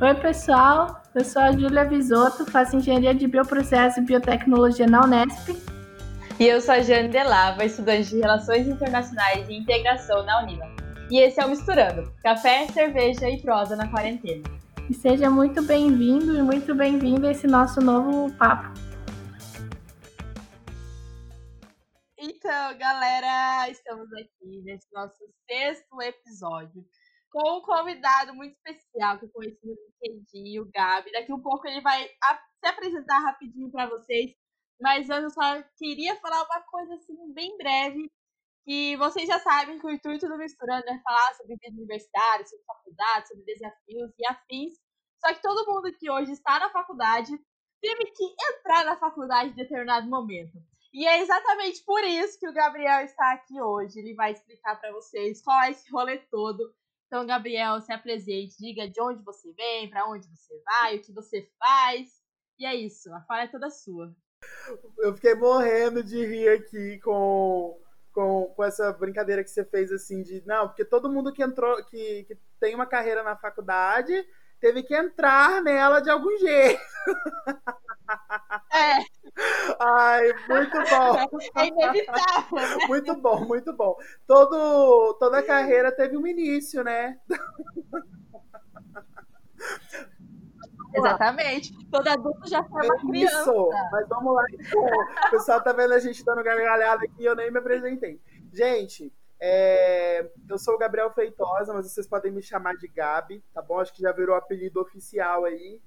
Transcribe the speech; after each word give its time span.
Oi, 0.00 0.14
pessoal. 0.14 1.02
Eu 1.12 1.24
sou 1.24 1.42
a 1.42 1.50
Júlia 1.50 1.84
Visoto, 1.84 2.48
faço 2.48 2.76
engenharia 2.76 3.12
de 3.12 3.26
bioprocesso 3.26 3.98
e 3.98 4.04
biotecnologia 4.04 4.86
na 4.86 5.02
Unesp. 5.02 5.48
E 6.38 6.46
eu 6.46 6.60
sou 6.60 6.74
a 6.74 6.80
Jane 6.80 7.08
Delava, 7.08 7.64
estudante 7.64 8.10
de 8.10 8.20
Relações 8.20 8.68
Internacionais 8.68 9.48
e 9.48 9.54
Integração 9.54 10.22
na 10.24 10.44
Unila. 10.44 10.66
E 11.10 11.18
esse 11.18 11.40
é 11.40 11.44
o 11.44 11.48
Misturando, 11.48 12.14
café, 12.22 12.68
cerveja 12.68 13.28
e 13.28 13.42
prosa 13.42 13.74
na 13.74 13.90
quarentena. 13.90 14.44
E 14.88 14.94
seja 14.94 15.28
muito 15.28 15.60
bem-vindo 15.64 16.38
e 16.38 16.42
muito 16.42 16.76
bem-vindo 16.76 17.26
a 17.26 17.32
esse 17.32 17.48
nosso 17.48 17.80
novo 17.80 18.32
papo. 18.36 18.72
Então, 22.16 22.78
galera, 22.78 23.68
estamos 23.68 24.12
aqui 24.12 24.62
nesse 24.64 24.86
nosso 24.94 25.24
sexto 25.50 26.00
episódio 26.00 26.84
com 27.30 27.58
um 27.58 27.62
convidado 27.62 28.34
muito 28.34 28.54
especial 28.56 29.18
que 29.18 29.26
eu 29.26 29.30
conheci 29.30 29.66
no 29.66 29.76
LinkedIn, 30.02 30.60
o 30.60 30.70
Gabi. 30.70 31.12
Daqui 31.12 31.32
um 31.32 31.40
pouco 31.40 31.66
ele 31.66 31.80
vai 31.80 32.08
se 32.08 32.66
apresentar 32.66 33.18
rapidinho 33.20 33.70
para 33.70 33.88
vocês, 33.88 34.32
mas 34.80 35.08
eu 35.08 35.30
só 35.30 35.62
queria 35.76 36.16
falar 36.16 36.44
uma 36.44 36.62
coisa 36.62 36.94
assim, 36.94 37.32
bem 37.32 37.56
breve, 37.56 38.10
que 38.64 38.96
vocês 38.96 39.26
já 39.26 39.38
sabem 39.38 39.78
que 39.78 39.86
o 39.86 39.90
intuito 39.90 40.28
do 40.28 40.36
Misturando 40.36 40.88
é 40.88 41.00
falar 41.00 41.34
sobre 41.34 41.56
vida 41.56 41.76
universitária, 41.76 42.46
sobre 42.46 42.64
faculdade, 42.64 43.28
sobre 43.28 43.44
desafios 43.44 44.12
e 44.18 44.26
afins. 44.26 44.74
Só 45.20 45.34
que 45.34 45.42
todo 45.42 45.66
mundo 45.66 45.92
que 45.98 46.10
hoje 46.10 46.32
está 46.32 46.60
na 46.60 46.70
faculdade 46.70 47.30
teve 47.80 48.04
que 48.06 48.24
entrar 48.50 48.84
na 48.84 48.96
faculdade 48.96 49.50
em 49.50 49.54
determinado 49.54 50.08
momento. 50.08 50.58
E 50.92 51.06
é 51.06 51.20
exatamente 51.20 51.82
por 51.84 52.02
isso 52.04 52.38
que 52.38 52.48
o 52.48 52.52
Gabriel 52.52 53.04
está 53.04 53.32
aqui 53.32 53.60
hoje. 53.60 53.98
Ele 53.98 54.14
vai 54.14 54.32
explicar 54.32 54.80
para 54.80 54.92
vocês 54.92 55.42
qual 55.42 55.60
é 55.62 55.70
esse 55.70 55.90
rolê 55.90 56.18
todo 56.30 56.74
então, 57.08 57.26
Gabriel, 57.26 57.80
se 57.80 57.90
apresente, 57.90 58.58
diga 58.58 58.86
de 58.86 59.00
onde 59.00 59.22
você 59.24 59.50
vem, 59.54 59.88
para 59.88 60.06
onde 60.06 60.28
você 60.28 60.62
vai, 60.62 60.96
o 60.96 61.00
que 61.00 61.10
você 61.10 61.50
faz. 61.58 62.06
E 62.58 62.66
é 62.66 62.74
isso, 62.74 63.10
a 63.14 63.22
fala 63.22 63.44
é 63.44 63.48
toda 63.48 63.70
sua. 63.70 64.14
Eu 64.98 65.14
fiquei 65.14 65.34
morrendo 65.34 66.04
de 66.04 66.22
rir 66.22 66.50
aqui 66.50 67.00
com, 67.00 67.80
com, 68.12 68.52
com 68.54 68.62
essa 68.62 68.92
brincadeira 68.92 69.42
que 69.42 69.48
você 69.48 69.64
fez 69.64 69.90
assim 69.90 70.22
de 70.22 70.44
não, 70.46 70.68
porque 70.68 70.84
todo 70.84 71.10
mundo 71.10 71.32
que 71.32 71.42
entrou, 71.42 71.82
que, 71.86 72.24
que 72.24 72.38
tem 72.60 72.74
uma 72.74 72.86
carreira 72.86 73.22
na 73.22 73.36
faculdade, 73.36 74.12
teve 74.60 74.82
que 74.82 74.94
entrar 74.94 75.62
nela 75.62 76.00
de 76.00 76.10
algum 76.10 76.36
jeito. 76.36 76.82
É. 78.72 78.98
Ai, 79.80 80.32
muito 80.48 80.72
bom. 80.72 81.40
É 81.56 81.66
inevitável, 81.66 82.56
né? 82.56 82.86
Muito 82.86 83.14
bom, 83.16 83.44
muito 83.44 83.72
bom. 83.72 83.96
Todo, 84.26 85.14
toda 85.14 85.38
a 85.38 85.42
carreira 85.42 85.92
teve 85.92 86.16
um 86.16 86.26
início, 86.26 86.82
né? 86.82 87.18
Exatamente. 90.94 91.72
Todo 91.90 92.08
adulto 92.08 92.48
já 92.48 92.64
foi 92.64 92.86
uma 92.86 92.98
criança. 92.98 93.50
Isso, 93.50 93.68
mas 93.92 94.08
vamos 94.08 94.34
lá. 94.34 94.44
Então. 94.52 94.84
O 94.84 95.30
pessoal 95.30 95.62
tá 95.62 95.72
vendo 95.72 95.92
a 95.94 95.98
gente 95.98 96.24
dando 96.24 96.42
gargalhada 96.42 97.04
aqui 97.04 97.24
eu 97.24 97.36
nem 97.36 97.50
me 97.50 97.58
apresentei. 97.58 98.20
Gente, 98.52 99.12
é, 99.40 100.28
eu 100.48 100.58
sou 100.58 100.74
o 100.74 100.78
Gabriel 100.78 101.12
Feitosa, 101.12 101.72
mas 101.72 101.90
vocês 101.90 102.06
podem 102.06 102.32
me 102.32 102.42
chamar 102.42 102.74
de 102.76 102.88
Gabi, 102.88 103.42
tá 103.52 103.62
bom? 103.62 103.78
Acho 103.78 103.92
que 103.92 104.02
já 104.02 104.12
virou 104.12 104.34
apelido 104.34 104.80
oficial 104.80 105.44
aí. 105.44 105.80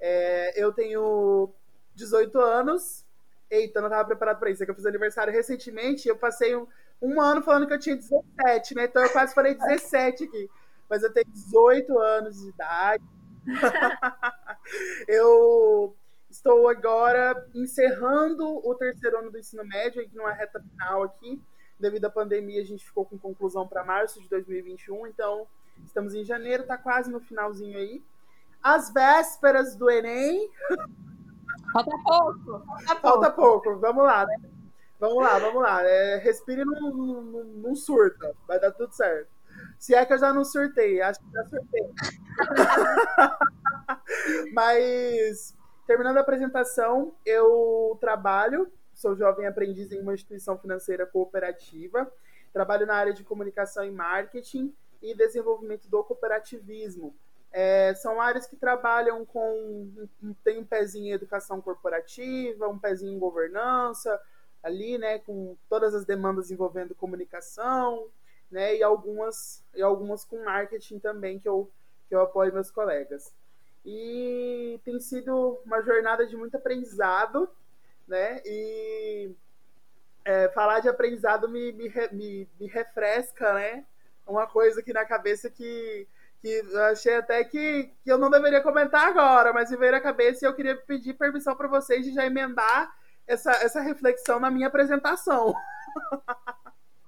É, 0.00 0.62
eu 0.62 0.72
tenho 0.72 1.50
18 1.94 2.38
anos. 2.38 3.04
Eita, 3.50 3.80
não 3.80 3.88
estava 3.88 4.06
preparado 4.06 4.38
para 4.38 4.50
isso. 4.50 4.62
É 4.62 4.66
que 4.66 4.70
eu 4.70 4.74
fiz 4.74 4.86
aniversário 4.86 5.32
recentemente. 5.32 6.08
Eu 6.08 6.16
passei 6.16 6.54
um, 6.54 6.66
um 7.00 7.20
ano 7.20 7.42
falando 7.42 7.66
que 7.66 7.74
eu 7.74 7.78
tinha 7.78 7.96
17, 7.96 8.74
né? 8.74 8.84
Então 8.84 9.02
eu 9.02 9.10
quase 9.10 9.34
falei 9.34 9.54
17 9.54 10.24
aqui. 10.24 10.50
Mas 10.88 11.02
eu 11.02 11.12
tenho 11.12 11.26
18 11.26 11.98
anos 11.98 12.40
de 12.40 12.48
idade. 12.48 13.04
eu 15.08 15.94
estou 16.30 16.68
agora 16.68 17.48
encerrando 17.54 18.46
o 18.46 18.74
terceiro 18.74 19.18
ano 19.18 19.30
do 19.30 19.38
ensino 19.38 19.64
médio, 19.64 20.02
aqui 20.02 20.14
numa 20.16 20.32
reta 20.32 20.60
final 20.60 21.02
aqui. 21.02 21.40
Devido 21.80 22.06
à 22.06 22.10
pandemia, 22.10 22.60
a 22.60 22.64
gente 22.64 22.84
ficou 22.84 23.04
com 23.04 23.18
conclusão 23.18 23.66
para 23.66 23.84
março 23.84 24.20
de 24.20 24.28
2021. 24.28 25.06
Então, 25.06 25.46
estamos 25.84 26.14
em 26.14 26.24
janeiro, 26.24 26.66
tá 26.66 26.76
quase 26.76 27.10
no 27.10 27.20
finalzinho 27.20 27.78
aí. 27.78 28.02
As 28.62 28.92
vésperas 28.92 29.76
do 29.76 29.90
Enem. 29.90 30.50
Falta 31.72 31.96
pouco. 32.04 32.44
Falta, 32.44 33.00
falta 33.00 33.30
pouco. 33.30 33.62
pouco. 33.62 33.80
Vamos 33.80 34.04
lá, 34.04 34.26
né? 34.26 34.36
Vamos 34.98 35.22
lá, 35.22 35.38
vamos 35.38 35.62
lá. 35.62 35.82
É, 35.82 36.16
respire 36.16 36.64
num, 36.64 37.44
num 37.62 37.74
surta. 37.74 38.34
Vai 38.46 38.58
dar 38.58 38.72
tudo 38.72 38.92
certo. 38.92 39.28
Se 39.78 39.94
é 39.94 40.04
que 40.04 40.12
eu 40.12 40.18
já 40.18 40.32
não 40.32 40.44
surtei, 40.44 41.00
acho 41.00 41.20
que 41.20 41.30
já 41.30 41.44
surtei. 41.44 41.82
Mas, 44.52 45.56
terminando 45.86 46.16
a 46.16 46.20
apresentação, 46.20 47.14
eu 47.24 47.96
trabalho, 48.00 48.70
sou 48.94 49.16
jovem 49.16 49.46
aprendiz 49.46 49.92
em 49.92 50.00
uma 50.00 50.14
instituição 50.14 50.58
financeira 50.58 51.06
cooperativa, 51.06 52.10
trabalho 52.52 52.86
na 52.86 52.94
área 52.94 53.12
de 53.12 53.24
comunicação 53.24 53.84
e 53.84 53.90
marketing 53.90 54.74
e 55.00 55.14
desenvolvimento 55.14 55.88
do 55.88 56.02
cooperativismo. 56.02 57.14
É, 57.50 57.94
são 57.94 58.20
áreas 58.20 58.46
que 58.46 58.56
trabalham 58.56 59.24
com. 59.24 60.08
tem 60.44 60.58
um 60.58 60.64
pezinho 60.64 61.06
em 61.06 61.12
educação 61.12 61.60
corporativa, 61.60 62.68
um 62.68 62.78
pezinho 62.78 63.14
em 63.14 63.18
governança, 63.18 64.20
ali, 64.62 64.98
né, 64.98 65.18
com 65.20 65.56
todas 65.68 65.94
as 65.94 66.04
demandas 66.04 66.50
envolvendo 66.50 66.94
comunicação, 66.94 68.08
né, 68.50 68.76
e 68.76 68.82
algumas, 68.82 69.64
e 69.74 69.82
algumas 69.82 70.24
com 70.24 70.44
marketing 70.44 70.98
também, 70.98 71.38
que 71.38 71.48
eu, 71.48 71.70
que 72.08 72.14
eu 72.14 72.20
apoio 72.20 72.52
meus 72.52 72.70
colegas. 72.70 73.32
E 73.84 74.80
tem 74.84 75.00
sido 75.00 75.58
uma 75.64 75.80
jornada 75.82 76.26
de 76.26 76.36
muito 76.36 76.56
aprendizado, 76.56 77.48
né, 78.06 78.42
e 78.44 79.30
é, 80.24 80.48
falar 80.50 80.80
de 80.80 80.88
aprendizado 80.88 81.48
me, 81.48 81.72
me, 81.72 81.90
me, 82.12 82.48
me 82.60 82.66
refresca, 82.66 83.54
né, 83.54 83.86
uma 84.26 84.46
coisa 84.46 84.80
aqui 84.80 84.92
na 84.92 85.04
cabeça 85.06 85.48
que 85.48 86.06
que 86.40 86.48
eu 86.48 86.84
achei 86.84 87.16
até 87.16 87.42
que, 87.44 87.92
que 88.02 88.10
eu 88.10 88.18
não 88.18 88.30
deveria 88.30 88.62
comentar 88.62 89.08
agora, 89.08 89.52
mas 89.52 89.70
me 89.70 89.76
veio 89.76 89.94
à 89.94 90.00
cabeça 90.00 90.44
e 90.44 90.48
eu 90.48 90.54
queria 90.54 90.76
pedir 90.76 91.14
permissão 91.14 91.56
para 91.56 91.68
vocês 91.68 92.04
de 92.04 92.14
já 92.14 92.24
emendar 92.24 92.90
essa, 93.26 93.52
essa 93.52 93.80
reflexão 93.80 94.38
na 94.38 94.50
minha 94.50 94.68
apresentação. 94.68 95.54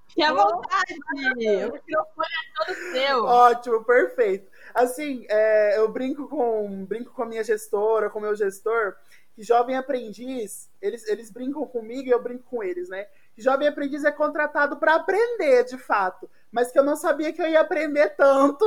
Que 0.09 0.25
à 0.25 0.33
vontade! 0.33 0.99
o 1.15 1.73
microfone 1.73 2.29
é 2.29 2.65
todo 2.67 2.75
seu. 2.93 3.25
Ótimo, 3.25 3.85
perfeito. 3.85 4.51
Assim, 4.75 5.25
é, 5.29 5.79
eu 5.79 5.89
brinco 5.89 6.29
com, 6.29 6.85
brinco 6.85 7.13
com 7.13 7.23
a 7.23 7.27
minha 7.27 7.45
gestora, 7.45 8.11
com 8.11 8.19
o 8.19 8.23
meu 8.23 8.35
gestor, 8.35 8.97
que 9.37 9.43
jovem 9.45 9.77
aprendiz, 9.77 10.69
eles, 10.83 11.07
eles 11.07 11.31
brincam 11.31 11.65
comigo 11.65 12.09
e 12.09 12.11
eu 12.11 12.21
brinco 12.21 12.43
com 12.43 12.61
eles, 12.61 12.89
né? 12.89 13.07
Que 13.37 13.41
jovem 13.41 13.69
aprendiz 13.69 14.05
é 14.05 14.11
contratado 14.11 14.79
para 14.79 14.97
aprender, 14.97 15.63
de 15.65 15.79
fato 15.79 16.29
mas 16.53 16.73
que 16.73 16.79
eu 16.79 16.85
não 16.85 16.97
sabia 16.97 17.33
que 17.33 17.41
eu 17.41 17.49
ia 17.49 17.61
aprender 17.61 18.11
tanto, 18.17 18.65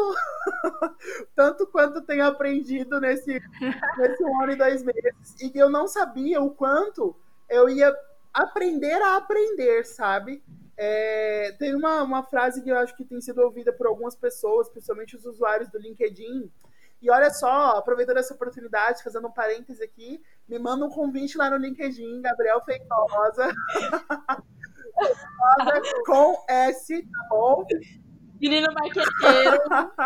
tanto 1.36 1.68
quanto 1.68 2.02
tenho 2.02 2.26
aprendido 2.26 3.00
nesse, 3.00 3.42
nesse 3.98 4.24
um 4.24 4.42
ano 4.42 4.54
e 4.54 4.56
dois 4.56 4.84
meses, 4.84 5.36
e 5.42 5.50
que 5.50 5.60
eu 5.60 5.70
não 5.70 5.88
sabia 5.88 6.42
o 6.42 6.52
quanto 6.52 7.16
eu 7.50 7.70
ia 7.70 7.94
aprender 8.34 9.02
a 9.02 9.18
aprender, 9.18 9.86
sabe? 9.86 10.44
É, 10.76 11.56
tem 11.60 11.76
uma, 11.76 12.02
uma 12.02 12.24
frase 12.24 12.64
que 12.64 12.70
eu 12.70 12.78
acho 12.78 12.96
que 12.96 13.06
tem 13.06 13.22
sido 13.22 13.42
ouvida 13.42 13.72
por 13.72 13.86
algumas 13.86 14.16
pessoas, 14.16 14.70
principalmente 14.70 15.16
os 15.16 15.26
usuários 15.26 15.70
do 15.70 15.78
LinkedIn, 15.78 16.50
e 17.04 17.12
olha 17.12 17.30
só, 17.32 17.72
aproveitando 17.72 18.18
essa 18.18 18.34
oportunidade, 18.34 19.04
fazendo 19.04 19.28
um 19.28 19.32
parêntese 19.32 19.84
aqui, 19.84 20.24
me 20.48 20.58
manda 20.58 20.86
um 20.86 20.90
convite 20.90 21.38
lá 21.38 21.50
no 21.50 21.58
LinkedIn, 21.58 22.22
Gabriel 22.22 22.62
Feitosa. 22.62 23.52
com 26.06 26.44
S, 26.48 27.02
tá 27.02 27.28
bom? 27.30 27.66
Menino 28.40 28.74
marqueteiro. 28.74 29.58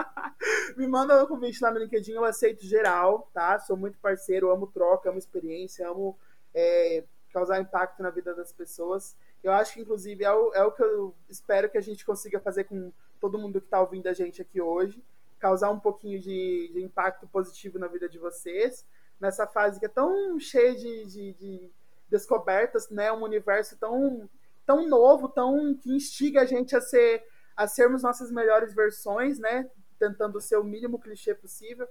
Me 0.77 0.87
manda 0.87 1.23
um 1.23 1.27
convite 1.27 1.61
lá 1.61 1.71
no 1.71 1.79
LinkedIn, 1.79 2.13
eu 2.13 2.23
aceito 2.23 2.63
geral, 2.65 3.29
tá? 3.33 3.59
Sou 3.59 3.75
muito 3.75 3.97
parceiro, 3.97 4.51
amo 4.51 4.67
troca, 4.67 5.09
amo 5.09 5.17
experiência, 5.17 5.89
amo 5.89 6.17
é, 6.53 7.03
causar 7.31 7.59
impacto 7.59 8.01
na 8.01 8.09
vida 8.09 8.35
das 8.35 8.51
pessoas. 8.51 9.17
Eu 9.43 9.51
acho 9.51 9.73
que, 9.73 9.81
inclusive, 9.81 10.23
é 10.23 10.31
o, 10.31 10.53
é 10.53 10.63
o 10.63 10.71
que 10.71 10.83
eu 10.83 11.15
espero 11.29 11.69
que 11.69 11.77
a 11.77 11.81
gente 11.81 12.05
consiga 12.05 12.39
fazer 12.39 12.65
com 12.65 12.91
todo 13.19 13.39
mundo 13.39 13.59
que 13.59 13.67
está 13.67 13.79
ouvindo 13.79 14.07
a 14.07 14.13
gente 14.13 14.41
aqui 14.41 14.61
hoje. 14.61 15.03
Causar 15.39 15.69
um 15.71 15.79
pouquinho 15.79 16.19
de, 16.19 16.71
de, 16.73 16.81
impacto 16.83 17.27
positivo 17.27 17.77
na 17.77 17.87
vida 17.87 18.09
de 18.09 18.17
vocês. 18.17 18.85
Nessa 19.19 19.47
fase 19.47 19.79
que 19.79 19.85
é 19.85 19.89
tão 19.89 20.39
cheia 20.39 20.75
de, 20.75 21.05
de, 21.05 21.33
de 21.33 21.71
descobertas, 22.09 22.89
né? 22.89 23.11
Um 23.11 23.23
universo 23.23 23.77
tão 23.77 24.29
tão 24.67 24.87
novo, 24.87 25.29
tão 25.29 25.73
que 25.73 25.91
instiga 25.95 26.41
a 26.41 26.45
gente 26.45 26.75
a 26.75 26.81
ser 26.81 27.23
a 27.55 27.65
sermos 27.65 28.03
nossas 28.03 28.31
melhores 28.31 28.75
versões, 28.75 29.39
né? 29.39 29.67
Tentando 29.97 30.39
ser 30.39 30.57
o 30.57 30.63
mínimo 30.63 30.99
clichê 30.99 31.33
possível. 31.33 31.87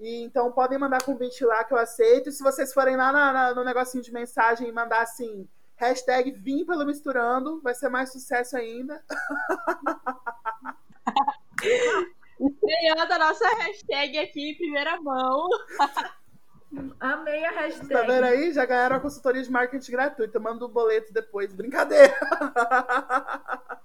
E, 0.00 0.24
então 0.24 0.50
podem 0.50 0.76
mandar 0.78 1.04
convite 1.04 1.44
lá 1.44 1.62
que 1.62 1.72
eu 1.72 1.78
aceito. 1.78 2.28
E 2.28 2.32
se 2.32 2.42
vocês 2.42 2.74
forem 2.74 2.96
lá 2.96 3.12
na, 3.12 3.32
na, 3.32 3.54
no 3.54 3.62
negocinho 3.62 4.02
de 4.02 4.12
mensagem 4.12 4.68
e 4.68 4.72
mandar 4.72 5.02
assim, 5.02 5.48
hashtag 5.76 6.32
vim 6.32 6.64
pelo 6.64 6.84
misturando, 6.84 7.60
vai 7.60 7.72
ser 7.74 7.88
mais 7.88 8.10
sucesso 8.10 8.56
ainda. 8.56 9.00
Apoiando 12.34 13.12
a 13.12 13.18
nossa 13.18 13.48
hashtag 13.58 14.18
aqui 14.18 14.50
em 14.50 14.56
primeira 14.56 15.00
mão. 15.00 15.46
Amei 17.00 17.44
a 17.44 17.50
hashtag. 17.50 17.88
Tá 17.88 18.02
vendo 18.02 18.24
aí? 18.24 18.52
Já 18.52 18.64
ganharam 18.64 18.96
a 18.96 19.00
consultoria 19.00 19.42
de 19.42 19.50
marketing 19.50 19.92
gratuita. 19.92 20.40
Manda 20.40 20.64
o 20.64 20.68
um 20.68 20.70
boleto 20.70 21.12
depois. 21.12 21.52
Brincadeira. 21.52 22.14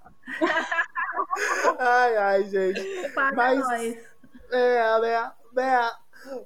ai, 1.78 2.16
ai, 2.16 2.44
gente. 2.44 3.10
Paga 3.14 3.36
Mas, 3.36 3.60
nós. 3.60 3.98
é, 4.50 5.00
né, 5.00 5.32
né? 5.52 5.90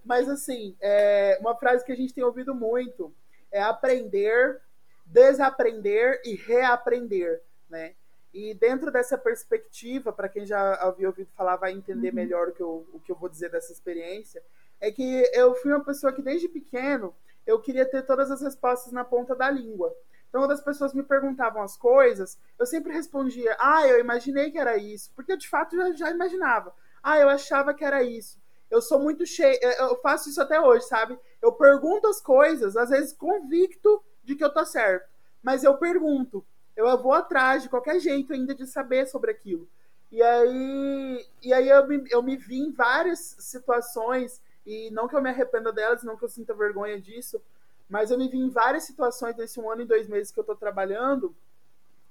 Mas 0.05 0.29
assim, 0.29 0.76
é, 0.81 1.38
uma 1.41 1.56
frase 1.56 1.85
que 1.85 1.93
a 1.93 1.96
gente 1.96 2.14
tem 2.14 2.25
ouvido 2.25 2.55
muito 2.55 3.12
é 3.50 3.62
aprender, 3.62 4.61
desaprender 5.06 6.20
e 6.25 6.35
reaprender, 6.35 7.43
né? 7.69 7.94
E 8.32 8.52
dentro 8.52 8.90
dessa 8.90 9.17
perspectiva, 9.17 10.12
para 10.12 10.29
quem 10.29 10.44
já 10.44 10.75
havia 10.75 11.06
ouvido 11.06 11.31
falar, 11.37 11.56
vai 11.56 11.73
entender 11.73 12.08
Uhum. 12.08 12.14
melhor 12.14 12.49
o 12.49 12.52
que, 12.52 12.62
eu, 12.62 12.87
o 12.93 12.99
que 12.99 13.12
eu 13.12 13.17
vou 13.17 13.29
dizer 13.29 13.49
dessa 13.49 13.73
experiência, 13.73 14.43
é 14.81 14.91
que 14.91 15.31
eu 15.32 15.55
fui 15.56 15.73
uma 15.73 15.85
pessoa 15.85 16.12
que 16.12 16.23
desde 16.23 16.49
pequeno 16.49 17.15
eu 17.47 17.61
queria 17.61 17.85
ter 17.85 18.03
todas 18.03 18.31
as 18.31 18.41
respostas 18.41 18.93
na 18.93 19.05
ponta 19.05 19.35
da 19.35 19.50
língua. 19.50 19.94
Então, 20.29 20.43
quando 20.43 20.50
as 20.50 20.61
pessoas 20.61 20.93
me 20.93 21.03
perguntavam 21.03 21.62
as 21.62 21.76
coisas, 21.76 22.38
eu 22.59 22.67
sempre 22.67 22.93
respondia: 22.93 23.56
Ah, 23.59 23.87
eu 23.87 24.00
imaginei 24.00 24.50
que 24.50 24.59
era 24.59 24.76
isso, 24.76 25.12
porque 25.15 25.32
eu 25.32 25.37
de 25.37 25.49
fato 25.49 25.76
já, 25.76 25.93
já 25.93 26.11
imaginava. 26.11 26.75
Ah, 27.03 27.19
eu 27.19 27.29
achava 27.29 27.73
que 27.73 27.85
era 27.85 28.03
isso. 28.03 28.38
Eu 28.71 28.82
sou 28.82 28.99
muito 28.99 29.25
cheio, 29.25 29.56
eu 29.62 29.97
faço 30.00 30.29
isso 30.29 30.43
até 30.43 30.61
hoje, 30.61 30.87
sabe? 30.87 31.17
Eu 31.41 31.53
pergunto 31.53 32.09
as 32.09 32.21
coisas, 32.21 32.76
às 32.76 32.91
vezes 32.91 33.12
convicto 33.12 34.03
de 34.25 34.35
que 34.35 34.43
eu 34.43 34.53
tô 34.53 34.65
certo, 34.65 35.09
mas 35.43 35.62
eu 35.62 35.76
pergunto. 35.76 36.44
Eu 36.75 37.00
vou 37.00 37.12
atrás 37.12 37.62
de 37.62 37.69
qualquer 37.69 38.00
jeito 38.00 38.32
ainda 38.32 38.55
de 38.55 38.67
saber 38.67 39.06
sobre 39.06 39.31
aquilo. 39.31 39.69
E 40.11 40.23
aí, 40.23 41.26
e 41.43 41.53
aí 41.53 41.69
eu, 41.69 41.87
me, 41.87 42.05
eu 42.11 42.23
me 42.23 42.37
vi 42.37 42.59
em 42.59 42.73
várias 42.73 43.37
situações, 43.38 44.43
e 44.66 44.90
não 44.90 45.06
que 45.06 45.14
eu 45.14 45.22
me 45.22 45.31
arrependa 45.31 45.72
delas, 45.72 46.02
não 46.02 46.16
que 46.16 46.25
eu 46.25 46.28
sinta 46.28 46.55
vergonha 46.55 47.00
disso, 47.00 47.40
mas 47.88 48.11
eu 48.11 48.19
me 48.19 48.28
vi 48.28 48.38
em 48.38 48.49
várias 48.49 48.84
situações 48.84 49.37
nesse 49.37 49.61
um 49.61 49.70
ano 49.70 49.82
e 49.82 49.87
dois 49.87 50.08
meses 50.08 50.32
que 50.32 50.38
eu 50.38 50.43
estou 50.43 50.56
trabalhando, 50.56 51.34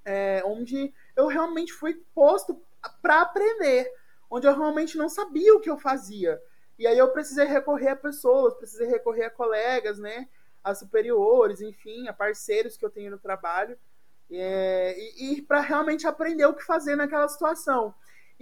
é, 0.05 0.41
onde 0.45 0.93
eu 1.15 1.27
realmente 1.27 1.73
fui 1.73 2.03
posto 2.13 2.61
para 3.01 3.21
aprender, 3.21 3.91
onde 4.29 4.47
eu 4.47 4.55
realmente 4.55 4.97
não 4.97 5.09
sabia 5.09 5.55
o 5.55 5.59
que 5.59 5.69
eu 5.69 5.77
fazia. 5.77 6.41
E 6.77 6.85
aí 6.85 6.97
eu 6.97 7.09
precisei 7.09 7.45
recorrer 7.45 7.89
a 7.89 7.95
pessoas, 7.95 8.53
precisei 8.55 8.87
recorrer 8.87 9.25
a 9.25 9.29
colegas, 9.29 9.97
né, 9.97 10.27
a 10.63 10.73
superiores, 10.73 11.61
enfim, 11.61 12.07
a 12.07 12.13
parceiros 12.13 12.77
que 12.77 12.85
eu 12.85 12.89
tenho 12.89 13.11
no 13.11 13.19
trabalho, 13.19 13.77
é, 14.31 14.95
e, 14.97 15.33
e 15.33 15.41
para 15.41 15.59
realmente 15.59 16.07
aprender 16.07 16.45
o 16.45 16.53
que 16.53 16.63
fazer 16.63 16.95
naquela 16.95 17.27
situação. 17.27 17.93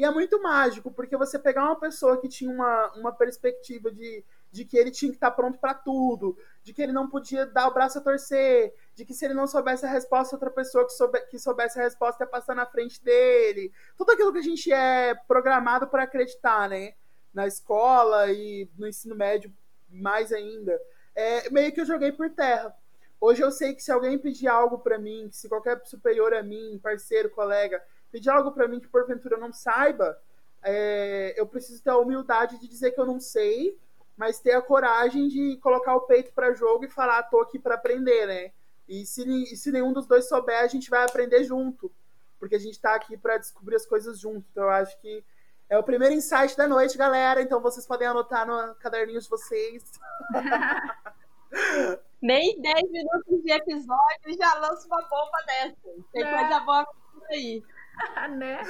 E 0.01 0.03
é 0.03 0.09
muito 0.09 0.41
mágico, 0.41 0.89
porque 0.89 1.15
você 1.15 1.37
pegar 1.37 1.63
uma 1.63 1.79
pessoa 1.79 2.19
que 2.19 2.27
tinha 2.27 2.49
uma, 2.49 2.91
uma 2.95 3.11
perspectiva 3.11 3.91
de, 3.91 4.25
de 4.51 4.65
que 4.65 4.75
ele 4.75 4.89
tinha 4.89 5.11
que 5.11 5.17
estar 5.17 5.29
pronto 5.29 5.59
para 5.59 5.75
tudo, 5.75 6.35
de 6.63 6.73
que 6.73 6.81
ele 6.81 6.91
não 6.91 7.07
podia 7.07 7.45
dar 7.45 7.67
o 7.67 7.73
braço 7.75 7.99
a 7.99 8.01
torcer, 8.01 8.73
de 8.95 9.05
que 9.05 9.13
se 9.13 9.25
ele 9.25 9.35
não 9.35 9.45
soubesse 9.45 9.85
a 9.85 9.89
resposta, 9.89 10.35
outra 10.35 10.49
pessoa 10.49 10.87
que, 10.87 10.93
soube, 10.93 11.21
que 11.27 11.37
soubesse 11.37 11.79
a 11.79 11.83
resposta 11.83 12.23
ia 12.23 12.27
passar 12.27 12.55
na 12.55 12.65
frente 12.65 12.99
dele. 13.03 13.71
Tudo 13.95 14.13
aquilo 14.13 14.33
que 14.33 14.39
a 14.39 14.41
gente 14.41 14.73
é 14.73 15.13
programado 15.27 15.85
para 15.85 16.01
acreditar, 16.01 16.67
né? 16.67 16.95
Na 17.31 17.45
escola 17.45 18.31
e 18.31 18.67
no 18.79 18.87
ensino 18.87 19.15
médio, 19.15 19.53
mais 19.87 20.31
ainda. 20.31 20.81
É, 21.13 21.47
meio 21.51 21.71
que 21.71 21.79
eu 21.79 21.85
joguei 21.85 22.11
por 22.11 22.27
terra. 22.31 22.75
Hoje 23.19 23.43
eu 23.43 23.51
sei 23.51 23.75
que 23.75 23.83
se 23.83 23.91
alguém 23.91 24.17
pedir 24.17 24.47
algo 24.47 24.79
para 24.79 24.97
mim, 24.97 25.27
que 25.29 25.37
se 25.37 25.47
qualquer 25.47 25.79
superior 25.85 26.33
a 26.33 26.41
mim, 26.41 26.79
parceiro, 26.81 27.29
colega, 27.29 27.79
pedir 28.11 28.29
algo 28.29 28.51
para 28.51 28.67
mim 28.67 28.79
que 28.79 28.87
porventura 28.87 29.35
eu 29.35 29.39
não 29.39 29.53
saiba, 29.53 30.19
é, 30.63 31.33
eu 31.37 31.47
preciso 31.47 31.81
ter 31.83 31.89
a 31.89 31.97
humildade 31.97 32.59
de 32.59 32.67
dizer 32.67 32.91
que 32.91 32.99
eu 32.99 33.05
não 33.05 33.19
sei, 33.19 33.77
mas 34.15 34.39
ter 34.39 34.53
a 34.53 34.61
coragem 34.61 35.27
de 35.27 35.57
colocar 35.57 35.95
o 35.95 36.01
peito 36.01 36.31
para 36.33 36.53
jogo 36.53 36.85
e 36.85 36.89
falar, 36.89 37.23
tô 37.23 37.39
aqui 37.39 37.57
para 37.57 37.75
aprender, 37.75 38.27
né? 38.27 38.51
E 38.87 39.05
se, 39.05 39.23
e 39.25 39.55
se, 39.55 39.71
nenhum 39.71 39.93
dos 39.93 40.05
dois 40.05 40.27
souber, 40.27 40.59
a 40.59 40.67
gente 40.67 40.89
vai 40.89 41.03
aprender 41.03 41.43
junto, 41.43 41.91
porque 42.39 42.55
a 42.55 42.59
gente 42.59 42.73
está 42.73 42.93
aqui 42.93 43.17
para 43.17 43.37
descobrir 43.37 43.75
as 43.75 43.85
coisas 43.85 44.19
junto. 44.19 44.45
Então 44.51 44.65
eu 44.65 44.69
acho 44.69 44.99
que 44.99 45.23
é 45.69 45.77
o 45.77 45.83
primeiro 45.83 46.13
insight 46.13 46.57
da 46.57 46.67
noite, 46.67 46.97
galera. 46.97 47.41
Então 47.41 47.61
vocês 47.61 47.87
podem 47.87 48.07
anotar 48.07 48.45
no 48.45 48.75
caderninho 48.75 49.21
de 49.21 49.29
vocês. 49.29 49.83
Nem 52.21 52.61
10 52.61 52.91
minutos 52.91 53.43
de 53.43 53.51
episódio 53.51 54.27
e 54.27 54.33
já 54.33 54.53
lança 54.55 54.85
uma 54.87 55.01
bomba 55.03 55.37
dessa. 55.47 55.75
Tem 56.11 56.23
é. 56.23 56.37
coisa 56.37 56.59
boa 56.59 56.85
aí. 57.29 57.63
né? 58.37 58.61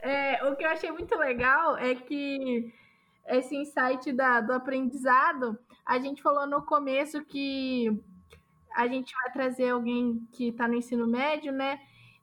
É, 0.00 0.44
o 0.46 0.56
que 0.56 0.64
eu 0.64 0.70
achei 0.70 0.90
muito 0.90 1.16
legal 1.16 1.76
é 1.76 1.94
que 1.94 2.72
esse 3.26 3.56
insight 3.56 4.12
da, 4.12 4.40
do 4.40 4.52
aprendizado, 4.52 5.58
a 5.84 5.98
gente 5.98 6.22
falou 6.22 6.46
no 6.46 6.62
começo 6.62 7.24
que 7.24 7.90
a 8.74 8.86
gente 8.86 9.14
vai 9.22 9.32
trazer 9.32 9.70
alguém 9.70 10.26
que 10.32 10.48
está 10.48 10.66
no 10.66 10.74
ensino 10.74 11.06
médio, 11.06 11.52
né? 11.52 11.80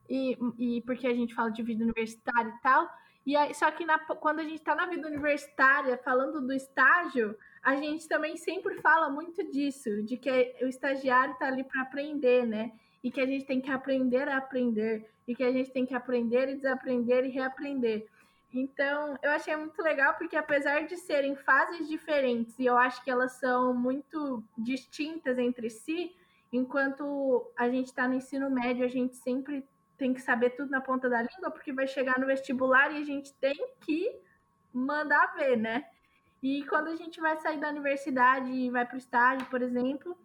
E, 0.10 0.38
e 0.58 0.82
porque 0.82 1.06
a 1.06 1.14
gente 1.14 1.36
fala 1.36 1.52
de 1.52 1.62
vida 1.62 1.84
universitária 1.84 2.50
e 2.50 2.62
tal. 2.62 2.90
E 3.26 3.36
aí, 3.36 3.54
só 3.54 3.70
que 3.72 3.86
na, 3.86 4.00
quando 4.00 4.40
a 4.40 4.44
gente 4.44 4.60
está 4.60 4.74
na 4.74 4.86
vida 4.86 5.06
universitária, 5.06 5.98
falando 5.98 6.40
do 6.40 6.54
estágio, 6.54 7.38
a 7.62 7.76
gente 7.76 8.08
também 8.08 8.38
sempre 8.38 8.80
fala 8.82 9.10
muito 9.10 9.44
disso, 9.52 10.02
de 10.04 10.16
que 10.16 10.56
o 10.62 10.68
estagiário 10.68 11.34
está 11.34 11.48
ali 11.48 11.64
para 11.66 11.82
aprender, 11.82 12.46
né? 12.46 12.72
E 13.08 13.12
que 13.12 13.22
a 13.22 13.26
gente 13.26 13.46
tem 13.46 13.62
que 13.62 13.72
aprender 13.72 14.28
a 14.28 14.36
aprender, 14.36 15.10
e 15.26 15.34
que 15.34 15.42
a 15.42 15.50
gente 15.50 15.72
tem 15.72 15.86
que 15.86 15.96
aprender 15.96 16.50
e 16.50 16.56
desaprender 16.56 17.24
e 17.24 17.30
reaprender. 17.30 18.06
Então, 18.54 19.18
eu 19.24 19.32
achei 19.32 19.56
muito 19.56 19.82
legal, 19.82 20.16
porque 20.16 20.36
apesar 20.36 20.86
de 20.86 20.98
serem 20.98 21.34
fases 21.34 21.88
diferentes, 21.88 22.60
e 22.60 22.66
eu 22.66 22.78
acho 22.78 23.02
que 23.06 23.10
elas 23.10 23.32
são 23.40 23.74
muito 23.74 24.44
distintas 24.58 25.38
entre 25.38 25.70
si, 25.70 26.14
enquanto 26.52 27.50
a 27.56 27.70
gente 27.70 27.86
está 27.86 28.10
no 28.10 28.16
ensino 28.16 28.50
médio, 28.50 28.84
a 28.84 28.90
gente 28.90 29.16
sempre 29.16 29.66
tem 29.98 30.14
que 30.14 30.20
saber 30.20 30.50
tudo 30.50 30.70
na 30.70 30.82
ponta 30.82 31.08
da 31.08 31.22
língua, 31.22 31.50
porque 31.50 31.72
vai 31.72 31.88
chegar 31.88 32.20
no 32.20 32.28
vestibular 32.28 32.92
e 32.92 32.98
a 32.98 33.06
gente 33.06 33.34
tem 33.36 33.56
que 33.80 34.20
mandar 34.74 35.34
ver, 35.38 35.56
né? 35.56 35.86
E 36.44 36.66
quando 36.66 36.88
a 36.88 36.96
gente 36.98 37.22
vai 37.22 37.38
sair 37.38 37.58
da 37.58 37.70
universidade 37.70 38.52
e 38.52 38.70
vai 38.70 38.86
para 38.86 38.96
o 38.96 38.98
estágio, 38.98 39.48
por 39.48 39.62
exemplo, 39.62 40.18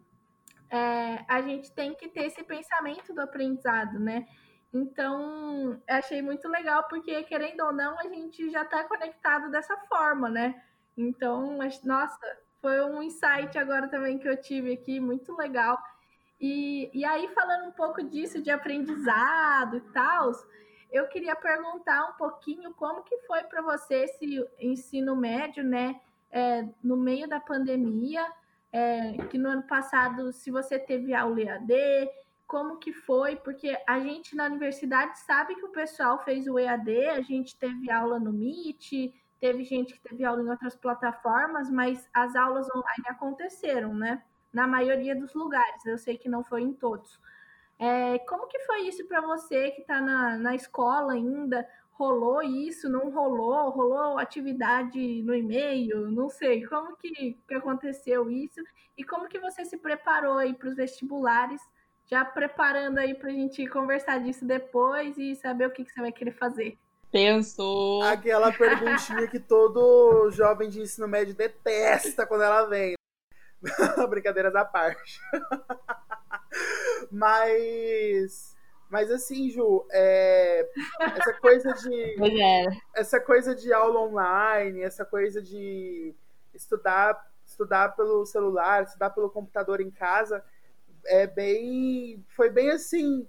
é, 0.73 1.23
a 1.27 1.39
gente 1.39 1.71
tem 1.71 1.93
que 1.93 2.09
ter 2.09 2.25
esse 2.25 2.43
pensamento 2.43 3.13
do 3.13 3.21
aprendizado, 3.21 3.99
né? 3.99 4.27
Então, 4.73 5.79
achei 5.87 6.19
muito 6.19 6.47
legal, 6.47 6.83
porque 6.89 7.21
querendo 7.23 7.61
ou 7.61 7.71
não, 7.71 7.99
a 7.99 8.07
gente 8.07 8.49
já 8.49 8.63
está 8.63 8.83
conectado 8.85 9.51
dessa 9.51 9.77
forma, 9.87 10.29
né? 10.29 10.59
Então, 10.97 11.59
nossa, 11.83 12.17
foi 12.59 12.83
um 12.85 13.03
insight 13.03 13.55
agora 13.55 13.87
também 13.87 14.17
que 14.17 14.27
eu 14.27 14.35
tive 14.35 14.73
aqui, 14.73 14.99
muito 14.99 15.37
legal. 15.37 15.77
E, 16.41 16.89
e 16.91 17.05
aí, 17.05 17.27
falando 17.35 17.67
um 17.67 17.73
pouco 17.73 18.01
disso, 18.03 18.41
de 18.41 18.49
aprendizado 18.49 19.77
e 19.77 19.81
tal, 19.91 20.31
eu 20.91 21.07
queria 21.07 21.35
perguntar 21.35 22.09
um 22.09 22.13
pouquinho 22.13 22.73
como 22.73 23.03
que 23.03 23.19
foi 23.27 23.43
para 23.43 23.61
você 23.61 24.05
esse 24.05 24.43
ensino 24.59 25.15
médio, 25.15 25.63
né? 25.63 26.01
É, 26.31 26.67
no 26.83 26.97
meio 26.97 27.29
da 27.29 27.39
pandemia, 27.39 28.25
é, 28.73 29.15
que 29.29 29.37
no 29.37 29.49
ano 29.49 29.63
passado, 29.63 30.33
se 30.33 30.49
você 30.49 30.79
teve 30.79 31.13
aula 31.13 31.39
EAD, 31.39 32.09
como 32.47 32.77
que 32.77 32.91
foi? 32.91 33.35
Porque 33.35 33.77
a 33.87 33.99
gente 33.99 34.35
na 34.35 34.47
universidade 34.47 35.19
sabe 35.19 35.53
que 35.55 35.63
o 35.63 35.71
pessoal 35.71 36.23
fez 36.23 36.47
o 36.47 36.57
EAD, 36.57 37.09
a 37.09 37.21
gente 37.21 37.55
teve 37.55 37.91
aula 37.91 38.19
no 38.19 38.33
Meet, 38.33 39.13
teve 39.39 39.63
gente 39.63 39.93
que 39.93 40.01
teve 40.01 40.25
aula 40.25 40.41
em 40.41 40.49
outras 40.49 40.75
plataformas, 40.75 41.69
mas 41.69 42.09
as 42.11 42.35
aulas 42.35 42.67
online 42.75 43.03
aconteceram, 43.07 43.93
né? 43.93 44.23
Na 44.51 44.65
maioria 44.65 45.15
dos 45.15 45.35
lugares, 45.35 45.85
eu 45.85 45.97
sei 45.97 46.17
que 46.17 46.27
não 46.27 46.43
foi 46.43 46.63
em 46.63 46.73
todos. 46.73 47.19
É, 47.77 48.17
como 48.19 48.47
que 48.47 48.59
foi 48.61 48.87
isso 48.87 49.05
para 49.07 49.21
você 49.21 49.69
que 49.71 49.81
está 49.81 50.01
na, 50.01 50.37
na 50.37 50.55
escola 50.55 51.13
ainda? 51.13 51.67
Rolou 51.93 52.41
isso? 52.41 52.89
Não 52.89 53.11
rolou? 53.11 53.69
Rolou 53.69 54.17
atividade 54.17 55.21
no 55.23 55.33
e-mail? 55.33 56.09
Não 56.11 56.27
sei. 56.27 56.65
Como 56.65 56.97
que, 56.97 57.37
que 57.47 57.53
aconteceu 57.53 58.29
isso? 58.29 58.61
E 58.97 59.03
como 59.03 59.27
que 59.27 59.39
você 59.39 59.63
se 59.63 59.77
preparou 59.77 60.37
aí 60.37 60.53
para 60.53 60.69
os 60.69 60.75
vestibulares? 60.75 61.61
Já 62.05 62.25
preparando 62.25 62.97
aí 62.97 63.13
para 63.13 63.29
a 63.29 63.33
gente 63.33 63.65
conversar 63.67 64.19
disso 64.19 64.45
depois 64.45 65.17
e 65.17 65.35
saber 65.35 65.67
o 65.67 65.71
que, 65.71 65.85
que 65.85 65.91
você 65.91 66.01
vai 66.01 66.11
querer 66.11 66.33
fazer. 66.33 66.77
Pensou. 67.11 68.01
Aquela 68.01 68.51
perguntinha 68.51 69.27
que 69.27 69.39
todo 69.39 70.31
jovem 70.31 70.67
de 70.67 70.81
ensino 70.81 71.07
médio 71.07 71.35
detesta 71.35 72.25
quando 72.25 72.43
ela 72.43 72.65
vem. 72.65 72.95
Brincadeiras 74.09 74.55
à 74.55 74.65
parte. 74.65 75.19
Mas. 77.11 78.52
Mas 78.93 79.09
assim, 79.09 79.49
Ju, 79.49 79.87
é, 79.89 80.69
essa 80.99 81.33
coisa 81.33 81.73
de. 81.73 82.15
É. 82.43 82.65
Essa 82.93 83.19
coisa 83.19 83.55
de 83.55 83.73
aula 83.73 84.01
online, 84.01 84.83
essa 84.83 85.03
coisa 85.03 85.41
de 85.41 86.13
estudar, 86.53 87.27
estudar 87.43 87.95
pelo 87.95 88.23
celular, 88.23 88.83
estudar 88.83 89.09
pelo 89.09 89.31
computador 89.31 89.81
em 89.81 89.89
casa, 89.89 90.43
é 91.07 91.25
bem. 91.25 92.23
Foi 92.35 92.51
bem 92.51 92.69
assim. 92.69 93.27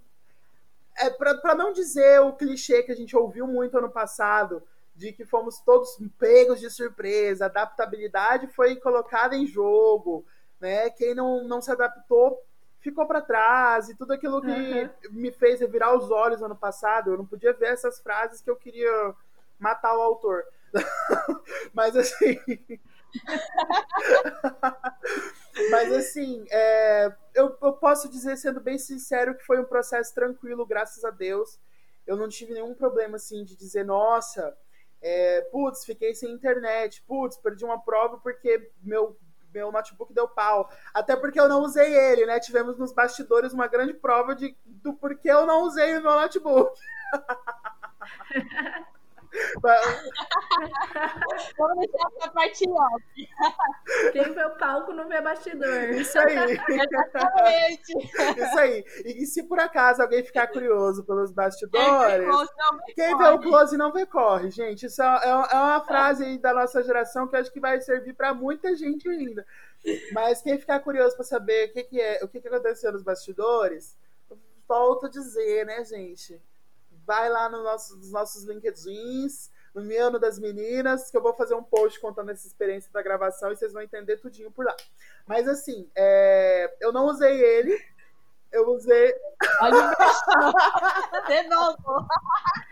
É, 0.99 1.09
para 1.09 1.55
não 1.55 1.73
dizer 1.73 2.21
o 2.21 2.33
clichê 2.33 2.83
que 2.83 2.91
a 2.91 2.95
gente 2.95 3.17
ouviu 3.17 3.47
muito 3.47 3.75
ano 3.75 3.89
passado, 3.89 4.61
de 4.95 5.11
que 5.13 5.25
fomos 5.25 5.59
todos 5.61 5.97
pegos 6.19 6.59
de 6.59 6.69
surpresa, 6.69 7.45
a 7.45 7.47
adaptabilidade 7.47 8.45
foi 8.49 8.75
colocada 8.75 9.35
em 9.35 9.47
jogo, 9.47 10.23
né? 10.59 10.91
Quem 10.91 11.15
não, 11.15 11.43
não 11.47 11.59
se 11.59 11.71
adaptou 11.71 12.39
ficou 12.85 13.05
para 13.07 13.19
trás 13.19 13.89
e 13.89 13.95
tudo 13.95 14.13
aquilo 14.13 14.39
que 14.39 14.47
uhum. 14.47 14.89
me 15.09 15.31
fez 15.31 15.59
virar 15.59 15.97
os 15.97 16.11
olhos 16.11 16.43
ano 16.43 16.55
passado, 16.55 17.11
eu 17.11 17.17
não 17.17 17.25
podia 17.25 17.51
ver 17.51 17.73
essas 17.73 17.99
frases 17.99 18.41
que 18.41 18.49
eu 18.49 18.55
queria 18.55 19.15
matar 19.57 19.97
o 19.97 20.01
autor. 20.01 20.43
Mas 21.73 21.95
assim. 21.95 22.39
Mas 25.71 25.91
assim, 25.93 26.45
é, 26.51 27.11
eu, 27.33 27.57
eu 27.59 27.73
posso 27.73 28.07
dizer, 28.07 28.37
sendo 28.37 28.59
bem 28.59 28.77
sincero, 28.77 29.35
que 29.35 29.43
foi 29.43 29.59
um 29.59 29.65
processo 29.65 30.13
tranquilo, 30.13 30.63
graças 30.63 31.03
a 31.03 31.09
Deus. 31.09 31.59
Eu 32.05 32.15
não 32.15 32.29
tive 32.29 32.53
nenhum 32.53 32.75
problema 32.75 33.15
assim 33.15 33.43
de 33.43 33.55
dizer, 33.55 33.83
nossa, 33.83 34.55
é, 35.01 35.41
putz, 35.51 35.85
fiquei 35.85 36.13
sem 36.13 36.31
internet, 36.31 37.03
putz, 37.07 37.35
perdi 37.37 37.65
uma 37.65 37.81
prova 37.81 38.19
porque 38.19 38.69
meu, 38.83 39.17
meu 39.55 39.71
notebook 39.71 40.13
deu 40.13 40.27
pau. 40.27 40.69
Até 40.93 41.15
porque 41.15 41.39
eu 41.39 41.47
não 41.47 41.61
usei 41.61 41.95
ele, 41.95 42.25
né? 42.25 42.39
Tivemos 42.39 42.77
nos 42.77 42.91
bastidores 42.91 43.53
uma 43.53 43.67
grande 43.67 43.93
prova 43.93 44.35
de, 44.35 44.55
do 44.65 44.93
porquê 44.93 45.31
eu 45.31 45.45
não 45.45 45.61
usei 45.63 45.97
o 45.97 46.03
meu 46.03 46.11
notebook. 46.11 46.77
Vamos 51.57 51.77
deixar 51.77 52.07
essa 52.17 52.31
parte 52.31 52.69
off. 52.69 53.03
Quem 54.11 54.33
vê 54.33 54.43
o 54.45 54.57
palco 54.57 54.93
não 54.93 55.07
vê 55.07 55.21
bastidor. 55.21 55.89
Isso 55.91 56.17
aí. 56.19 56.59
Exatamente. 56.69 57.93
Isso 58.37 58.59
aí. 58.59 58.83
E 59.05 59.25
se 59.25 59.43
por 59.43 59.59
acaso 59.59 60.01
alguém 60.01 60.23
ficar 60.23 60.47
curioso 60.47 61.03
pelos 61.03 61.31
bastidores, 61.31 62.27
quem 62.95 63.17
vê 63.17 63.27
o 63.29 63.39
close 63.39 63.77
não 63.77 63.91
vê 63.91 64.05
corre, 64.05 64.49
gente. 64.51 64.85
Isso 64.85 65.01
é, 65.01 65.05
é, 65.05 65.29
é 65.29 65.55
uma 65.55 65.81
frase 65.81 66.37
da 66.37 66.53
nossa 66.53 66.83
geração 66.83 67.27
que 67.27 67.35
eu 67.35 67.39
acho 67.39 67.51
que 67.51 67.59
vai 67.59 67.79
servir 67.81 68.13
para 68.13 68.33
muita 68.33 68.75
gente 68.75 69.07
ainda. 69.09 69.45
Mas 70.13 70.41
quem 70.41 70.57
ficar 70.57 70.79
curioso 70.79 71.15
para 71.15 71.25
saber 71.25 71.69
o 71.69 71.73
que, 71.73 71.83
que 71.83 72.01
é, 72.01 72.23
o 72.23 72.27
que, 72.27 72.41
que 72.41 72.47
aconteceu 72.47 72.91
nos 72.91 73.03
bastidores, 73.03 73.97
volto 74.67 75.05
a 75.05 75.09
dizer, 75.09 75.65
né, 75.65 75.83
gente? 75.83 76.41
Vai 77.05 77.29
lá 77.29 77.49
no 77.49 77.63
nosso, 77.63 77.95
nos 77.97 78.11
nossos 78.11 78.43
LinkedIns, 78.43 79.51
no 79.73 79.81
meu, 79.81 80.09
no 80.09 80.19
das 80.19 80.39
meninas, 80.39 81.11
que 81.11 81.17
eu 81.17 81.21
vou 81.21 81.33
fazer 81.33 81.53
um 81.53 81.63
post 81.63 81.99
contando 81.99 82.31
essa 82.31 82.47
experiência 82.47 82.91
da 82.91 83.01
gravação 83.01 83.51
e 83.51 83.55
vocês 83.55 83.73
vão 83.73 83.81
entender 83.81 84.17
tudinho 84.17 84.49
por 84.51 84.65
lá. 84.65 84.75
Mas 85.27 85.47
assim, 85.47 85.89
é, 85.95 86.73
eu 86.79 86.93
não 86.93 87.07
usei 87.07 87.41
ele, 87.41 87.77
eu 88.55 88.69
usei. 88.69 89.13
Olha 89.61 89.93
De 91.27 91.43
novo. 91.49 92.07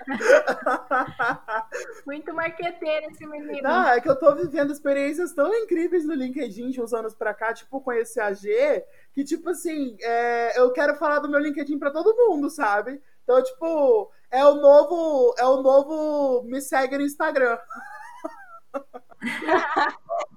Muito 2.05 2.33
marqueteiro 2.33 3.07
esse 3.11 3.25
menino. 3.27 3.67
Ah, 3.67 3.95
é 3.95 4.01
que 4.01 4.09
eu 4.09 4.15
tô 4.15 4.33
vivendo 4.35 4.71
experiências 4.71 5.33
tão 5.33 5.53
incríveis 5.53 6.05
no 6.05 6.13
LinkedIn 6.13 6.69
de 6.69 6.81
uns 6.81 6.93
anos 6.93 7.13
pra 7.13 7.33
cá, 7.33 7.53
tipo, 7.53 7.81
conhecer 7.81 8.21
a 8.21 8.31
G, 8.31 8.85
que, 9.13 9.25
tipo 9.25 9.49
assim, 9.49 9.97
é, 10.01 10.57
eu 10.59 10.71
quero 10.71 10.95
falar 10.95 11.19
do 11.19 11.29
meu 11.29 11.39
LinkedIn 11.39 11.77
pra 11.77 11.91
todo 11.91 12.15
mundo, 12.15 12.49
sabe? 12.49 13.01
Então, 13.23 13.41
tipo, 13.43 14.11
é 14.33 14.43
o 14.43 14.55
novo, 14.55 15.35
é 15.37 15.45
o 15.45 15.61
novo 15.61 16.41
me 16.43 16.59
segue 16.59 16.97
no 16.97 17.03
Instagram. 17.03 17.55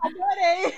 Adorei! 0.03 0.75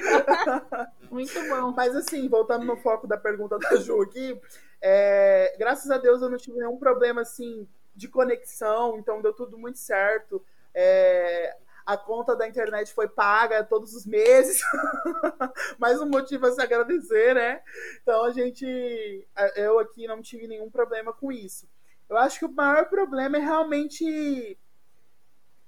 Muito 1.10 1.48
bom. 1.48 1.72
Mas 1.72 1.96
assim, 1.96 2.28
voltando 2.28 2.64
no 2.64 2.76
foco 2.76 3.08
da 3.08 3.16
pergunta 3.16 3.58
da 3.58 3.74
Ju 3.74 4.02
aqui, 4.02 4.40
é, 4.80 5.52
graças 5.58 5.90
a 5.90 5.98
Deus 5.98 6.22
eu 6.22 6.30
não 6.30 6.38
tive 6.38 6.58
nenhum 6.58 6.78
problema 6.78 7.22
assim 7.22 7.66
de 7.92 8.06
conexão, 8.06 8.96
então 8.96 9.20
deu 9.20 9.32
tudo 9.32 9.58
muito 9.58 9.80
certo. 9.80 10.40
É, 10.72 11.56
a 11.84 11.96
conta 11.96 12.36
da 12.36 12.46
internet 12.46 12.94
foi 12.94 13.08
paga 13.08 13.64
todos 13.64 13.94
os 13.94 14.06
meses. 14.06 14.60
Mais 15.76 16.00
um 16.00 16.06
motivo 16.06 16.46
a 16.46 16.52
se 16.52 16.62
agradecer, 16.62 17.34
né? 17.34 17.62
Então 18.00 18.24
a 18.24 18.30
gente, 18.30 19.26
eu 19.56 19.80
aqui 19.80 20.06
não 20.06 20.22
tive 20.22 20.46
nenhum 20.46 20.70
problema 20.70 21.12
com 21.12 21.32
isso. 21.32 21.66
Eu 22.08 22.16
acho 22.16 22.38
que 22.38 22.44
o 22.44 22.52
maior 22.52 22.86
problema 22.86 23.36
é 23.36 23.40
realmente. 23.40 24.58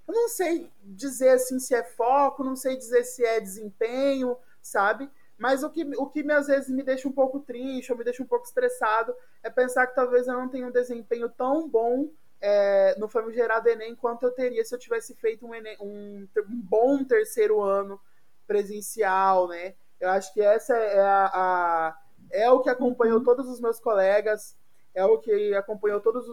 Eu 0.09 0.15
não 0.15 0.29
sei 0.29 0.71
dizer 0.83 1.31
assim 1.31 1.59
se 1.59 1.75
é 1.75 1.85
foco, 1.85 2.43
não 2.43 2.57
sei 2.57 2.77
dizer 2.77 3.05
se 3.05 3.25
é 3.25 3.41
desempenho, 3.41 4.37
sabe? 4.61 5.09
Mas 5.39 5.63
o 5.63 5.71
que, 5.71 5.85
o 5.97 6.07
que 6.07 6.31
às 6.33 6.49
vezes 6.49 6.69
me 6.69 6.83
deixa 6.83 7.09
um 7.09 7.13
pouco 7.13 7.41
triste 7.41 7.93
ou 7.93 7.97
me 7.97 8.05
deixa 8.05 8.23
um 8.23 8.27
pouco 8.27 8.45
estressado 8.45 9.15
é 9.43 9.49
pensar 9.49 9.87
que 9.87 9.95
talvez 9.95 10.27
eu 10.27 10.35
não 10.35 10.49
tenha 10.49 10.67
um 10.67 10.71
desempenho 10.71 11.29
tão 11.31 11.69
bom 11.69 12.11
é, 12.41 12.95
no 12.99 13.09
famigerado 13.09 13.69
Enem 13.69 13.95
quanto 13.95 14.25
eu 14.25 14.33
teria 14.33 14.65
se 14.65 14.75
eu 14.75 14.79
tivesse 14.79 15.15
feito 15.15 15.47
um, 15.47 15.55
Enem, 15.55 15.77
um, 15.81 16.27
um 16.37 16.61
bom 16.61 17.05
terceiro 17.05 17.63
ano 17.63 18.01
presencial, 18.47 19.49
né? 19.49 19.75
Eu 20.01 20.09
acho 20.11 20.33
que 20.35 20.41
essa 20.41 20.75
é, 20.77 21.01
a, 21.01 21.31
a 21.33 21.99
é 22.31 22.51
o 22.51 22.61
que 22.61 22.71
acompanhou 22.71 23.19
uhum. 23.19 23.25
todos 23.25 23.49
os 23.49 23.61
meus 23.61 23.79
colegas, 23.79 24.57
é 24.95 25.05
o 25.05 25.19
que 25.19 25.55
acompanhou 25.55 26.01
todas 26.01 26.29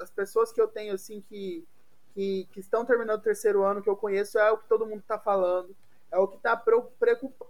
as 0.00 0.10
pessoas 0.10 0.52
que 0.52 0.60
eu 0.60 0.68
tenho, 0.68 0.94
assim, 0.94 1.20
que, 1.22 1.66
que, 2.14 2.48
que, 2.52 2.60
estão 2.60 2.84
terminando 2.84 3.18
o 3.18 3.22
terceiro 3.22 3.64
ano, 3.64 3.82
que 3.82 3.88
eu 3.88 3.96
conheço, 3.96 4.38
é 4.38 4.50
o 4.50 4.58
que 4.58 4.68
todo 4.68 4.86
mundo 4.86 5.00
está 5.00 5.18
falando, 5.18 5.74
é 6.10 6.18
o 6.18 6.28
que 6.28 6.36
está 6.36 6.60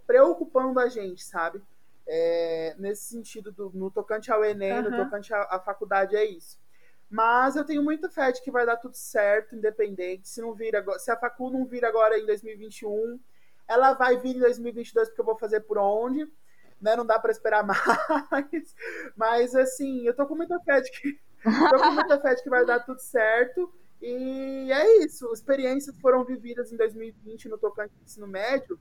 preocupando 0.07 0.79
a 0.81 0.89
gente, 0.89 1.25
sabe? 1.25 1.63
É, 2.07 2.75
nesse 2.79 3.05
sentido, 3.05 3.53
do, 3.53 3.71
no 3.75 3.91
tocante 3.91 4.33
ao 4.33 4.45
Enem, 4.45 4.79
uhum. 4.79 4.91
no 4.91 5.05
tocante 5.05 5.35
à, 5.35 5.43
à, 5.43 5.61
faculdade, 5.61 6.17
é 6.17 6.25
isso. 6.25 6.59
Mas 7.11 7.57
eu 7.57 7.65
tenho 7.65 7.83
muita 7.83 8.09
fé 8.11 8.31
de 8.31 8.43
que 8.43 8.51
vai 8.51 8.65
dar 8.65 8.77
tudo 8.77 8.95
certo, 8.95 9.57
independente. 9.57 10.29
Se 10.29 10.41
não 10.41 10.55
vir 10.55 10.77
agora, 10.77 10.99
se 10.99 11.11
a 11.11 11.17
facul 11.17 11.51
não 11.51 11.65
vir 11.65 11.85
agora 11.85 12.19
em 12.19 12.27
2021, 12.27 13.19
ela 13.67 13.95
vai 13.95 14.17
vir 14.17 14.37
em 14.37 14.41
2022 14.41 15.09
porque 15.09 15.21
eu 15.21 15.25
vou 15.25 15.37
fazer 15.37 15.61
por 15.61 15.79
onde 15.79 16.31
né? 16.81 16.97
Não 16.97 17.05
dá 17.05 17.19
para 17.19 17.33
esperar 17.33 17.65
mais. 17.67 18.75
Mas 19.17 19.55
assim, 19.55 20.07
eu 20.07 20.15
tô 20.15 20.27
com 20.27 20.35
muita 20.35 20.59
fé 20.61 20.81
de 20.81 20.91
que 20.91 21.19
tô 21.71 21.79
com 21.79 21.91
muita 21.93 22.21
fé 22.21 22.35
de 22.35 22.43
que 22.43 22.51
vai 22.51 22.65
dar 22.65 22.81
tudo 22.81 23.01
certo. 23.01 23.73
E 24.01 24.71
é 24.73 25.05
isso. 25.05 25.31
Experiências 25.33 25.99
foram 26.01 26.25
vividas 26.25 26.73
em 26.73 26.77
2020 26.77 27.49
no 27.49 27.59
tocante 27.59 27.95
do 27.95 28.05
ensino 28.05 28.27
médio. 28.27 28.79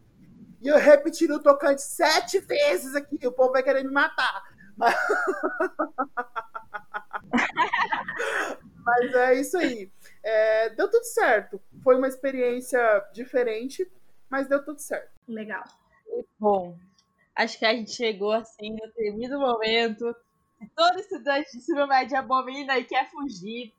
E 0.61 0.67
eu 0.67 0.77
repeti 0.77 1.27
no 1.27 1.41
tocante 1.41 1.81
sete 1.81 2.39
vezes 2.39 2.95
aqui. 2.95 3.27
O 3.27 3.31
povo 3.31 3.51
vai 3.51 3.63
querer 3.63 3.83
me 3.83 3.91
matar. 3.91 4.43
Mas, 4.75 4.95
Mas 8.87 9.13
é 9.13 9.33
isso 9.33 9.57
aí. 9.57 9.91
É, 10.23 10.69
deu 10.69 10.89
tudo 10.89 11.03
certo. 11.03 11.61
Foi 11.83 11.97
uma 11.97 12.07
experiência 12.07 12.79
diferente, 13.11 13.85
mas 14.29 14.47
deu 14.47 14.63
tudo 14.63 14.79
certo. 14.79 15.11
Legal. 15.27 15.65
Bom, 16.39 16.77
Acho 17.37 17.59
que 17.59 17.65
a 17.67 17.73
gente 17.73 17.91
chegou 17.91 18.31
assim 18.31 18.71
no 18.71 18.91
temido 18.93 19.39
momento. 19.39 20.05
Todo 20.75 20.99
estudante 20.99 21.51
de 21.51 21.57
ensino 21.59 21.85
médio 21.85 22.17
abomina 22.17 22.79
e 22.79 22.83
quer 22.83 23.07
fugir. 23.11 23.75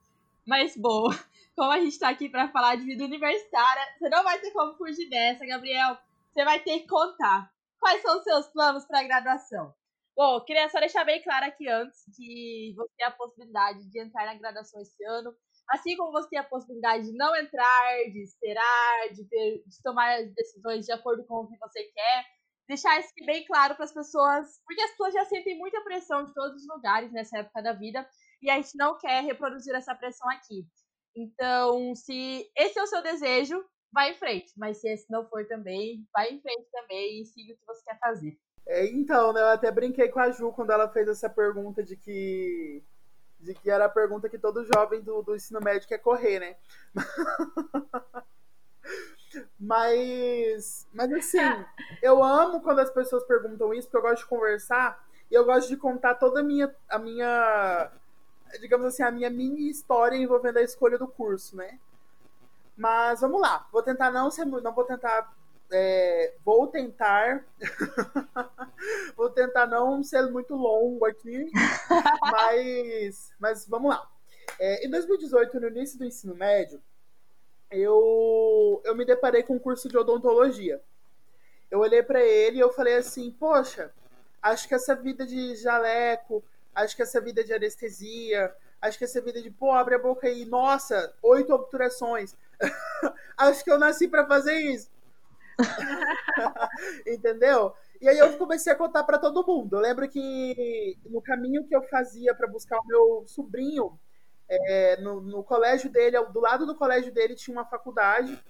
Mas, 0.47 0.77
bom, 0.77 1.09
como 1.57 1.73
a 1.73 1.81
gente 1.81 1.91
está 1.91 2.09
aqui 2.09 2.29
para 2.29 2.53
falar 2.53 2.77
de 2.77 2.85
vida 2.85 3.05
universitária, 3.05 3.83
você 3.99 4.09
não 4.09 4.23
vai 4.23 4.39
ter 4.39 4.53
como 4.53 4.77
fugir 4.77 5.11
dessa, 5.11 5.45
Gabriel. 5.45 5.99
Você 6.31 6.45
vai 6.45 6.61
ter 6.61 6.79
que 6.79 6.87
contar. 6.87 7.53
Quais 7.81 8.01
são 8.01 8.19
os 8.19 8.23
seus 8.23 8.47
planos 8.47 8.85
para 8.87 9.01
a 9.01 9.03
graduação? 9.03 9.75
Bom, 10.17 10.41
queria 10.45 10.69
só 10.69 10.79
deixar 10.79 11.05
bem 11.05 11.21
claro 11.21 11.47
aqui 11.47 11.69
antes 11.69 12.05
que 12.17 12.73
você 12.77 12.93
tem 12.97 13.07
a 13.07 13.11
possibilidade 13.11 13.91
de 13.91 14.01
entrar 14.01 14.25
na 14.25 14.35
graduação 14.35 14.81
esse 14.81 15.05
ano, 15.05 15.35
assim 15.69 15.97
como 15.97 16.13
você 16.13 16.29
tem 16.29 16.39
a 16.39 16.45
possibilidade 16.45 17.11
de 17.11 17.17
não 17.17 17.35
entrar, 17.35 18.05
de 18.13 18.23
esperar, 18.23 19.13
de, 19.13 19.25
ter, 19.25 19.63
de 19.67 19.83
tomar 19.83 20.21
as 20.21 20.33
decisões 20.33 20.87
de 20.87 20.93
acordo 20.93 21.25
com 21.25 21.43
o 21.43 21.49
que 21.49 21.59
você 21.59 21.83
quer 21.85 22.38
deixar 22.69 23.01
isso 23.01 23.13
bem 23.25 23.45
claro 23.47 23.75
para 23.75 23.85
as 23.85 23.93
pessoas, 23.93 24.61
porque 24.65 24.83
as 24.83 24.91
pessoas 24.91 25.15
já 25.15 25.25
sentem 25.25 25.57
muita 25.57 25.81
pressão 25.81 26.25
de 26.25 26.35
todos 26.35 26.63
os 26.63 26.69
lugares 26.69 27.11
nessa 27.11 27.39
época 27.39 27.63
da 27.63 27.73
vida 27.73 28.07
e 28.43 28.51
a 28.51 28.57
gente 28.57 28.77
não 28.77 28.99
quer 28.99 29.25
reproduzir 29.25 29.75
essa 29.75 29.95
pressão 29.95 30.29
aqui. 30.31 30.67
Então, 31.17 31.95
se 31.95 32.49
esse 32.55 32.79
é 32.79 32.83
o 32.83 32.87
seu 32.87 33.03
desejo, 33.03 33.65
vai 33.91 34.13
em 34.13 34.15
frente, 34.15 34.53
mas 34.57 34.79
se 34.79 34.89
esse 34.89 35.11
não 35.11 35.27
for 35.29 35.47
também, 35.47 36.07
vai 36.13 36.31
em 36.31 36.41
frente 36.41 36.69
também 36.71 37.23
e 37.23 37.27
siga 37.27 37.55
o 37.55 37.57
que 37.57 37.67
você 37.67 37.83
quer 37.85 37.99
fazer. 37.99 38.39
É, 38.67 38.87
então, 38.87 39.33
né, 39.33 39.41
eu 39.41 39.49
até 39.49 39.71
brinquei 39.71 40.09
com 40.11 40.21
a 40.21 40.31
Ju 40.31 40.53
quando 40.53 40.71
ela 40.71 40.89
fez 40.91 41.09
essa 41.09 41.29
pergunta 41.29 41.83
de 41.83 41.97
que 41.97 42.85
de 43.41 43.55
que 43.55 43.71
era 43.71 43.85
a 43.85 43.89
pergunta 43.89 44.29
que 44.29 44.37
todo 44.37 44.65
jovem 44.65 45.01
do, 45.01 45.23
do 45.23 45.37
ensino 45.37 45.61
médio 45.61 45.87
quer 45.89 45.99
correr, 45.99 46.41
né? 46.41 46.57
Mas, 49.59 50.87
mas 50.93 51.13
assim, 51.13 51.39
eu 52.03 52.23
amo 52.23 52.61
quando 52.61 52.81
as 52.81 52.91
pessoas 52.91 53.25
perguntam 53.25 53.75
isso, 53.75 53.89
porque 53.89 53.97
eu 53.97 54.11
gosto 54.11 54.23
de 54.23 54.29
conversar 54.29 55.05
e 55.31 55.35
eu 55.35 55.45
gosto 55.45 55.69
de 55.69 55.77
contar 55.77 56.15
toda 56.15 56.41
a 56.41 56.43
minha, 56.43 56.75
a 56.89 56.99
minha, 56.99 57.91
digamos 58.61 58.87
assim, 58.87 59.03
a 59.03 59.11
minha 59.11 59.29
mini 59.29 59.69
história 59.69 60.17
envolvendo 60.17 60.59
a 60.59 60.63
escolha 60.63 60.99
do 60.99 61.07
curso, 61.07 61.57
né? 61.57 61.79
Mas 62.77 63.21
vamos 63.21 63.41
lá, 63.41 63.67
vou 63.73 63.83
tentar 63.83 64.11
não 64.11 64.31
ser, 64.31 64.45
não 64.45 64.73
vou 64.73 64.85
tentar, 64.85 65.35
é, 65.71 66.35
vou 66.45 66.67
tentar, 66.69 67.45
vou 69.17 69.29
tentar 69.31 69.67
não 69.67 70.03
ser 70.03 70.31
muito 70.31 70.55
longo 70.55 71.05
aqui, 71.05 71.51
mas, 72.23 73.33
mas 73.39 73.67
vamos 73.67 73.91
lá. 73.91 74.09
É, 74.59 74.87
em 74.87 74.91
2018, 74.91 75.61
no 75.61 75.69
início 75.69 75.99
do 75.99 76.05
ensino 76.05 76.35
médio, 76.35 76.81
eu, 77.71 78.81
eu 78.85 78.95
me 78.95 79.05
deparei 79.05 79.43
com 79.43 79.55
um 79.55 79.59
curso 79.59 79.89
de 79.89 79.97
odontologia. 79.97 80.81
Eu 81.71 81.81
olhei 81.81 82.03
para 82.03 82.23
ele 82.23 82.59
e 82.59 82.61
eu 82.61 82.73
falei 82.73 82.97
assim, 82.97 83.31
poxa, 83.31 83.93
acho 84.43 84.67
que 84.67 84.75
essa 84.75 84.95
vida 84.95 85.27
de 85.27 85.55
jaleco, 85.57 86.43
acho 86.75 86.97
que 86.97 87.03
essa 87.03 87.21
vida 87.21 87.45
de 87.45 87.53
anestesia, 87.53 88.55
acho 88.81 88.97
que 88.97 89.05
essa 89.05 89.21
vida 89.21 89.43
de, 89.43 89.51
pô, 89.51 89.73
abre 89.73 89.95
a 89.95 89.99
boca 89.99 90.27
aí, 90.27 90.45
nossa, 90.45 91.15
oito 91.23 91.53
obturações. 91.53 92.35
acho 93.37 93.63
que 93.63 93.71
eu 93.71 93.79
nasci 93.79 94.09
para 94.09 94.27
fazer 94.27 94.55
isso. 94.55 94.91
Entendeu? 97.07 97.75
E 98.01 98.09
aí 98.09 98.19
eu 98.19 98.39
comecei 98.39 98.73
a 98.73 98.77
contar 98.77 99.03
para 99.05 99.19
todo 99.19 99.47
mundo. 99.47 99.77
Eu 99.77 99.81
lembro 99.81 100.09
que 100.09 100.97
no 101.07 101.21
caminho 101.21 101.67
que 101.67 101.75
eu 101.75 101.83
fazia 101.83 102.35
para 102.35 102.47
buscar 102.47 102.79
o 102.79 102.87
meu 102.87 103.25
sobrinho, 103.27 103.99
é, 104.49 104.97
no, 105.01 105.21
no, 105.21 105.43
colégio 105.43 105.91
dele, 105.91 106.21
do 106.27 106.41
lado 106.41 106.67
do 106.67 106.75
colégio 106.75 107.13
dele 107.13 107.35
tinha 107.35 107.57
uma 107.57 107.65
faculdade, 107.65 108.43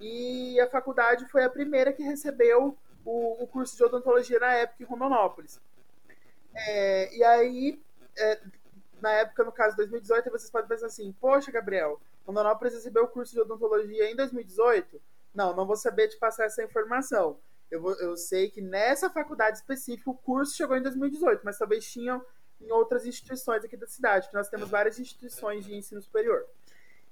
e 0.00 0.58
a 0.60 0.68
faculdade 0.68 1.26
foi 1.26 1.44
a 1.44 1.50
primeira 1.50 1.92
que 1.92 2.02
recebeu 2.02 2.76
o, 3.04 3.42
o 3.42 3.46
curso 3.46 3.76
de 3.76 3.84
odontologia 3.84 4.38
na 4.38 4.52
época 4.54 4.82
em 4.82 4.86
Rondonópolis. 4.86 5.60
É, 6.54 7.14
e 7.14 7.22
aí, 7.24 7.82
é, 8.16 8.40
na 9.00 9.10
época, 9.12 9.44
no 9.44 9.52
caso 9.52 9.76
2018, 9.76 10.30
vocês 10.30 10.50
podem 10.50 10.68
pensar 10.68 10.86
assim: 10.86 11.12
Poxa, 11.20 11.52
Gabriel, 11.52 12.00
Rondonópolis 12.26 12.74
recebeu 12.74 13.04
o 13.04 13.08
curso 13.08 13.32
de 13.32 13.40
odontologia 13.40 14.10
em 14.10 14.16
2018? 14.16 15.00
Não, 15.34 15.54
não 15.54 15.66
vou 15.66 15.76
saber 15.76 16.08
te 16.08 16.18
passar 16.18 16.44
essa 16.44 16.62
informação. 16.62 17.38
Eu, 17.70 17.80
vou, 17.80 17.94
eu 17.94 18.16
sei 18.16 18.50
que 18.50 18.60
nessa 18.60 19.08
faculdade 19.08 19.56
específica 19.56 20.10
o 20.10 20.14
curso 20.14 20.54
chegou 20.54 20.76
em 20.76 20.82
2018, 20.82 21.40
mas 21.42 21.58
talvez 21.58 21.90
tinham 21.90 22.22
em 22.62 22.70
outras 22.70 23.06
instituições 23.06 23.64
aqui 23.64 23.76
da 23.76 23.86
cidade, 23.86 24.28
que 24.28 24.34
nós 24.34 24.48
temos 24.48 24.70
várias 24.70 24.98
instituições 24.98 25.64
de 25.64 25.74
ensino 25.74 26.00
superior. 26.00 26.46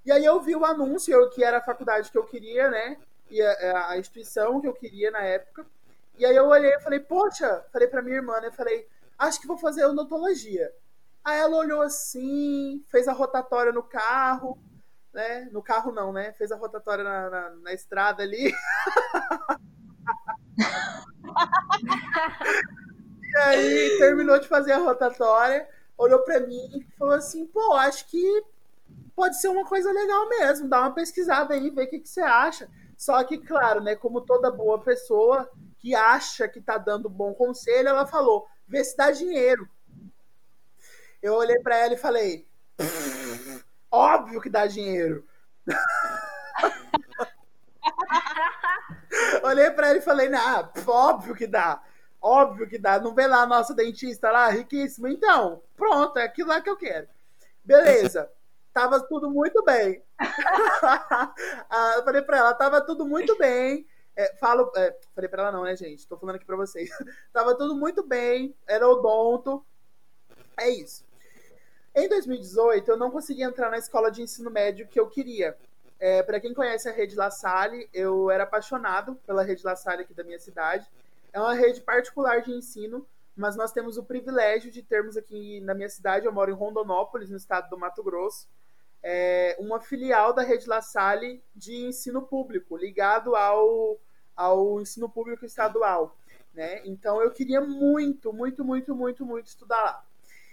E 0.05 0.13
aí 0.13 0.25
eu 0.25 0.41
vi 0.41 0.57
o 0.57 0.65
anúncio, 0.65 1.29
que 1.31 1.45
era 1.45 1.59
a 1.59 1.63
faculdade 1.63 2.11
que 2.11 2.19
eu 2.19 2.25
queria, 2.25 2.71
né? 2.71 2.97
E 3.31 3.41
a, 3.43 3.91
a 3.91 3.99
instituição 3.99 4.61
que 4.61 4.67
eu 4.67 4.73
queria 4.73 5.11
na 5.11 5.21
época. 5.21 5.67
E 6.19 6.25
aí 6.25 6.35
eu 6.35 6.47
olhei 6.47 6.75
e 6.75 6.81
falei, 6.81 7.01
poxa, 7.01 7.65
falei 7.73 7.89
pra 7.89 8.03
minha 8.03 8.17
irmã, 8.17 8.41
né? 8.41 8.49
Eu 8.49 8.53
falei, 8.53 8.89
acho 9.19 9.41
que 9.41 9.47
vou 9.47 9.59
fazer 9.59 9.85
odontologia. 9.85 10.73
Aí 11.25 11.39
ela 11.39 11.57
olhou 11.57 11.83
assim, 11.83 12.83
fez 12.89 13.07
a 13.07 13.13
rotatória 13.13 13.73
no 13.73 13.83
carro, 13.83 14.59
né? 15.13 15.49
No 15.53 15.63
carro 15.63 15.93
não, 15.93 16.13
né? 16.13 16.33
Fez 16.33 16.51
a 16.51 16.57
rotatória 16.57 17.05
na, 17.05 17.31
na, 17.31 17.51
na 17.51 17.73
estrada 17.73 18.23
ali. 18.23 18.53
e 23.31 23.37
aí 23.37 23.99
terminou 23.99 24.39
de 24.39 24.49
fazer 24.49 24.73
a 24.73 24.79
rotatória, 24.79 25.69
olhou 25.97 26.21
para 26.21 26.41
mim 26.41 26.71
e 26.75 26.99
falou 26.99 27.15
assim: 27.15 27.47
pô, 27.47 27.75
acho 27.75 28.07
que 28.09 28.45
pode 29.15 29.41
ser 29.41 29.49
uma 29.49 29.65
coisa 29.65 29.93
legal 29.93 30.29
mesmo, 30.29 30.69
dá 30.69 30.81
uma 30.81 30.95
pesquisada 30.95 31.55
aí, 31.55 31.71
vê 31.71 31.85
o 31.85 31.89
que, 31.89 32.01
que 32.01 32.09
você 32.09 32.21
acha. 32.21 32.69
Só 32.97 33.23
que, 33.25 33.39
claro, 33.39 33.81
né, 33.81 33.97
como 33.97 34.21
toda 34.21 34.51
boa 34.51 34.81
pessoa 34.81 35.51
que 35.79 35.95
acha 35.95 36.49
que 36.49 36.61
tá 36.61 36.77
dando 36.77 37.09
bom 37.09 37.33
conselho, 37.35 37.89
ela 37.89 38.07
falou: 38.07 38.47
vê 38.67 38.83
se 38.85 38.97
dá 38.97 39.11
dinheiro. 39.11 39.69
Eu 41.23 41.35
olhei 41.35 41.59
para 41.61 41.77
ela 41.77 41.95
e 41.95 41.99
falei: 41.99 42.47
óbvio 43.91 44.41
que 44.41 44.51
dá 44.51 44.67
dinheiro. 44.67 45.27
Olhei 49.43 49.71
para 49.71 49.91
ele 49.91 49.99
e 49.99 50.03
falei, 50.03 50.33
ah, 50.35 50.69
óbvio 50.87 51.35
que 51.35 51.47
dá. 51.47 51.83
Óbvio 52.21 52.69
que 52.69 52.79
dá. 52.79 53.01
Não 53.01 53.15
vê 53.15 53.27
lá 53.27 53.43
a 53.43 53.47
nossa 53.47 53.75
dentista 53.75 54.31
lá, 54.31 54.49
riquíssima. 54.49 55.11
Então, 55.11 55.63
pronto, 55.77 56.19
é 56.19 56.25
aquilo 56.25 56.49
lá 56.51 56.61
que 56.61 56.69
eu 56.69 56.77
quero. 56.77 57.09
Beleza. 57.65 58.31
Tava 58.73 59.01
tudo 59.01 59.31
muito 59.31 59.65
bem. 59.65 60.03
ah, 60.19 61.95
eu 61.97 62.05
falei 62.05 62.23
para 62.23 62.39
ela, 62.39 62.55
tava 62.55 62.81
tudo 62.81 63.07
muito 63.07 63.37
bem. 63.37 63.87
É, 64.15 64.35
falo, 64.37 64.71
é, 64.77 64.97
falei 65.15 65.29
para 65.29 65.43
ela 65.43 65.53
não, 65.53 65.65
né, 65.65 65.75
gente? 65.75 66.07
Tô 66.07 66.17
falando 66.17 66.37
aqui 66.37 66.45
para 66.45 66.57
vocês. 66.57 66.91
tava 67.33 67.57
tudo 67.57 67.75
muito 67.75 68.03
bem, 68.03 68.55
era 68.67 68.89
odonto. 68.89 69.65
É 70.57 70.69
isso. 70.69 71.05
Em 71.95 72.09
2018, 72.09 72.91
eu 72.91 72.97
não 72.97 73.11
consegui 73.11 73.43
entrar 73.43 73.71
na 73.71 73.79
escola 73.79 74.11
de 74.11 74.23
ensino 74.23 74.51
médio 74.51 74.87
que 74.87 75.01
eu 75.01 75.09
queria. 75.09 75.57
É, 75.99 76.23
para 76.23 76.41
quem 76.41 76.55
conhece 76.55 76.89
a 76.89 76.93
rede 76.93 77.17
La 77.17 77.31
Salle, 77.31 77.89
eu 77.93 78.31
era 78.31 78.45
apaixonado 78.45 79.17
pela 79.27 79.43
rede 79.43 79.65
La 79.65 79.75
Salle 79.75 80.03
aqui 80.03 80.15
da 80.15 80.23
minha 80.23 80.39
cidade. 80.39 80.87
É 81.33 81.41
uma 81.41 81.55
rede 81.55 81.81
particular 81.81 82.43
de 82.43 82.53
ensino, 82.53 83.07
mas 83.37 83.57
nós 83.57 83.73
temos 83.73 83.97
o 83.97 84.05
privilégio 84.05 84.71
de 84.71 84.83
termos 84.83 85.17
aqui 85.17 85.61
na 85.61 85.75
minha 85.75 85.89
cidade, 85.89 86.27
eu 86.27 86.33
moro 86.33 86.51
em 86.51 86.55
Rondonópolis, 86.55 87.31
no 87.31 87.37
estado 87.37 87.71
do 87.71 87.79
Mato 87.79 88.03
Grosso, 88.03 88.49
é, 89.03 89.57
uma 89.59 89.81
filial 89.81 90.33
da 90.33 90.43
rede 90.43 90.69
La 90.69 90.83
Salle 90.83 91.43
de 91.55 91.87
ensino 91.87 92.23
público, 92.23 92.77
ligado 92.77 93.35
ao, 93.35 93.99
ao 94.37 94.81
ensino 94.81 95.09
público 95.09 95.45
estadual. 95.45 96.17
Né? 96.53 96.83
Então 96.85 97.23
eu 97.23 97.31
queria 97.31 97.61
muito, 97.61 98.33
muito, 98.33 98.65
muito, 98.65 98.95
muito, 98.95 99.25
muito 99.25 99.47
estudar 99.47 99.83
lá. 99.83 100.05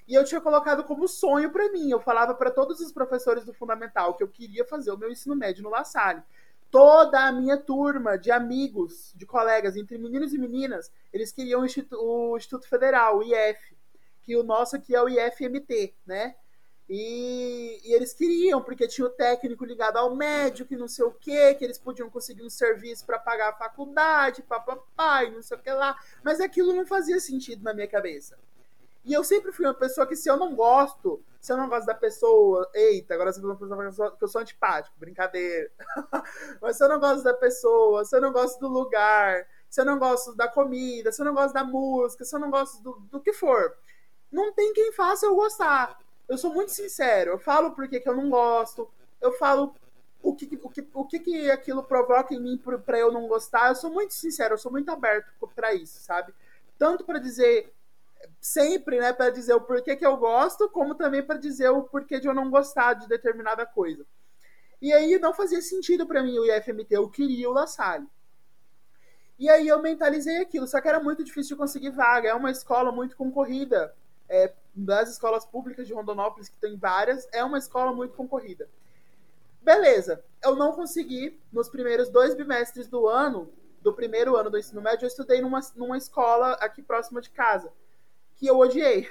E 0.08 0.14
eu 0.14 0.24
tinha 0.24 0.40
colocado 0.40 0.86
como 0.86 1.08
sonho 1.08 1.52
para 1.52 1.70
mim. 1.70 1.92
Eu 1.92 2.00
falava 2.00 2.34
para 2.34 2.50
todos 2.50 2.80
os 2.80 2.94
professores 2.94 3.44
do 3.44 3.54
fundamental 3.54 4.14
que 4.14 4.24
eu 4.24 4.28
queria 4.28 4.64
fazer 4.64 4.92
o 4.92 4.98
meu 4.98 5.12
ensino 5.12 5.36
médio 5.36 5.64
no 5.64 5.70
La 5.70 5.84
Salle. 5.84 6.24
Toda 6.70 7.28
a 7.28 7.32
minha 7.32 7.58
turma 7.58 8.18
de 8.18 8.32
amigos, 8.32 9.14
de 9.16 9.26
colegas, 9.26 9.76
entre 9.76 9.98
meninos 9.98 10.34
e 10.34 10.38
meninas, 10.38 10.92
eles 11.14 11.32
queriam 11.32 11.62
o 11.62 11.66
Instituto, 11.66 12.02
o 12.02 12.38
Instituto 12.38 12.68
Federal, 12.68 13.20
o 13.20 13.24
IF, 13.24 13.78
que 14.22 14.36
o 14.36 14.44
nosso 14.44 14.76
aqui 14.76 14.94
é 14.94 15.02
o 15.02 15.08
IFMT, 15.08 15.96
né? 16.06 16.36
E, 16.90 17.82
e, 17.84 17.94
eles 17.94 18.14
queriam, 18.14 18.62
porque 18.62 18.88
tinha 18.88 19.06
o 19.06 19.10
técnico 19.10 19.66
ligado 19.66 19.98
ao 19.98 20.16
médico 20.16 20.74
e 20.74 20.78
não 20.78 20.88
sei 20.88 21.04
o 21.04 21.12
que, 21.12 21.54
que 21.56 21.66
eles 21.66 21.78
podiam 21.78 22.10
conseguir 22.10 22.44
um 22.44 22.50
serviço 22.50 23.06
para 23.06 23.20
pagar 23.20 23.50
a 23.50 23.58
faculdade, 23.58 24.42
papapá, 24.42 25.26
e 25.26 25.32
não 25.32 25.42
sei 25.42 25.58
o 25.58 25.60
que 25.62 25.72
lá. 25.72 25.98
Mas 26.24 26.40
aquilo 26.40 26.74
não 26.74 26.86
fazia 26.86 27.20
sentido 27.20 27.64
na 27.64 27.74
minha 27.74 27.88
cabeça. 27.88 28.38
E 29.08 29.14
eu 29.14 29.24
sempre 29.24 29.54
fui 29.54 29.66
uma 29.66 29.74
pessoa 29.74 30.06
que, 30.06 30.18
se 30.18 30.30
eu 30.30 30.36
não 30.36 30.54
gosto, 30.54 31.24
se 31.40 31.54
eu 31.54 31.56
não 31.56 31.70
gosto 31.70 31.86
da 31.86 31.96
pessoa, 31.96 32.70
eita, 32.74 33.14
agora 33.14 33.32
você 33.32 33.40
falou 33.40 33.56
que 33.56 34.24
eu 34.24 34.28
sou 34.28 34.42
antipático, 34.42 35.00
brincadeira. 35.00 35.72
Mas 36.62 36.76
se 36.76 36.84
eu 36.84 36.90
não 36.90 37.00
gosto 37.00 37.24
da 37.24 37.34
pessoa, 37.34 38.04
se 38.04 38.14
eu 38.18 38.20
não 38.20 38.34
gosto 38.34 38.60
do 38.60 38.68
lugar, 38.68 39.48
se 39.70 39.80
eu 39.80 39.86
não 39.86 39.98
gosto 39.98 40.36
da 40.36 40.50
comida, 40.50 41.10
se 41.10 41.22
eu 41.22 41.26
não 41.26 41.34
gosto 41.34 41.54
da 41.54 41.64
música, 41.64 42.26
se 42.26 42.36
eu 42.36 42.40
não 42.42 42.52
gosto 42.52 42.84
do, 42.84 43.00
do 43.10 43.22
que 43.22 43.32
for, 43.32 43.78
não 44.30 44.52
tem 44.52 44.74
quem 44.74 44.92
faça 44.92 45.26
eu 45.26 45.36
gostar. 45.36 45.98
Eu 46.28 46.38
sou 46.38 46.54
muito 46.54 46.74
sincero, 46.74 47.32
eu 47.32 47.40
falo 47.40 47.72
por 47.72 47.88
que 47.88 48.04
eu 48.06 48.16
não 48.16 48.30
gosto, 48.30 48.92
eu 49.22 49.32
falo 49.32 49.74
o 50.22 50.36
que, 50.36 50.60
o 50.62 50.70
que, 50.70 50.88
o 50.94 51.06
que, 51.06 51.20
que 51.20 51.50
aquilo 51.50 51.82
provoca 51.82 52.34
em 52.34 52.42
mim 52.42 52.62
para 52.86 53.00
eu 53.00 53.10
não 53.10 53.26
gostar. 53.26 53.70
Eu 53.70 53.76
sou 53.76 53.90
muito 53.90 54.14
sincero, 54.14 54.56
eu 54.56 54.58
sou 54.58 54.70
muito 54.70 54.92
aberto 54.92 55.32
para 55.56 55.74
isso, 55.74 56.04
sabe? 56.04 56.34
Tanto 56.78 57.06
para 57.06 57.20
dizer 57.20 57.74
sempre, 58.40 59.00
né, 59.00 59.14
para 59.14 59.30
dizer 59.30 59.54
o 59.54 59.62
porquê 59.62 59.96
que 59.96 60.06
eu 60.06 60.18
gosto, 60.18 60.70
como 60.70 60.96
também 60.96 61.24
para 61.24 61.38
dizer 61.38 61.70
o 61.70 61.84
porquê 61.84 62.20
de 62.20 62.28
eu 62.28 62.34
não 62.34 62.50
gostar 62.50 62.94
de 62.94 63.08
determinada 63.08 63.66
coisa. 63.66 64.06
E 64.82 64.94
aí 64.94 65.18
não 65.20 65.34
fazia 65.34 65.62
sentido 65.62 66.06
para 66.06 66.24
mim 66.24 66.38
o 66.38 66.46
IFMT, 66.46 66.88
eu 66.96 67.10
queria 67.10 67.50
o 67.50 67.54
La 67.54 67.68
Salle. 67.68 68.08
E 69.40 69.50
aí 69.50 69.68
eu 69.68 69.82
mentalizei 69.82 70.38
aquilo, 70.38 70.68
só 70.68 70.82
que 70.82 70.88
era 70.88 71.00
muito 71.00 71.24
difícil 71.24 71.56
de 71.56 71.60
conseguir 71.60 71.92
vaga, 71.92 72.30
é 72.30 72.34
uma 72.34 72.52
escola 72.52 72.92
muito 72.92 73.16
concorrida. 73.16 73.94
É, 74.30 74.54
das 74.76 75.10
escolas 75.10 75.46
públicas 75.46 75.88
de 75.88 75.94
Rondonópolis, 75.94 76.50
que 76.50 76.58
tem 76.58 76.76
várias, 76.76 77.28
é 77.32 77.44
uma 77.44 77.58
escola 77.58 77.94
muito 77.94 78.14
concorrida. 78.14 78.70
Beleza, 79.62 80.24
eu 80.44 80.56
não 80.56 80.74
consegui, 80.74 81.40
nos 81.52 81.70
primeiros 81.70 82.10
dois 82.10 82.36
bimestres 82.36 82.88
do 82.88 83.08
ano, 83.08 83.50
do 83.82 83.94
primeiro 83.94 84.36
ano 84.36 84.50
do 84.50 84.58
ensino 84.58 84.82
médio, 84.82 85.06
eu 85.06 85.08
estudei 85.08 85.42
numa, 85.42 85.62
numa 85.76 85.98
escola 85.98 86.54
aqui 86.54 86.84
próxima 86.84 87.22
de 87.22 87.30
casa 87.30 87.72
que 88.38 88.48
eu 88.48 88.58
odiei. 88.58 89.10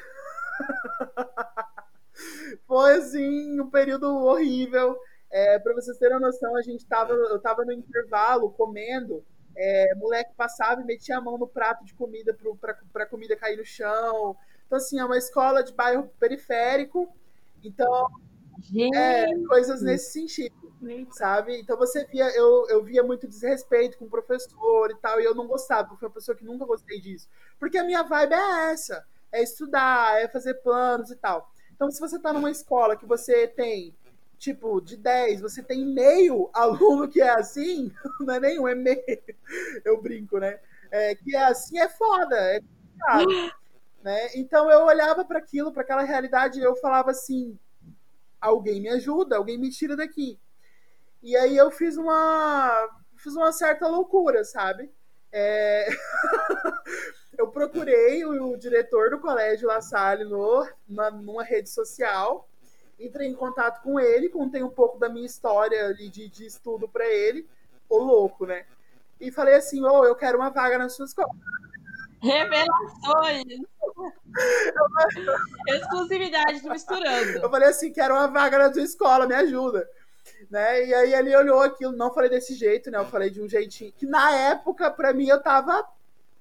Foi 2.66 2.94
assim, 2.94 3.60
um 3.60 3.68
período 3.68 4.06
horrível. 4.24 4.96
É, 5.30 5.58
para 5.58 5.74
vocês 5.74 5.98
terem 5.98 6.18
noção, 6.20 6.56
a 6.56 6.62
gente 6.62 6.86
tava, 6.86 7.12
eu 7.12 7.38
tava 7.40 7.64
no 7.64 7.72
intervalo 7.72 8.50
comendo, 8.52 9.24
é, 9.56 9.94
moleque 9.96 10.32
passava 10.36 10.80
e 10.80 10.84
metia 10.84 11.18
a 11.18 11.20
mão 11.20 11.36
no 11.36 11.48
prato 11.48 11.84
de 11.84 11.92
comida 11.94 12.36
para 12.60 13.04
a 13.04 13.06
comida 13.06 13.36
cair 13.36 13.56
no 13.56 13.64
chão. 13.64 14.36
Então, 14.66 14.78
assim, 14.78 14.98
é 14.98 15.04
uma 15.04 15.18
escola 15.18 15.62
de 15.62 15.72
bairro 15.72 16.10
periférico. 16.18 17.08
Então, 17.62 18.08
é, 18.94 19.26
coisas 19.46 19.82
nesse 19.82 20.12
sentido, 20.12 20.72
sabe? 21.10 21.58
Então 21.60 21.76
você 21.76 22.04
via, 22.06 22.28
eu, 22.36 22.66
eu 22.68 22.82
via 22.82 23.02
muito 23.02 23.26
desrespeito 23.26 23.98
com 23.98 24.06
o 24.06 24.10
professor 24.10 24.90
e 24.90 24.96
tal, 24.96 25.20
e 25.20 25.24
eu 25.24 25.34
não 25.34 25.46
gostava, 25.46 25.88
porque 25.88 26.00
fui 26.00 26.08
uma 26.08 26.14
pessoa 26.14 26.36
que 26.36 26.44
nunca 26.44 26.64
gostei 26.64 27.00
disso. 27.00 27.28
Porque 27.58 27.78
a 27.78 27.84
minha 27.84 28.02
vibe 28.02 28.34
é 28.34 28.72
essa 28.72 29.04
é 29.32 29.42
estudar, 29.42 30.20
é 30.20 30.28
fazer 30.28 30.54
planos 30.54 31.10
e 31.10 31.16
tal. 31.16 31.50
Então, 31.74 31.90
se 31.90 32.00
você 32.00 32.16
está 32.16 32.32
numa 32.32 32.50
escola 32.50 32.96
que 32.96 33.04
você 33.04 33.46
tem, 33.46 33.94
tipo, 34.38 34.80
de 34.80 34.96
10, 34.96 35.40
você 35.40 35.62
tem 35.62 35.84
meio 35.84 36.48
aluno 36.54 37.08
que 37.08 37.20
é 37.20 37.30
assim, 37.30 37.92
não 38.20 38.34
é 38.34 38.40
nenhum, 38.40 38.66
é 38.66 38.74
meio. 38.74 39.04
Eu 39.84 40.00
brinco, 40.00 40.38
né? 40.38 40.58
É, 40.90 41.14
que 41.14 41.36
é 41.36 41.44
assim 41.44 41.78
é 41.78 41.88
foda, 41.88 42.36
é 42.36 42.60
complicado. 42.60 43.52
né? 44.02 44.30
Então, 44.36 44.70
eu 44.70 44.84
olhava 44.84 45.24
para 45.24 45.38
aquilo, 45.38 45.72
para 45.72 45.82
aquela 45.82 46.02
realidade, 46.02 46.60
e 46.60 46.62
eu 46.62 46.76
falava 46.76 47.10
assim: 47.10 47.58
alguém 48.40 48.80
me 48.80 48.88
ajuda, 48.88 49.36
alguém 49.36 49.58
me 49.58 49.70
tira 49.70 49.96
daqui. 49.96 50.38
E 51.22 51.36
aí 51.36 51.56
eu 51.56 51.70
fiz 51.70 51.96
uma, 51.96 52.88
fiz 53.16 53.34
uma 53.34 53.52
certa 53.52 53.88
loucura, 53.88 54.44
sabe? 54.44 54.90
É... 55.32 55.88
eu 57.38 57.48
procurei 57.48 58.24
o, 58.24 58.52
o, 58.52 58.56
diretor 58.56 59.10
do 59.10 59.18
colégio 59.18 59.68
La 59.68 59.80
Salle 59.80 60.24
no, 60.24 60.66
na, 60.88 61.10
numa 61.10 61.42
rede 61.42 61.68
social, 61.68 62.48
entrei 62.98 63.28
em 63.28 63.34
contato 63.34 63.82
com 63.82 64.00
ele, 64.00 64.28
contei 64.28 64.62
um 64.62 64.70
pouco 64.70 64.98
da 64.98 65.08
minha 65.08 65.26
história 65.26 65.86
ali 65.86 66.08
de, 66.08 66.28
de 66.28 66.46
estudo 66.46 66.88
para 66.88 67.06
ele, 67.06 67.46
o 67.88 67.98
louco, 67.98 68.46
né? 68.46 68.64
E 69.20 69.30
falei 69.30 69.54
assim, 69.54 69.82
ô, 69.82 70.00
oh, 70.00 70.04
eu 70.04 70.14
quero 70.14 70.38
uma 70.38 70.50
vaga 70.50 70.78
na 70.78 70.88
sua 70.88 71.06
escola. 71.06 71.30
Revelações! 72.20 73.44
Exclusividade 75.68 76.60
do 76.60 76.70
misturando. 76.70 77.38
Eu 77.38 77.50
falei 77.50 77.68
assim, 77.68 77.92
quero 77.92 78.14
uma 78.14 78.26
vaga 78.26 78.58
na 78.58 78.70
tua 78.70 78.82
escola, 78.82 79.26
me 79.26 79.34
ajuda. 79.34 79.88
Né? 80.50 80.86
E 80.86 80.94
aí 80.94 81.14
ele 81.14 81.36
olhou 81.36 81.60
aquilo, 81.60 81.92
não 81.92 82.12
falei 82.12 82.28
desse 82.28 82.54
jeito, 82.54 82.90
né? 82.90 82.98
Eu 82.98 83.06
falei 83.06 83.30
de 83.30 83.40
um 83.40 83.48
jeitinho 83.48 83.92
que 83.92 84.06
na 84.06 84.30
época, 84.32 84.90
para 84.90 85.12
mim, 85.12 85.28
eu 85.28 85.42
tava, 85.42 85.86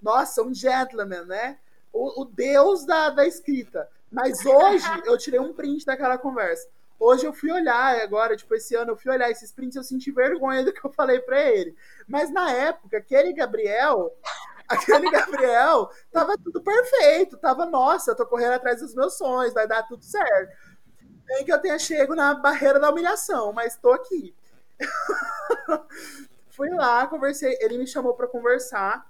nossa, 0.06 0.44
um 0.44 0.54
gentleman, 0.54 1.26
né? 1.26 1.58
O, 1.92 2.22
o 2.22 2.26
deus 2.26 2.86
da, 2.86 3.10
da 3.10 3.26
escrita. 3.26 3.90
Mas 4.12 4.46
hoje 4.46 4.86
eu 5.06 5.18
tirei 5.18 5.40
um 5.40 5.52
print 5.52 5.84
daquela 5.84 6.16
conversa. 6.16 6.70
Hoje 7.00 7.26
eu 7.26 7.34
fui 7.34 7.52
olhar, 7.52 8.00
agora, 8.02 8.38
tipo, 8.38 8.54
esse 8.54 8.76
ano 8.76 8.92
eu 8.92 8.96
fui 8.96 9.12
olhar 9.12 9.30
esses 9.32 9.52
prints, 9.52 9.76
eu 9.76 9.84
senti 9.84 10.12
vergonha 10.12 10.64
do 10.64 10.72
que 10.72 10.86
eu 10.86 10.92
falei 10.92 11.20
para 11.20 11.42
ele. 11.42 11.76
Mas 12.08 12.32
na 12.32 12.52
época, 12.52 13.00
aquele 13.00 13.34
Gabriel, 13.34 14.16
aquele 14.70 15.10
Gabriel, 15.10 15.90
tava 16.12 16.38
tudo 16.38 16.62
perfeito, 16.62 17.36
tava, 17.38 17.66
nossa, 17.66 18.16
tô 18.16 18.26
correndo 18.28 18.54
atrás 18.54 18.80
dos 18.80 18.94
meus 18.94 19.18
sonhos, 19.18 19.54
vai 19.54 19.68
dar 19.68 19.84
tudo 19.84 20.06
certo. 20.06 20.56
Nem 21.28 21.44
que 21.44 21.52
eu 21.52 21.60
tenha 21.60 21.80
chego 21.80 22.16
na 22.16 22.36
barreira 22.36 22.80
da 22.80 22.92
humilhação, 22.92 23.52
mas 23.52 23.76
tô 23.76 23.92
aqui. 23.92 24.36
fui 26.50 26.70
lá, 26.70 27.08
conversei, 27.08 27.58
ele 27.60 27.80
me 27.80 27.88
chamou 27.88 28.14
para 28.14 28.28
conversar 28.28 29.04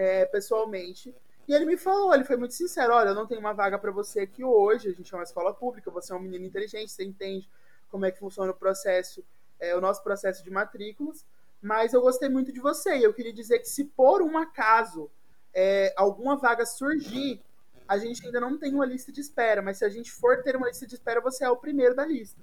é, 0.00 0.24
pessoalmente. 0.24 1.14
E 1.46 1.52
ele 1.52 1.66
me 1.66 1.76
falou, 1.76 2.14
ele 2.14 2.24
foi 2.24 2.36
muito 2.36 2.54
sincero, 2.54 2.94
olha, 2.94 3.10
eu 3.10 3.14
não 3.14 3.26
tenho 3.26 3.40
uma 3.40 3.52
vaga 3.52 3.78
para 3.78 3.90
você 3.90 4.20
aqui 4.20 4.42
hoje, 4.42 4.88
a 4.88 4.92
gente 4.92 5.12
é 5.12 5.16
uma 5.16 5.24
escola 5.24 5.52
pública, 5.52 5.90
você 5.90 6.12
é 6.12 6.16
um 6.16 6.20
menino 6.20 6.46
inteligente, 6.46 6.90
você 6.90 7.04
entende 7.04 7.50
como 7.90 8.06
é 8.06 8.10
que 8.10 8.18
funciona 8.18 8.50
o 8.50 8.54
processo, 8.54 9.22
é, 9.58 9.76
o 9.76 9.80
nosso 9.80 10.02
processo 10.02 10.42
de 10.42 10.50
matrículas, 10.50 11.26
mas 11.60 11.92
eu 11.92 12.00
gostei 12.00 12.30
muito 12.30 12.50
de 12.50 12.60
você 12.60 12.96
e 12.96 13.02
eu 13.02 13.12
queria 13.12 13.32
dizer 13.32 13.58
que 13.58 13.68
se 13.68 13.84
por 13.84 14.22
um 14.22 14.38
acaso 14.38 15.10
é, 15.52 15.92
alguma 15.98 16.34
vaga 16.36 16.64
surgir, 16.64 17.42
a 17.86 17.98
gente 17.98 18.24
ainda 18.24 18.40
não 18.40 18.56
tem 18.56 18.72
uma 18.72 18.86
lista 18.86 19.12
de 19.12 19.20
espera, 19.20 19.60
mas 19.60 19.78
se 19.78 19.84
a 19.84 19.90
gente 19.90 20.10
for 20.10 20.42
ter 20.42 20.56
uma 20.56 20.68
lista 20.68 20.86
de 20.86 20.94
espera, 20.94 21.20
você 21.20 21.44
é 21.44 21.50
o 21.50 21.56
primeiro 21.56 21.94
da 21.94 22.06
lista, 22.06 22.40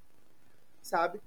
sabe? 0.81 1.19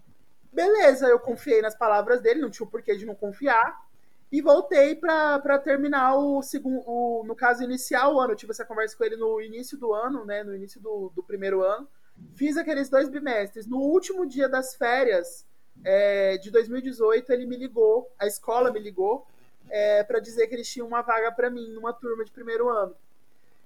Beleza, 0.53 1.09
eu 1.09 1.19
confiei 1.19 1.61
nas 1.61 1.75
palavras 1.75 2.21
dele, 2.21 2.41
não 2.41 2.51
tinha 2.51 2.67
o 2.67 2.71
porquê 2.71 2.95
de 2.95 3.07
não 3.07 3.17
confiar, 3.17 3.90
e 4.33 4.41
voltei 4.41 4.95
para 4.95 5.59
terminar 5.59 6.17
o 6.17 6.41
segundo, 6.43 6.83
o, 6.87 7.25
no 7.25 7.35
caso, 7.35 7.65
iniciar 7.65 8.09
o 8.09 8.21
ano. 8.21 8.33
Eu 8.33 8.37
tive 8.37 8.53
essa 8.53 8.65
conversa 8.65 8.97
com 8.97 9.05
ele 9.05 9.17
no 9.17 9.41
início 9.41 9.77
do 9.77 9.93
ano, 9.93 10.25
né? 10.25 10.45
No 10.45 10.55
início 10.55 10.81
do, 10.81 11.11
do 11.15 11.23
primeiro 11.23 11.63
ano. 11.65 11.89
Fiz 12.35 12.57
aqueles 12.57 12.89
dois 12.89 13.09
bimestres. 13.09 13.67
No 13.67 13.79
último 13.79 14.25
dia 14.27 14.49
das 14.49 14.75
férias 14.77 15.47
é, 15.85 16.39
de 16.39 16.51
2018, 16.51 17.33
ele 17.33 17.47
me 17.47 17.57
ligou, 17.57 18.13
a 18.19 18.27
escola 18.27 18.71
me 18.71 18.79
ligou, 18.79 19.27
é, 19.69 20.05
para 20.05 20.21
dizer 20.21 20.47
que 20.47 20.55
eles 20.55 20.71
tinham 20.71 20.87
uma 20.87 21.03
vaga 21.03 21.33
para 21.33 21.51
mim 21.51 21.69
numa 21.71 21.93
turma 21.93 22.25
de 22.25 22.31
primeiro 22.31 22.69
ano. 22.69 22.95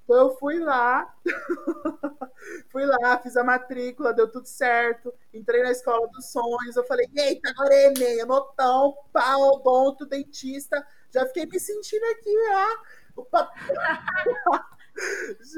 Então 0.04 0.16
eu 0.16 0.36
fui 0.36 0.58
lá, 0.58 1.14
fui 2.68 2.84
lá, 2.84 3.18
fiz 3.18 3.36
a 3.38 3.42
matrícula, 3.42 4.12
deu 4.12 4.30
tudo 4.30 4.46
certo, 4.46 5.12
entrei 5.32 5.62
na 5.62 5.70
escola 5.70 6.06
dos 6.08 6.30
sonhos, 6.30 6.76
eu 6.76 6.84
falei, 6.84 7.08
eita, 7.16 7.50
agora 7.50 7.74
é 7.74 7.86
Enem, 7.86 8.20
anotão, 8.20 8.94
pau, 9.10 9.54
odonto, 9.54 10.04
dentista, 10.04 10.86
já 11.10 11.24
fiquei 11.26 11.46
me 11.46 11.58
sentindo 11.58 12.04
aqui, 12.04 12.36
ó, 12.52 12.76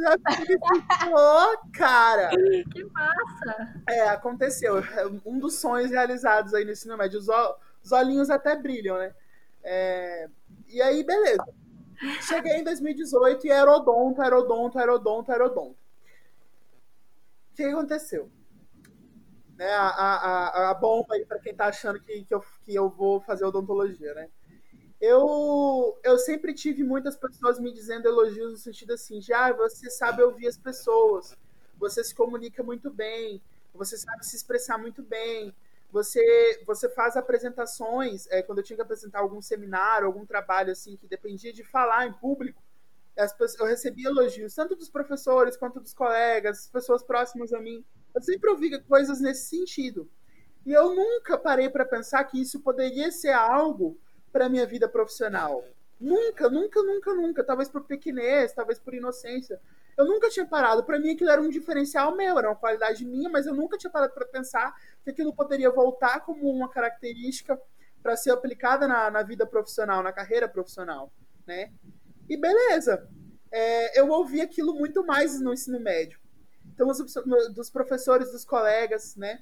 já 0.01 0.17
fiquei 0.37 0.57
oh, 1.13 1.71
cara. 1.73 2.31
Que 2.31 2.85
massa! 2.85 3.83
É, 3.89 4.09
aconteceu, 4.09 4.77
um 5.25 5.41
dos 5.41 5.55
sonhos 5.57 5.91
realizados 5.91 6.55
aí 6.55 6.65
no 6.65 6.71
ensino 6.71 6.97
médio, 6.97 7.19
os, 7.19 7.27
os 7.83 7.91
olhinhos 7.91 8.31
até 8.31 8.55
brilham, 8.55 8.97
né? 8.97 9.13
É... 9.65 10.29
E 10.69 10.81
aí, 10.81 11.03
beleza. 11.03 11.45
Cheguei 12.23 12.57
em 12.57 12.65
2018 12.65 13.47
e 13.47 13.51
era 13.51 13.71
odonto, 13.71 14.23
era 14.23 14.39
odonto, 14.39 14.79
era 14.79 14.95
odonto, 14.95 15.33
era 15.33 15.47
odonto. 15.47 15.77
O 17.53 17.57
que 17.57 17.65
aconteceu? 17.65 18.31
Né, 19.57 19.71
a, 19.71 19.89
a, 19.89 20.71
a 20.71 20.75
bomba 20.75 21.15
aí 21.15 21.25
para 21.25 21.39
quem 21.39 21.55
tá 21.55 21.67
achando 21.67 21.99
que, 22.01 22.25
que, 22.25 22.35
eu, 22.35 22.45
que 22.65 22.75
eu 22.75 22.91
vou 22.91 23.21
fazer 23.23 23.47
odontologia, 23.47 24.13
né? 24.13 24.29
Eu, 25.01 25.99
eu 26.03 26.19
sempre 26.19 26.55
tive 26.55 26.83
muitas 26.83 27.17
pessoas 27.17 27.59
me 27.59 27.73
dizendo 27.73 28.07
elogios 28.07 28.53
no 28.53 28.59
sentido 28.59 28.93
assim, 28.93 29.21
já 29.21 29.47
ah, 29.47 29.53
você 29.53 29.91
sabe 29.91 30.23
ouvir 30.23 30.47
as 30.47 30.57
pessoas, 30.57 31.37
você 31.79 32.03
se 32.03 32.15
comunica 32.15 32.63
muito 32.63 32.91
bem, 32.91 33.41
você 33.75 33.97
sabe 33.97 34.25
se 34.27 34.37
expressar 34.37 34.79
muito 34.79 35.03
bem, 35.03 35.55
você 35.97 36.63
você 36.67 36.91
faz 36.91 37.17
apresentações, 37.17 38.27
é, 38.31 38.43
quando 38.43 38.59
eu 38.59 38.65
tinha 38.65 38.77
que 38.77 38.83
apresentar 38.83 39.21
algum 39.21 39.41
seminário, 39.41 40.07
algum 40.07 40.27
trabalho 40.27 40.71
assim 40.73 40.95
que 40.95 41.07
dependia 41.07 41.55
de 41.55 41.65
falar 41.65 42.07
em 42.07 42.13
público, 42.13 42.63
pessoas, 43.15 43.59
eu 43.59 43.65
recebia 43.65 44.11
elogios 44.11 44.55
tanto 44.55 44.77
dos 44.77 44.91
professores 44.91 45.57
quanto 45.57 45.81
dos 45.81 45.95
colegas, 45.95 46.69
pessoas 46.69 47.03
próximas 47.03 47.51
a 47.55 47.61
mim. 47.61 47.83
Eu 48.15 48.21
sempre 48.21 48.51
ouvi 48.51 48.79
coisas 48.83 49.21
nesse 49.21 49.49
sentido. 49.49 50.07
E 50.67 50.73
eu 50.73 50.95
nunca 50.95 51.39
parei 51.39 51.71
para 51.71 51.87
pensar 51.87 52.23
que 52.25 52.41
isso 52.41 52.61
poderia 52.61 53.11
ser 53.11 53.33
algo 53.33 53.99
para 54.31 54.51
minha 54.51 54.67
vida 54.67 54.87
profissional. 54.87 55.65
Nunca, 55.99 56.51
nunca, 56.51 56.83
nunca, 56.83 57.15
nunca. 57.15 57.45
Talvez 57.45 57.71
por 57.71 57.85
pequenez, 57.85 58.53
talvez 58.53 58.79
por 58.79 58.93
inocência. 58.93 59.59
Eu 59.97 60.05
nunca 60.05 60.29
tinha 60.29 60.47
parado. 60.47 60.85
Para 60.85 60.99
mim, 60.99 61.13
aquilo 61.13 61.31
era 61.31 61.41
um 61.41 61.49
diferencial 61.49 62.15
meu, 62.15 62.39
era 62.39 62.49
uma 62.49 62.57
qualidade 62.57 63.05
minha, 63.05 63.31
mas 63.31 63.47
eu 63.47 63.55
nunca 63.55 63.79
tinha 63.79 63.91
parado 63.91 64.13
para 64.13 64.27
pensar 64.27 64.75
que 65.03 65.11
aquilo 65.11 65.35
poderia 65.35 65.71
voltar 65.71 66.21
como 66.21 66.51
uma 66.51 66.69
característica 66.69 67.61
para 68.03 68.17
ser 68.17 68.31
aplicada 68.31 68.87
na, 68.87 69.11
na, 69.11 69.23
vida 69.23 69.47
profissional, 69.47 70.03
na 70.03 70.13
carreira 70.13 70.47
profissional, 70.47 71.11
né? 71.47 71.73
E 72.29 72.37
beleza. 72.37 73.09
É, 73.51 73.99
eu 73.99 74.09
ouvi 74.11 74.41
aquilo 74.41 74.75
muito 74.75 75.05
mais 75.05 75.41
no 75.41 75.53
ensino 75.53 75.81
médio. 75.81 76.21
Então, 76.75 76.89
os, 76.89 76.99
dos 77.55 77.71
professores, 77.71 78.31
dos 78.31 78.45
colegas, 78.45 79.17
né? 79.17 79.41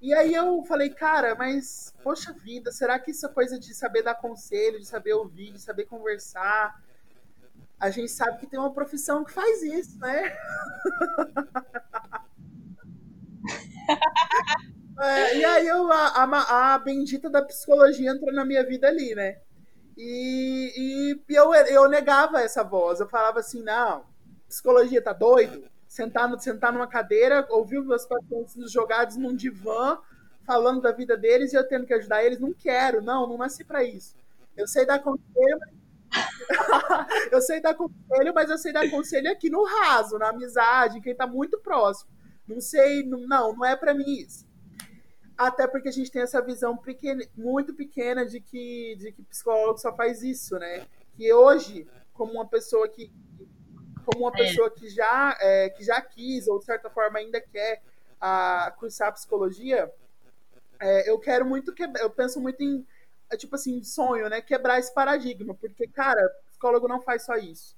E 0.00 0.12
aí 0.12 0.34
eu 0.34 0.62
falei, 0.64 0.90
cara, 0.90 1.34
mas, 1.34 1.94
poxa 2.02 2.32
vida, 2.32 2.70
será 2.70 2.98
que 2.98 3.12
isso 3.12 3.24
é 3.24 3.28
coisa 3.28 3.58
de 3.58 3.72
saber 3.74 4.02
dar 4.02 4.14
conselho, 4.14 4.78
de 4.78 4.86
saber 4.86 5.14
ouvir, 5.14 5.52
de 5.52 5.60
saber 5.60 5.86
conversar? 5.86 6.82
A 7.78 7.90
gente 7.90 8.10
sabe 8.10 8.38
que 8.38 8.46
tem 8.46 8.58
uma 8.58 8.72
profissão 8.72 9.24
que 9.24 9.32
faz 9.32 9.62
isso, 9.62 9.98
né? 9.98 10.34
é, 15.00 15.36
e 15.36 15.44
aí 15.44 15.66
eu, 15.66 15.92
a, 15.92 16.24
a, 16.24 16.74
a, 16.74 16.78
bendita 16.78 17.28
da 17.28 17.42
psicologia 17.42 18.10
entrou 18.10 18.32
na 18.32 18.44
minha 18.44 18.64
vida 18.64 18.88
ali, 18.88 19.14
né? 19.14 19.38
E, 19.96 21.18
e, 21.28 21.34
eu, 21.34 21.54
eu 21.54 21.88
negava 21.88 22.40
essa 22.40 22.62
voz. 22.62 23.00
Eu 23.00 23.08
falava 23.08 23.40
assim, 23.40 23.62
não, 23.62 24.04
psicologia 24.48 25.02
tá 25.02 25.12
doido? 25.12 25.68
Sentar, 25.86 26.28
no, 26.28 26.38
sentar 26.38 26.72
numa 26.72 26.86
cadeira, 26.86 27.46
ouvir 27.50 27.78
os 27.78 27.86
meus 27.86 28.06
pacientes 28.06 28.70
jogados 28.70 29.16
num 29.16 29.34
divã, 29.34 29.98
falando 30.46 30.80
da 30.80 30.92
vida 30.92 31.16
deles 31.16 31.52
e 31.52 31.56
eu 31.56 31.66
tendo 31.66 31.86
que 31.86 31.94
ajudar 31.94 32.24
eles, 32.24 32.38
não 32.38 32.52
quero, 32.52 33.02
não, 33.02 33.26
não 33.26 33.38
nasci 33.38 33.64
para 33.64 33.84
isso. 33.84 34.14
Eu 34.56 34.66
sei 34.66 34.86
dar 34.86 34.98
conselho, 34.98 35.60
eu 37.30 37.40
sei 37.40 37.60
dar 37.60 37.74
conselho, 37.74 38.32
mas 38.34 38.50
eu 38.50 38.58
sei 38.58 38.72
dar 38.72 38.88
conselho 38.90 39.30
aqui 39.30 39.50
no 39.50 39.64
raso, 39.64 40.18
na 40.18 40.30
amizade, 40.30 41.00
quem 41.00 41.14
tá 41.14 41.26
muito 41.26 41.58
próximo. 41.58 42.10
Não 42.46 42.60
sei, 42.60 43.02
não, 43.02 43.26
não 43.26 43.64
é 43.64 43.74
para 43.76 43.94
mim 43.94 44.20
isso. 44.20 44.46
Até 45.36 45.66
porque 45.66 45.88
a 45.88 45.92
gente 45.92 46.10
tem 46.10 46.22
essa 46.22 46.40
visão 46.40 46.76
pequena, 46.76 47.22
muito 47.36 47.74
pequena 47.74 48.24
de 48.24 48.40
que, 48.40 48.96
de 48.96 49.12
que 49.12 49.22
psicólogo 49.24 49.78
só 49.78 49.94
faz 49.94 50.22
isso, 50.22 50.58
né? 50.58 50.86
Que 51.14 51.32
hoje, 51.32 51.86
como 52.12 52.32
uma 52.32 52.46
pessoa 52.46 52.88
que 52.88 53.12
como 54.06 54.24
uma 54.24 54.30
é. 54.36 54.46
pessoa 54.46 54.70
que 54.70 54.88
já, 54.88 55.36
é, 55.40 55.68
que 55.70 55.82
já 55.82 56.00
quis, 56.00 56.46
ou 56.46 56.60
de 56.60 56.64
certa 56.64 56.88
forma 56.88 57.18
ainda 57.18 57.40
quer 57.40 57.82
a, 58.20 58.72
cursar 58.78 59.12
psicologia, 59.12 59.92
é, 60.78 61.10
eu 61.10 61.18
quero 61.18 61.44
muito 61.44 61.74
que 61.74 61.82
eu 61.82 62.10
penso 62.10 62.40
muito 62.40 62.62
em 62.62 62.86
é 63.30 63.36
tipo 63.36 63.54
assim, 63.54 63.82
sonho, 63.82 64.28
né? 64.28 64.40
Quebrar 64.40 64.78
esse 64.78 64.92
paradigma, 64.92 65.54
porque, 65.54 65.86
cara, 65.86 66.20
psicólogo 66.48 66.88
não 66.88 67.00
faz 67.00 67.24
só 67.24 67.36
isso. 67.36 67.76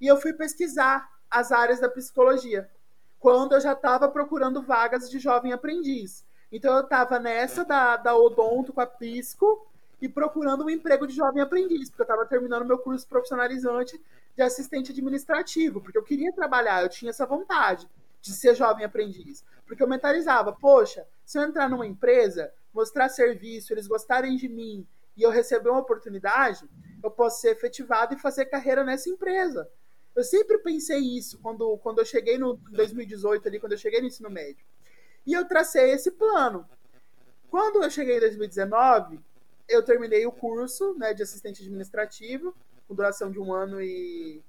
E 0.00 0.06
eu 0.06 0.20
fui 0.20 0.32
pesquisar 0.32 1.08
as 1.30 1.52
áreas 1.52 1.80
da 1.80 1.88
psicologia, 1.88 2.70
quando 3.18 3.54
eu 3.54 3.60
já 3.60 3.72
estava 3.72 4.08
procurando 4.08 4.62
vagas 4.62 5.10
de 5.10 5.18
jovem 5.18 5.52
aprendiz. 5.52 6.24
Então 6.52 6.74
eu 6.76 6.82
estava 6.82 7.18
nessa 7.18 7.64
da, 7.64 7.96
da 7.96 8.16
odonto 8.16 8.72
com 8.72 8.80
a 8.80 8.86
pisco 8.86 9.66
e 10.00 10.08
procurando 10.08 10.64
um 10.64 10.70
emprego 10.70 11.06
de 11.06 11.14
jovem 11.14 11.42
aprendiz, 11.42 11.88
porque 11.88 12.02
eu 12.02 12.04
estava 12.04 12.26
terminando 12.26 12.66
meu 12.66 12.78
curso 12.78 13.08
profissionalizante 13.08 14.00
de 14.36 14.42
assistente 14.42 14.92
administrativo, 14.92 15.80
porque 15.80 15.96
eu 15.96 16.02
queria 16.02 16.32
trabalhar, 16.32 16.82
eu 16.82 16.88
tinha 16.88 17.10
essa 17.10 17.24
vontade 17.24 17.88
de 18.20 18.32
ser 18.32 18.54
jovem 18.54 18.84
aprendiz. 18.84 19.44
Porque 19.66 19.82
eu 19.82 19.88
mentalizava, 19.88 20.52
poxa, 20.52 21.06
se 21.24 21.38
eu 21.38 21.42
entrar 21.42 21.68
numa 21.68 21.86
empresa, 21.86 22.52
mostrar 22.74 23.08
serviço, 23.08 23.72
eles 23.72 23.86
gostarem 23.86 24.36
de 24.36 24.48
mim 24.48 24.86
e 25.16 25.22
eu 25.22 25.30
receber 25.30 25.70
uma 25.70 25.80
oportunidade, 25.80 26.68
eu 27.02 27.10
posso 27.10 27.40
ser 27.40 27.50
efetivado 27.50 28.14
e 28.14 28.18
fazer 28.18 28.46
carreira 28.46 28.82
nessa 28.82 29.08
empresa. 29.08 29.70
Eu 30.14 30.24
sempre 30.24 30.58
pensei 30.58 30.98
isso 30.98 31.38
quando, 31.38 31.78
quando 31.78 32.00
eu 32.00 32.04
cheguei 32.04 32.36
no 32.36 32.54
2018 32.54 33.48
ali, 33.48 33.60
quando 33.60 33.72
eu 33.72 33.78
cheguei 33.78 34.00
no 34.00 34.08
ensino 34.08 34.28
médio. 34.28 34.64
E 35.26 35.32
eu 35.32 35.46
tracei 35.46 35.90
esse 35.92 36.10
plano. 36.10 36.68
Quando 37.48 37.82
eu 37.82 37.90
cheguei 37.90 38.16
em 38.16 38.20
2019, 38.20 39.20
eu 39.68 39.82
terminei 39.82 40.26
o 40.26 40.32
curso 40.32 40.94
né, 40.94 41.14
de 41.14 41.22
assistente 41.22 41.62
administrativo, 41.62 42.54
com 42.86 42.94
duração 42.94 43.30
de 43.30 43.38
um 43.38 43.52
ano 43.52 43.80
e 43.80 44.42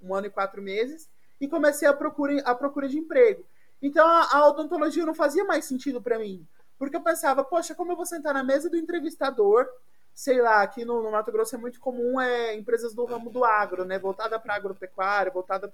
um 0.00 0.14
ano 0.14 0.26
e 0.26 0.30
quatro 0.30 0.60
meses, 0.60 1.08
e 1.40 1.48
comecei 1.48 1.86
a 1.88 1.92
procura, 1.92 2.40
a 2.42 2.54
procura 2.54 2.88
de 2.88 2.98
emprego. 2.98 3.44
Então 3.80 4.06
a, 4.06 4.36
a 4.36 4.48
odontologia 4.48 5.06
não 5.06 5.14
fazia 5.14 5.44
mais 5.44 5.64
sentido 5.64 6.02
para 6.02 6.18
mim, 6.18 6.46
porque 6.78 6.96
eu 6.96 7.02
pensava, 7.02 7.42
poxa, 7.42 7.74
como 7.74 7.92
eu 7.92 7.96
vou 7.96 8.06
sentar 8.06 8.32
na 8.32 8.44
mesa 8.44 8.70
do 8.70 8.76
entrevistador? 8.76 9.66
Sei 10.14 10.40
lá, 10.40 10.62
aqui 10.62 10.84
no, 10.84 11.02
no 11.02 11.10
Mato 11.10 11.32
Grosso 11.32 11.54
é 11.56 11.58
muito 11.58 11.80
comum 11.80 12.20
é, 12.20 12.54
empresas 12.54 12.94
do 12.94 13.04
ramo 13.04 13.30
do 13.30 13.44
agro, 13.44 13.84
né? 13.84 13.98
Voltada 13.98 14.38
para 14.38 14.54
agropecuária, 14.54 15.32
voltada 15.32 15.72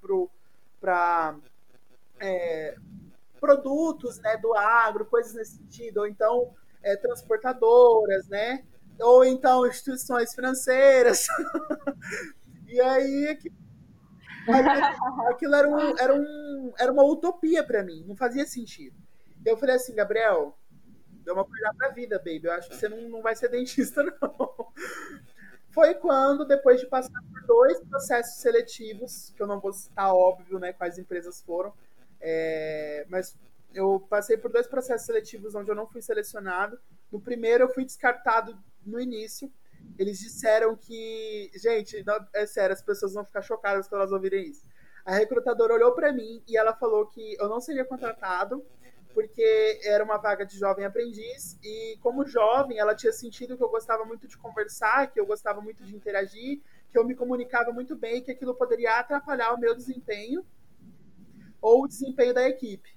para 0.81 1.37
é, 2.21 2.77
produtos 3.41 4.19
né, 4.21 4.37
do 4.39 4.55
agro, 4.55 5.05
coisas 5.05 5.35
nesse 5.35 5.59
sentido, 5.59 5.99
ou 5.99 6.07
então 6.07 6.55
é, 6.83 6.97
transportadoras, 6.97 8.27
né? 8.29 8.65
Ou 9.01 9.25
então 9.25 9.67
instituições 9.67 10.35
financeiras. 10.35 11.27
e 12.69 12.81
aí 12.81 13.39
aquilo 15.31 15.55
era, 15.55 15.69
um, 15.69 15.99
era, 15.99 16.15
um, 16.15 16.73
era 16.79 16.93
uma 16.93 17.05
utopia 17.05 17.63
para 17.65 17.83
mim, 17.83 18.05
não 18.07 18.17
fazia 18.17 18.47
sentido. 18.47 18.97
Eu 19.45 19.57
falei 19.57 19.75
assim, 19.75 19.95
Gabriel, 19.95 20.57
deu 21.25 21.35
uma 21.35 21.45
coisa 21.45 21.73
pra 21.77 21.89
vida, 21.89 22.19
baby. 22.19 22.43
Eu 22.45 22.53
acho 22.53 22.69
que 22.69 22.77
você 22.77 22.89
não, 22.89 23.09
não 23.09 23.23
vai 23.23 23.35
ser 23.35 23.49
dentista, 23.51 24.03
não. 24.03 24.73
Foi 25.71 25.95
quando, 25.95 26.45
depois 26.45 26.81
de 26.81 26.87
passar 26.87 27.21
por 27.33 27.43
dois 27.47 27.81
processos 27.81 28.41
seletivos, 28.41 29.33
que 29.37 29.43
eu 29.43 29.47
não 29.47 29.59
vou 29.59 29.73
citar, 29.73 30.15
óbvio, 30.15 30.59
né, 30.59 30.73
quais 30.73 30.99
empresas 30.99 31.43
foram, 31.43 31.75
é, 32.21 33.05
mas 33.09 33.37
eu 33.75 33.99
passei 34.09 34.37
por 34.37 34.53
dois 34.53 34.69
processos 34.69 35.05
seletivos 35.05 35.55
onde 35.55 35.71
eu 35.71 35.75
não 35.75 35.87
fui 35.87 36.01
selecionado. 36.01 36.79
No 37.11 37.21
primeiro, 37.21 37.65
eu 37.65 37.69
fui 37.69 37.85
descartado 37.85 38.57
no 38.87 39.01
início. 39.01 39.53
Eles 39.99 40.19
disseram 40.19 40.77
que. 40.77 41.51
Gente, 41.55 42.03
não, 42.05 42.25
é 42.33 42.47
sério, 42.47 42.73
as 42.73 42.83
pessoas 42.83 43.15
vão 43.15 43.25
ficar 43.25 43.43
chocadas 43.43 43.89
quando 43.89 44.01
elas 44.01 44.13
ouvirem 44.13 44.49
isso. 44.49 44.65
A 45.05 45.15
recrutadora 45.15 45.75
olhou 45.75 45.93
para 45.93 46.13
mim 46.13 46.43
e 46.49 46.57
ela 46.57 46.75
falou 46.75 47.07
que 47.07 47.37
eu 47.39 47.49
não 47.49 47.61
seria 47.61 47.85
contratado 47.85 48.65
porque 49.15 49.81
era 49.85 50.05
uma 50.05 50.19
vaga 50.19 50.45
de 50.45 50.59
jovem 50.59 50.85
aprendiz 50.85 51.57
e 51.63 51.97
como 52.03 52.27
jovem 52.27 52.79
ela 52.79 52.95
tinha 52.95 53.13
sentido 53.13 53.57
que 53.57 53.63
eu 53.63 53.69
gostava 53.69 54.05
muito 54.05 54.27
de 54.27 54.37
conversar, 54.37 55.07
que 55.11 55.21
eu 55.21 55.25
gostava 55.25 55.61
muito 55.61 55.85
de 55.85 55.95
interagir, 55.95 56.61
que 56.91 56.99
eu 56.99 57.05
me 57.05 57.15
comunicava 57.15 57.73
muito 57.73 57.95
bem, 57.95 58.23
que 58.23 58.33
aquilo 58.33 58.55
poderia 58.55 58.99
atrapalhar 58.99 59.55
o 59.55 59.59
meu 59.59 59.75
desempenho 59.75 60.45
ou 61.63 61.85
o 61.85 61.89
desempenho 61.89 62.35
da 62.35 62.47
equipe. 62.47 62.91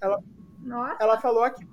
Ela, 0.00 0.22
Nossa. 0.60 0.96
ela 1.02 1.20
falou 1.20 1.42
aqui. 1.42 1.66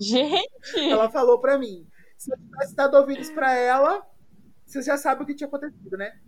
Gente! 0.00 0.78
Ela 0.90 1.10
falou 1.10 1.40
para 1.40 1.58
mim. 1.58 1.86
Se 2.16 2.32
eu 2.32 2.38
tivesse 2.38 2.74
dado 2.74 2.94
ouvidos 2.96 3.30
para 3.30 3.54
ela, 3.54 4.06
você 4.64 4.80
já 4.82 4.96
sabe 4.96 5.22
o 5.22 5.26
que 5.26 5.34
tinha 5.34 5.48
acontecido, 5.48 5.96
né? 5.96 6.18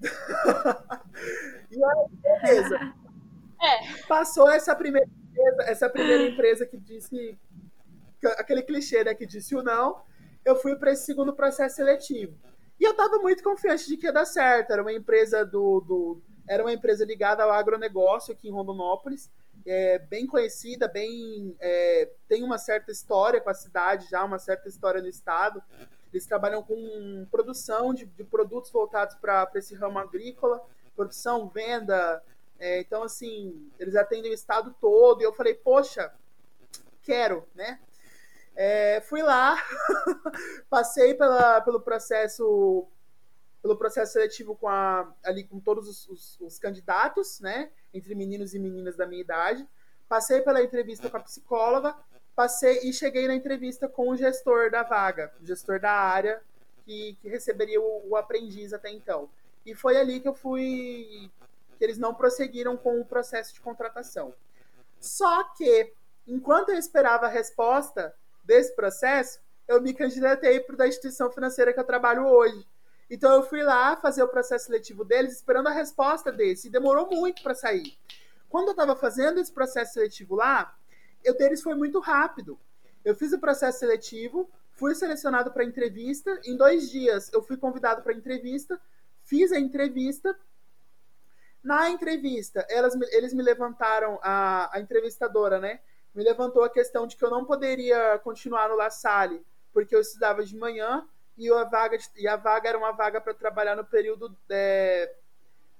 e 1.70 1.84
aí, 1.84 2.08
beleza. 2.22 2.94
É. 3.60 4.02
Passou 4.08 4.50
essa 4.50 4.74
primeira 4.74 5.08
empresa, 5.32 5.62
essa 5.70 5.88
primeira 5.88 6.24
empresa 6.24 6.66
que 6.66 6.76
disse 6.76 7.38
aquele 8.38 8.62
clichê, 8.62 9.02
né, 9.02 9.14
que 9.14 9.26
disse 9.26 9.54
o 9.54 9.62
não. 9.62 10.02
Eu 10.44 10.56
fui 10.56 10.76
para 10.76 10.92
esse 10.92 11.04
segundo 11.04 11.32
processo 11.32 11.76
seletivo. 11.76 12.36
E 12.78 12.84
eu 12.84 12.92
estava 12.92 13.18
muito 13.18 13.42
confiante 13.42 13.86
de 13.86 13.96
que 13.96 14.06
ia 14.06 14.12
dar 14.12 14.24
certo. 14.24 14.72
Era 14.72 14.82
uma 14.82 14.92
empresa 14.92 15.44
do, 15.44 15.80
do 15.80 16.22
era 16.48 16.62
uma 16.62 16.72
empresa 16.72 17.04
ligada 17.04 17.42
ao 17.42 17.52
agronegócio 17.52 18.32
aqui 18.32 18.48
em 18.48 18.52
Rondonópolis 18.52 19.30
é, 19.66 19.98
bem 19.98 20.26
conhecida, 20.26 20.88
bem 20.88 21.56
é, 21.60 22.10
tem 22.28 22.42
uma 22.42 22.58
certa 22.58 22.90
história 22.90 23.40
com 23.40 23.50
a 23.50 23.54
cidade 23.54 24.08
já, 24.10 24.24
uma 24.24 24.38
certa 24.38 24.68
história 24.68 25.00
no 25.00 25.08
estado. 25.08 25.62
Eles 26.12 26.26
trabalham 26.26 26.62
com 26.62 27.26
produção 27.30 27.94
de, 27.94 28.04
de 28.04 28.24
produtos 28.24 28.70
voltados 28.70 29.14
para 29.14 29.50
esse 29.54 29.74
ramo 29.74 29.98
agrícola, 29.98 30.62
produção, 30.94 31.48
venda. 31.48 32.22
É, 32.62 32.78
então, 32.78 33.02
assim, 33.02 33.68
eles 33.76 33.96
atendem 33.96 34.30
o 34.30 34.34
estado 34.34 34.72
todo. 34.80 35.20
E 35.20 35.24
eu 35.24 35.32
falei, 35.32 35.52
poxa, 35.52 36.14
quero, 37.02 37.44
né? 37.56 37.80
É, 38.54 39.00
fui 39.00 39.20
lá, 39.20 39.56
passei 40.70 41.12
pela, 41.12 41.60
pelo 41.62 41.80
processo 41.80 42.86
pelo 43.60 43.76
processo 43.76 44.12
seletivo 44.12 44.54
com 44.56 44.68
a, 44.68 45.12
ali 45.24 45.44
com 45.44 45.58
todos 45.58 45.88
os, 45.88 46.08
os, 46.08 46.40
os, 46.40 46.58
candidatos, 46.58 47.38
né, 47.40 47.70
entre 47.94 48.12
meninos 48.12 48.54
e 48.54 48.58
meninas 48.58 48.96
da 48.96 49.06
minha 49.06 49.20
idade. 49.20 49.66
Passei 50.08 50.40
pela 50.40 50.62
entrevista 50.62 51.08
com 51.08 51.16
a 51.16 51.20
psicóloga, 51.20 51.96
passei 52.34 52.80
e 52.82 52.92
cheguei 52.92 53.26
na 53.28 53.34
entrevista 53.34 53.88
com 53.88 54.08
o 54.08 54.16
gestor 54.16 54.70
da 54.70 54.82
vaga, 54.82 55.32
o 55.40 55.46
gestor 55.46 55.80
da 55.80 55.92
área 55.92 56.42
que, 56.84 57.16
que 57.22 57.28
receberia 57.28 57.80
o, 57.80 58.10
o 58.10 58.16
aprendiz 58.16 58.72
até 58.72 58.90
então. 58.90 59.30
E 59.64 59.74
foi 59.74 59.96
ali 59.96 60.18
que 60.20 60.28
eu 60.28 60.34
fui 60.34 61.30
que 61.82 61.86
eles 61.86 61.98
não 61.98 62.14
prosseguiram 62.14 62.76
com 62.76 63.00
o 63.00 63.04
processo 63.04 63.52
de 63.52 63.60
contratação. 63.60 64.32
Só 65.00 65.42
que, 65.54 65.92
enquanto 66.28 66.68
eu 66.68 66.78
esperava 66.78 67.26
a 67.26 67.28
resposta 67.28 68.14
desse 68.44 68.72
processo, 68.76 69.40
eu 69.66 69.82
me 69.82 69.92
candidatei 69.92 70.60
para 70.60 70.76
da 70.76 70.86
instituição 70.86 71.28
financeira 71.32 71.72
que 71.72 71.80
eu 71.80 71.84
trabalho 71.84 72.24
hoje. 72.24 72.64
Então 73.10 73.32
eu 73.32 73.42
fui 73.42 73.64
lá 73.64 73.96
fazer 73.96 74.22
o 74.22 74.28
processo 74.28 74.66
seletivo 74.66 75.04
deles, 75.04 75.32
esperando 75.32 75.66
a 75.66 75.72
resposta 75.72 76.30
deles, 76.30 76.64
e 76.64 76.70
demorou 76.70 77.10
muito 77.10 77.42
para 77.42 77.52
sair. 77.52 77.98
Quando 78.48 78.68
eu 78.68 78.74
estava 78.74 78.94
fazendo 78.94 79.40
esse 79.40 79.50
processo 79.50 79.94
seletivo 79.94 80.36
lá, 80.36 80.72
eu 81.24 81.36
deles 81.36 81.62
foi 81.62 81.74
muito 81.74 81.98
rápido. 81.98 82.56
Eu 83.04 83.16
fiz 83.16 83.32
o 83.32 83.40
processo 83.40 83.80
seletivo, 83.80 84.48
fui 84.70 84.94
selecionado 84.94 85.50
para 85.50 85.64
entrevista. 85.64 86.40
Em 86.44 86.56
dois 86.56 86.88
dias 86.92 87.28
eu 87.32 87.42
fui 87.42 87.56
convidado 87.56 88.02
para 88.02 88.12
entrevista, 88.12 88.80
fiz 89.24 89.50
a 89.50 89.58
entrevista. 89.58 90.38
Na 91.62 91.90
entrevista, 91.90 92.66
elas, 92.68 92.94
eles 93.12 93.32
me 93.32 93.42
levantaram, 93.42 94.18
a, 94.22 94.76
a 94.76 94.80
entrevistadora, 94.80 95.60
né? 95.60 95.80
Me 96.14 96.24
levantou 96.24 96.64
a 96.64 96.70
questão 96.70 97.06
de 97.06 97.16
que 97.16 97.24
eu 97.24 97.30
não 97.30 97.44
poderia 97.44 98.18
continuar 98.18 98.68
no 98.68 98.76
La 98.76 98.90
Salle, 98.90 99.44
porque 99.72 99.94
eu 99.94 100.00
estudava 100.00 100.44
de 100.44 100.56
manhã 100.56 101.06
e 101.36 101.50
a 101.50 101.64
vaga, 101.64 101.96
e 102.16 102.28
a 102.28 102.36
vaga 102.36 102.68
era 102.68 102.78
uma 102.78 102.92
vaga 102.92 103.20
para 103.20 103.32
trabalhar 103.32 103.76
no 103.76 103.84
período 103.84 104.36
é, 104.50 105.14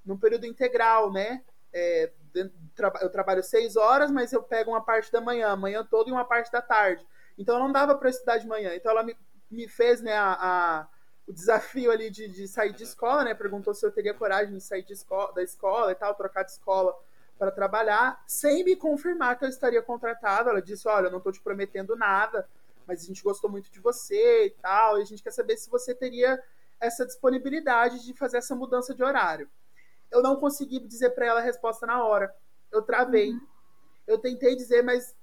no 0.04 0.18
período 0.18 0.46
integral, 0.46 1.12
né? 1.12 1.42
É, 1.72 2.10
eu 3.00 3.10
trabalho 3.10 3.42
seis 3.42 3.76
horas, 3.76 4.10
mas 4.10 4.32
eu 4.32 4.42
pego 4.42 4.70
uma 4.70 4.84
parte 4.84 5.12
da 5.12 5.20
manhã, 5.20 5.48
amanhã 5.48 5.86
toda 5.88 6.08
e 6.08 6.12
uma 6.12 6.24
parte 6.24 6.50
da 6.50 6.62
tarde. 6.62 7.06
Então 7.36 7.58
não 7.58 7.70
dava 7.70 7.94
para 7.94 8.08
estudar 8.08 8.38
de 8.38 8.46
manhã. 8.46 8.74
Então 8.74 8.90
ela 8.90 9.02
me, 9.02 9.16
me 9.50 9.68
fez 9.68 10.00
né, 10.00 10.14
a, 10.14 10.32
a 10.32 10.88
o 11.26 11.32
desafio 11.32 11.90
ali 11.90 12.10
de, 12.10 12.28
de, 12.28 12.48
sair 12.48 12.72
de 12.72 12.82
escola, 12.82 13.24
né? 13.24 13.34
Perguntou 13.34 13.74
se 13.74 13.84
eu 13.84 13.92
teria 13.92 14.14
coragem 14.14 14.54
de 14.54 14.60
sair 14.60 14.82
de 14.82 14.92
escola, 14.92 15.32
da 15.32 15.42
escola 15.42 15.92
e 15.92 15.94
tal, 15.94 16.14
trocar 16.14 16.42
de 16.42 16.50
escola 16.50 16.96
para 17.38 17.50
trabalhar, 17.50 18.22
sem 18.26 18.64
me 18.64 18.76
confirmar 18.76 19.38
que 19.38 19.44
eu 19.44 19.48
estaria 19.48 19.82
contratada. 19.82 20.50
Ela 20.50 20.62
disse: 20.62 20.88
Olha, 20.88 21.06
eu 21.06 21.10
não 21.10 21.18
estou 21.18 21.32
te 21.32 21.40
prometendo 21.40 21.96
nada, 21.96 22.48
mas 22.86 23.02
a 23.02 23.06
gente 23.06 23.22
gostou 23.22 23.50
muito 23.50 23.70
de 23.70 23.80
você 23.80 24.46
e 24.46 24.50
tal, 24.50 24.98
e 24.98 25.02
a 25.02 25.04
gente 25.04 25.22
quer 25.22 25.32
saber 25.32 25.56
se 25.56 25.70
você 25.70 25.94
teria 25.94 26.42
essa 26.80 27.06
disponibilidade 27.06 28.04
de 28.04 28.12
fazer 28.12 28.38
essa 28.38 28.54
mudança 28.54 28.94
de 28.94 29.02
horário. 29.02 29.48
Eu 30.10 30.22
não 30.22 30.36
consegui 30.36 30.80
dizer 30.80 31.10
para 31.10 31.26
ela 31.26 31.40
a 31.40 31.42
resposta 31.42 31.86
na 31.86 32.04
hora. 32.04 32.34
Eu 32.70 32.82
travei. 32.82 33.32
Uhum. 33.32 33.46
Eu 34.06 34.18
tentei 34.18 34.56
dizer, 34.56 34.82
mas 34.82 35.14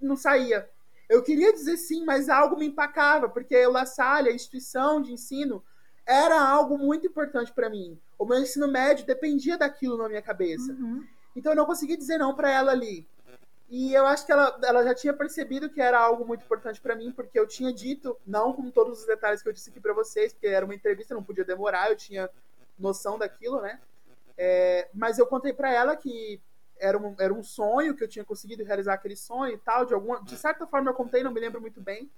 não 0.00 0.14
saía. 0.14 0.68
Eu 1.10 1.24
queria 1.24 1.52
dizer 1.52 1.76
sim, 1.76 2.04
mas 2.04 2.28
algo 2.28 2.56
me 2.56 2.66
empacava, 2.66 3.28
porque 3.28 3.66
o 3.66 3.72
La 3.72 3.84
Salle, 3.84 4.28
a 4.28 4.32
instituição 4.32 5.02
de 5.02 5.12
ensino, 5.12 5.60
era 6.06 6.40
algo 6.40 6.78
muito 6.78 7.04
importante 7.04 7.52
para 7.52 7.68
mim. 7.68 7.98
O 8.16 8.24
meu 8.24 8.38
ensino 8.38 8.68
médio 8.68 9.04
dependia 9.04 9.58
daquilo 9.58 9.98
na 9.98 10.08
minha 10.08 10.22
cabeça. 10.22 10.70
Uhum. 10.72 11.04
Então 11.34 11.50
eu 11.50 11.56
não 11.56 11.66
consegui 11.66 11.96
dizer 11.96 12.16
não 12.16 12.32
para 12.32 12.48
ela 12.48 12.70
ali. 12.70 13.08
E 13.68 13.92
eu 13.92 14.06
acho 14.06 14.24
que 14.24 14.30
ela, 14.30 14.56
ela 14.62 14.84
já 14.84 14.94
tinha 14.94 15.12
percebido 15.12 15.68
que 15.68 15.80
era 15.80 15.98
algo 15.98 16.24
muito 16.24 16.44
importante 16.44 16.80
para 16.80 16.94
mim, 16.94 17.10
porque 17.10 17.38
eu 17.38 17.46
tinha 17.46 17.72
dito, 17.72 18.16
não 18.24 18.52
com 18.52 18.70
todos 18.70 19.00
os 19.00 19.06
detalhes 19.06 19.42
que 19.42 19.48
eu 19.48 19.52
disse 19.52 19.70
aqui 19.70 19.80
para 19.80 19.92
vocês, 19.92 20.32
porque 20.32 20.46
era 20.46 20.64
uma 20.64 20.74
entrevista, 20.74 21.14
não 21.14 21.24
podia 21.24 21.44
demorar, 21.44 21.90
eu 21.90 21.96
tinha 21.96 22.30
noção 22.78 23.18
daquilo, 23.18 23.60
né? 23.60 23.80
É, 24.38 24.88
mas 24.94 25.18
eu 25.18 25.26
contei 25.26 25.52
para 25.52 25.72
ela 25.72 25.96
que 25.96 26.40
era 26.80 26.98
um, 26.98 27.14
era 27.18 27.32
um 27.32 27.42
sonho, 27.42 27.94
que 27.94 28.02
eu 28.02 28.08
tinha 28.08 28.24
conseguido 28.24 28.64
realizar 28.64 28.94
aquele 28.94 29.16
sonho 29.16 29.54
e 29.54 29.58
tal, 29.58 29.84
de 29.84 29.94
alguma, 29.94 30.22
de 30.22 30.36
certa 30.36 30.66
forma 30.66 30.90
eu 30.90 30.94
contei, 30.94 31.22
não 31.22 31.32
me 31.32 31.40
lembro 31.40 31.60
muito 31.60 31.80
bem. 31.80 32.10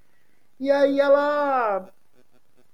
E 0.61 0.71
aí 0.71 1.01
ela, 1.01 1.93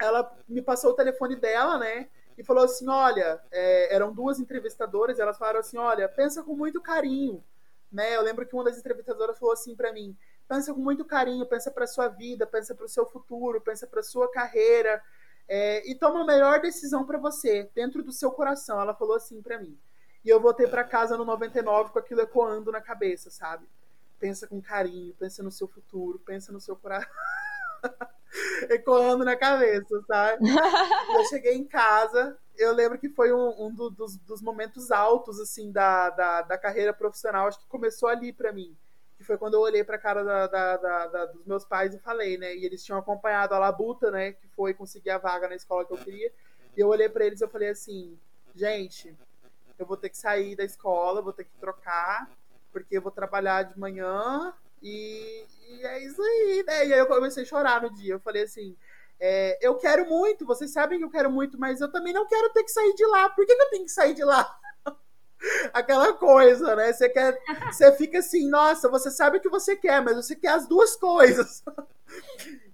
ela 0.00 0.38
me 0.48 0.62
passou 0.62 0.90
o 0.90 0.94
telefone 0.94 1.36
dela, 1.36 1.78
né? 1.78 2.08
E 2.36 2.44
falou 2.44 2.64
assim, 2.64 2.88
olha, 2.88 3.40
é, 3.50 3.94
eram 3.94 4.12
duas 4.12 4.38
entrevistadoras, 4.38 5.18
elas 5.18 5.38
falaram 5.38 5.60
assim, 5.60 5.78
olha, 5.78 6.08
pensa 6.08 6.42
com 6.42 6.54
muito 6.54 6.80
carinho 6.80 7.42
né? 7.90 8.16
Eu 8.16 8.22
lembro 8.22 8.46
que 8.46 8.54
uma 8.54 8.64
das 8.64 8.78
entrevistadoras 8.78 9.38
falou 9.38 9.52
assim 9.52 9.74
para 9.74 9.92
mim: 9.92 10.16
pensa 10.46 10.72
com 10.72 10.80
muito 10.80 11.04
carinho, 11.04 11.46
pensa 11.46 11.70
para 11.70 11.86
sua 11.86 12.08
vida, 12.08 12.46
pensa 12.46 12.74
para 12.74 12.84
o 12.84 12.88
seu 12.88 13.06
futuro, 13.06 13.60
pensa 13.60 13.86
para 13.86 14.02
sua 14.02 14.30
carreira 14.30 15.02
é, 15.48 15.88
e 15.90 15.94
toma 15.94 16.22
a 16.22 16.26
melhor 16.26 16.60
decisão 16.60 17.04
para 17.04 17.18
você, 17.18 17.70
dentro 17.74 18.02
do 18.02 18.12
seu 18.12 18.30
coração. 18.30 18.80
Ela 18.80 18.94
falou 18.94 19.16
assim 19.16 19.42
para 19.42 19.58
mim. 19.58 19.76
E 20.24 20.28
eu 20.28 20.40
voltei 20.40 20.66
para 20.66 20.84
casa 20.84 21.16
no 21.16 21.24
99 21.24 21.92
com 21.92 21.98
aquilo 21.98 22.20
ecoando 22.20 22.72
na 22.72 22.80
cabeça, 22.80 23.30
sabe? 23.30 23.66
Pensa 24.18 24.46
com 24.46 24.60
carinho, 24.60 25.14
pensa 25.14 25.42
no 25.42 25.50
seu 25.50 25.68
futuro, 25.68 26.18
pensa 26.18 26.52
no 26.52 26.60
seu 26.60 26.76
coração. 26.76 27.08
ecoando 28.70 29.24
na 29.24 29.36
cabeça, 29.36 30.02
sabe? 30.06 30.44
eu 31.14 31.24
cheguei 31.26 31.54
em 31.54 31.64
casa, 31.64 32.36
eu 32.56 32.72
lembro 32.72 32.98
que 32.98 33.08
foi 33.08 33.32
um, 33.32 33.66
um 33.66 33.74
do, 33.74 33.90
dos, 33.90 34.16
dos, 34.18 34.42
momentos 34.42 34.90
altos, 34.90 35.38
assim, 35.38 35.70
da, 35.70 36.10
da, 36.10 36.42
da, 36.42 36.58
carreira 36.58 36.92
profissional, 36.92 37.46
acho 37.46 37.60
que 37.60 37.66
começou 37.66 38.08
ali 38.08 38.32
para 38.32 38.52
mim. 38.52 38.76
Que 39.16 39.24
foi 39.24 39.36
quando 39.36 39.54
eu 39.54 39.60
olhei 39.60 39.82
pra 39.82 39.98
cara 39.98 40.22
da, 40.22 40.46
da, 40.46 41.26
dos 41.26 41.44
meus 41.44 41.64
pais 41.64 41.92
e 41.94 41.98
falei, 41.98 42.38
né? 42.38 42.54
E 42.54 42.64
eles 42.64 42.84
tinham 42.84 42.98
acompanhado 42.98 43.52
a 43.52 43.58
Labuta, 43.58 44.12
né? 44.12 44.32
Que 44.32 44.46
foi 44.48 44.74
conseguir 44.74 45.10
a 45.10 45.18
vaga 45.18 45.48
na 45.48 45.56
escola 45.56 45.84
que 45.84 45.92
eu 45.92 45.98
queria. 45.98 46.32
E 46.76 46.80
eu 46.80 46.88
olhei 46.88 47.08
para 47.08 47.26
eles 47.26 47.40
e 47.40 47.44
eu 47.44 47.48
falei 47.48 47.68
assim, 47.68 48.16
gente, 48.54 49.16
eu 49.78 49.86
vou 49.86 49.96
ter 49.96 50.08
que 50.08 50.18
sair 50.18 50.56
da 50.56 50.64
escola, 50.64 51.22
vou 51.22 51.32
ter 51.32 51.44
que 51.44 51.56
trocar, 51.60 52.28
porque 52.72 52.96
eu 52.96 53.02
vou 53.02 53.12
trabalhar 53.12 53.62
de 53.62 53.78
manhã 53.78 54.52
e, 54.82 55.44
e 55.68 55.86
é 55.86 56.04
isso 56.04 56.22
aí, 56.22 56.64
né? 56.66 56.86
E 56.86 56.92
aí 56.94 56.98
eu 56.98 57.06
comecei 57.06 57.42
a 57.42 57.46
chorar 57.46 57.82
no 57.82 57.92
dia. 57.92 58.14
Eu 58.14 58.20
falei 58.20 58.42
assim, 58.42 58.76
é, 59.20 59.58
eu 59.60 59.74
quero 59.76 60.08
muito, 60.08 60.46
vocês 60.46 60.70
sabem 60.72 60.98
que 60.98 61.04
eu 61.04 61.10
quero 61.10 61.30
muito, 61.30 61.58
mas 61.58 61.80
eu 61.80 61.90
também 61.90 62.12
não 62.12 62.26
quero 62.26 62.50
ter 62.50 62.62
que 62.64 62.70
sair 62.70 62.94
de 62.94 63.06
lá. 63.06 63.28
Por 63.30 63.46
que, 63.46 63.54
que 63.54 63.62
eu 63.62 63.70
tenho 63.70 63.84
que 63.84 63.92
sair 63.92 64.14
de 64.14 64.24
lá? 64.24 64.58
Aquela 65.72 66.12
coisa, 66.12 66.76
né? 66.76 66.92
Você 66.92 67.08
quer, 67.08 67.38
você 67.70 67.92
fica 67.96 68.18
assim, 68.18 68.48
nossa, 68.48 68.88
você 68.88 69.10
sabe 69.10 69.38
o 69.38 69.40
que 69.40 69.48
você 69.48 69.76
quer, 69.76 70.02
mas 70.02 70.16
você 70.16 70.34
quer 70.34 70.48
as 70.48 70.66
duas 70.66 70.96
coisas. 70.96 71.62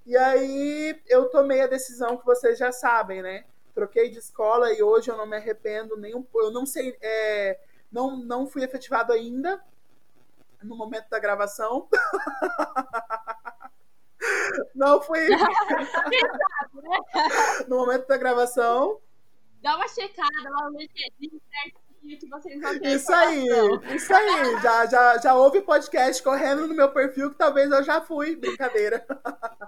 E 0.07 0.15
aí 0.19 1.01
eu 1.07 1.31
tomei 1.31 1.63
a 1.63 1.67
decisão 1.67 2.19
que 2.19 2.27
vocês 2.27 2.59
já 2.59 2.71
sabem, 2.71 3.23
né? 3.23 3.45
Troquei 3.75 4.09
de 4.09 4.19
escola 4.19 4.73
e 4.73 4.83
hoje 4.83 5.11
eu 5.11 5.17
não 5.17 5.27
me 5.27 5.37
arrependo 5.37 5.97
nenhum. 5.97 6.25
Eu 6.35 6.51
não 6.51 6.65
sei, 6.65 6.97
é, 7.01 7.61
não, 7.91 8.17
não 8.17 8.47
fui 8.47 8.63
efetivado 8.63 9.13
ainda 9.13 9.63
no 10.63 10.77
momento 10.77 11.09
da 11.11 11.19
gravação. 11.19 11.89
Não 14.75 15.03
fui. 15.03 15.29
no 17.69 17.77
momento 17.77 18.07
da 18.07 18.17
gravação. 18.17 18.99
Dá 19.61 19.77
uma 19.77 19.87
checada 19.89 20.31
lá 20.43 20.71
no 20.71 20.79
LinkedIn 20.79 21.39
que 22.05 22.29
vocês 22.29 22.61
vão 22.61 22.79
ter. 22.79 22.89
Isso 22.89 23.13
aí, 23.13 23.47
isso 23.95 24.15
aí. 24.15 24.63
Já, 24.63 24.87
já, 24.87 25.19
já 25.19 25.35
houve 25.35 25.63
podcast 25.63 26.23
correndo 26.23 26.67
no 26.67 26.75
meu 26.75 26.93
perfil 26.93 27.31
que 27.31 27.39
talvez 27.39 27.71
eu 27.71 27.83
já 27.83 28.01
fui. 28.01 28.37
Brincadeira. 28.37 29.05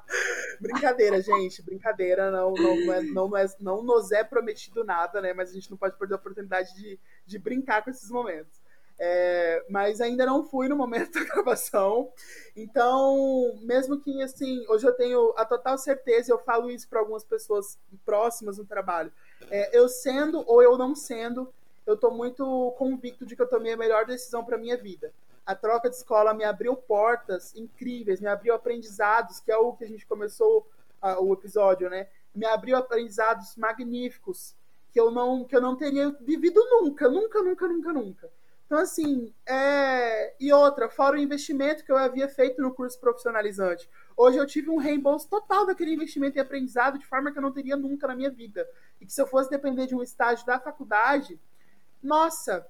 brincadeira, 0.61 1.21
gente. 1.21 1.63
Brincadeira. 1.63 2.31
Não, 2.31 2.53
não, 2.53 2.77
não, 2.85 2.93
é, 2.93 3.03
não, 3.03 3.37
é, 3.37 3.47
não 3.59 3.83
nos 3.83 4.13
é 4.13 4.23
prometido 4.23 4.85
nada, 4.85 5.21
né? 5.21 5.33
Mas 5.33 5.51
a 5.51 5.55
gente 5.55 5.71
não 5.71 5.79
pode 5.79 5.97
perder 5.97 6.15
a 6.15 6.19
oportunidade 6.19 6.75
de, 6.75 6.99
de 7.25 7.39
brincar 7.39 7.83
com 7.83 7.91
esses 7.91 8.11
momentos. 8.11 8.61
É, 8.99 9.63
mas 9.69 10.01
ainda 10.01 10.25
não 10.25 10.43
fui 10.43 10.69
no 10.69 10.77
momento 10.77 11.13
da 11.13 11.25
gravação. 11.25 12.11
Então, 12.55 13.59
mesmo 13.63 14.01
que 14.01 14.23
assim, 14.23 14.65
hoje 14.69 14.87
eu 14.87 14.95
tenho 14.95 15.35
a 15.37 15.45
total 15.45 15.77
certeza, 15.77 16.33
eu 16.33 16.39
falo 16.39 16.71
isso 16.71 16.89
para 16.89 17.01
algumas 17.01 17.25
pessoas 17.25 17.79
próximas 18.05 18.59
no 18.59 18.65
trabalho. 18.65 19.13
É, 19.51 19.77
eu 19.77 19.89
sendo 19.89 20.43
ou 20.47 20.63
eu 20.63 20.79
não 20.79 20.95
sendo, 20.95 21.53
eu 21.87 21.95
estou 21.95 22.13
muito 22.13 22.75
convicto 22.77 23.25
de 23.25 23.37
que 23.37 23.43
eu 23.43 23.49
tomei 23.49 23.73
a 23.73 23.77
melhor 23.77 24.05
decisão 24.05 24.45
para 24.45 24.59
minha 24.59 24.77
vida. 24.77 25.13
A 25.47 25.55
troca 25.55 25.89
de 25.89 25.95
escola 25.95 26.35
me 26.35 26.43
abriu 26.43 26.75
portas 26.75 27.55
incríveis, 27.55 28.21
me 28.21 28.27
abriu 28.27 28.53
aprendizados, 28.53 29.39
que 29.39 29.53
é 29.53 29.57
o 29.57 29.73
que 29.73 29.85
a 29.85 29.89
gente 29.89 30.05
começou 30.05 30.67
uh, 31.01 31.23
o 31.23 31.33
episódio, 31.33 31.89
né? 31.89 32.09
Me 32.35 32.45
abriu 32.45 32.77
aprendizados 32.77 33.57
magníficos 33.57 34.55
que 34.91 35.01
eu 35.01 35.11
não 35.11 35.45
que 35.45 35.55
eu 35.55 35.61
não 35.61 35.77
teria 35.77 36.11
vivido 36.21 36.61
nunca, 36.71 37.09
nunca, 37.09 37.43
nunca, 37.43 37.69
nunca, 37.69 37.93
nunca. 37.93 38.31
Então, 38.67 38.79
assim, 38.79 39.33
é... 39.47 40.35
e 40.41 40.53
outra, 40.53 40.89
fora 40.89 41.17
o 41.17 41.21
investimento 41.21 41.85
que 41.85 41.93
eu 41.93 41.97
havia 41.97 42.29
feito 42.29 42.61
no 42.61 42.75
curso 42.75 42.99
profissionalizante. 42.99 43.89
Hoje 44.17 44.39
eu 44.39 44.47
tive 44.47 44.71
um 44.71 44.77
reembolso 44.77 45.29
total 45.29 45.65
daquele 45.65 45.95
investimento 45.95 46.37
em 46.37 46.41
aprendizado 46.41 46.99
de 46.99 47.07
forma 47.07 47.31
que 47.31 47.39
eu 47.39 47.43
não 47.43 47.53
teria 47.53 47.77
nunca 47.77 48.09
na 48.09 48.17
minha 48.17 48.31
vida. 48.31 48.69
E 49.01 49.07
que 49.07 49.13
se 49.13 49.23
eu 49.23 49.27
fosse 49.27 49.49
depender 49.49 49.87
de 49.87 49.95
um 49.95 50.03
estágio 50.03 50.45
da 50.45 50.59
faculdade, 50.59 51.39
nossa, 52.07 52.67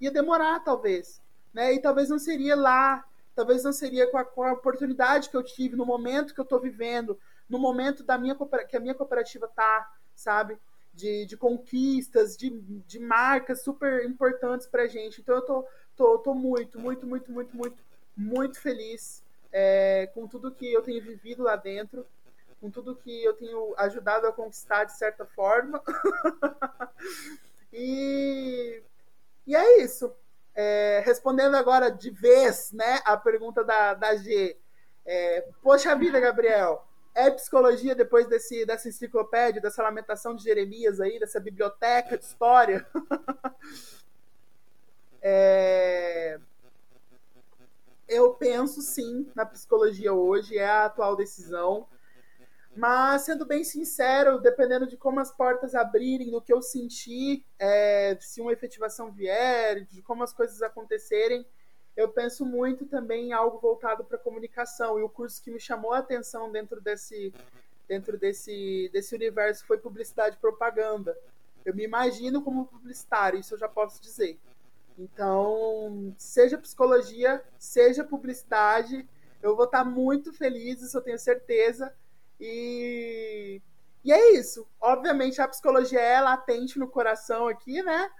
ia 0.00 0.10
demorar 0.10 0.60
talvez. 0.60 1.20
Né? 1.52 1.74
E 1.74 1.80
talvez 1.80 2.08
não 2.08 2.18
seria 2.18 2.56
lá, 2.56 3.04
talvez 3.34 3.62
não 3.62 3.72
seria 3.72 4.10
com 4.10 4.18
a, 4.18 4.24
com 4.24 4.42
a 4.42 4.52
oportunidade 4.52 5.28
que 5.28 5.36
eu 5.36 5.42
tive, 5.42 5.76
no 5.76 5.86
momento 5.86 6.34
que 6.34 6.40
eu 6.40 6.44
estou 6.44 6.60
vivendo, 6.60 7.18
no 7.48 7.58
momento 7.58 8.02
da 8.02 8.16
minha 8.16 8.36
que 8.68 8.76
a 8.76 8.80
minha 8.80 8.94
cooperativa 8.94 9.48
tá, 9.48 9.92
sabe? 10.14 10.58
de, 10.92 11.24
de 11.26 11.36
conquistas, 11.36 12.36
de, 12.36 12.50
de 12.60 12.98
marcas 12.98 13.62
super 13.62 14.04
importantes 14.04 14.66
para 14.66 14.82
a 14.82 14.88
gente. 14.88 15.20
Então 15.20 15.36
eu 15.36 15.42
tô, 15.42 15.66
tô, 15.96 16.18
tô 16.18 16.34
muito, 16.34 16.78
muito, 16.78 17.06
muito, 17.06 17.30
muito, 17.30 17.56
muito, 17.56 17.84
muito 18.16 18.60
feliz 18.60 19.22
é, 19.52 20.08
com 20.14 20.26
tudo 20.26 20.50
que 20.50 20.70
eu 20.72 20.82
tenho 20.82 21.02
vivido 21.02 21.42
lá 21.42 21.56
dentro, 21.56 22.06
com 22.60 22.70
tudo 22.70 22.96
que 22.96 23.24
eu 23.24 23.32
tenho 23.34 23.74
ajudado 23.78 24.26
a 24.26 24.32
conquistar 24.32 24.84
de 24.84 24.96
certa 24.96 25.24
forma. 25.24 25.82
e, 27.72 28.82
e 29.46 29.56
é 29.56 29.82
isso. 29.82 30.12
É, 30.54 31.02
respondendo 31.04 31.56
agora 31.56 31.90
de 31.90 32.10
vez 32.10 32.72
né, 32.72 33.00
a 33.04 33.16
pergunta 33.16 33.64
da, 33.64 33.94
da 33.94 34.16
G. 34.16 34.56
É, 35.06 35.48
Poxa 35.62 35.94
vida, 35.96 36.20
Gabriel, 36.20 36.84
é 37.14 37.30
psicologia 37.30 37.94
depois 37.94 38.26
desse, 38.26 38.64
dessa 38.64 38.88
enciclopédia, 38.88 39.60
dessa 39.60 39.82
lamentação 39.82 40.34
de 40.34 40.44
Jeremias 40.44 41.00
aí, 41.00 41.18
dessa 41.18 41.40
biblioteca 41.40 42.16
de 42.16 42.24
história. 42.24 42.86
é... 45.22 46.38
Eu 48.08 48.34
penso 48.34 48.82
sim 48.82 49.30
na 49.36 49.46
psicologia 49.46 50.12
hoje, 50.12 50.58
é 50.58 50.66
a 50.66 50.86
atual 50.86 51.14
decisão. 51.14 51.86
Mas, 52.76 53.22
sendo 53.22 53.44
bem 53.44 53.64
sincero, 53.64 54.38
dependendo 54.38 54.86
de 54.86 54.96
como 54.96 55.18
as 55.20 55.32
portas 55.32 55.74
abrirem, 55.74 56.30
do 56.30 56.40
que 56.40 56.52
eu 56.52 56.62
sentir, 56.62 57.44
é, 57.58 58.16
se 58.20 58.40
uma 58.40 58.52
efetivação 58.52 59.10
vier, 59.10 59.84
de 59.86 60.00
como 60.02 60.22
as 60.22 60.32
coisas 60.32 60.62
acontecerem, 60.62 61.44
eu 61.96 62.08
penso 62.08 62.46
muito 62.46 62.86
também 62.86 63.28
em 63.28 63.32
algo 63.32 63.58
voltado 63.58 64.04
para 64.04 64.16
comunicação. 64.16 64.98
E 64.98 65.02
o 65.02 65.08
curso 65.08 65.42
que 65.42 65.50
me 65.50 65.58
chamou 65.58 65.92
a 65.92 65.98
atenção 65.98 66.50
dentro 66.50 66.80
desse, 66.80 67.34
dentro 67.88 68.16
desse, 68.16 68.88
desse 68.92 69.14
universo 69.14 69.66
foi 69.66 69.76
publicidade 69.76 70.36
e 70.36 70.40
propaganda. 70.40 71.16
Eu 71.64 71.74
me 71.74 71.84
imagino 71.84 72.40
como 72.40 72.66
publicitário, 72.66 73.38
isso 73.38 73.54
eu 73.54 73.58
já 73.58 73.68
posso 73.68 74.00
dizer. 74.00 74.38
Então, 74.96 76.14
seja 76.16 76.56
psicologia, 76.56 77.42
seja 77.58 78.04
publicidade, 78.04 79.06
eu 79.42 79.56
vou 79.56 79.64
estar 79.64 79.84
muito 79.84 80.32
feliz, 80.32 80.80
isso 80.82 80.96
eu 80.96 81.02
tenho 81.02 81.18
certeza. 81.18 81.92
E, 82.40 83.60
e 84.04 84.12
é 84.12 84.32
isso. 84.32 84.66
Obviamente, 84.80 85.40
a 85.40 85.48
psicologia 85.48 86.00
é 86.00 86.20
latente 86.20 86.78
no 86.78 86.88
coração 86.88 87.46
aqui, 87.46 87.82
né? 87.82 88.10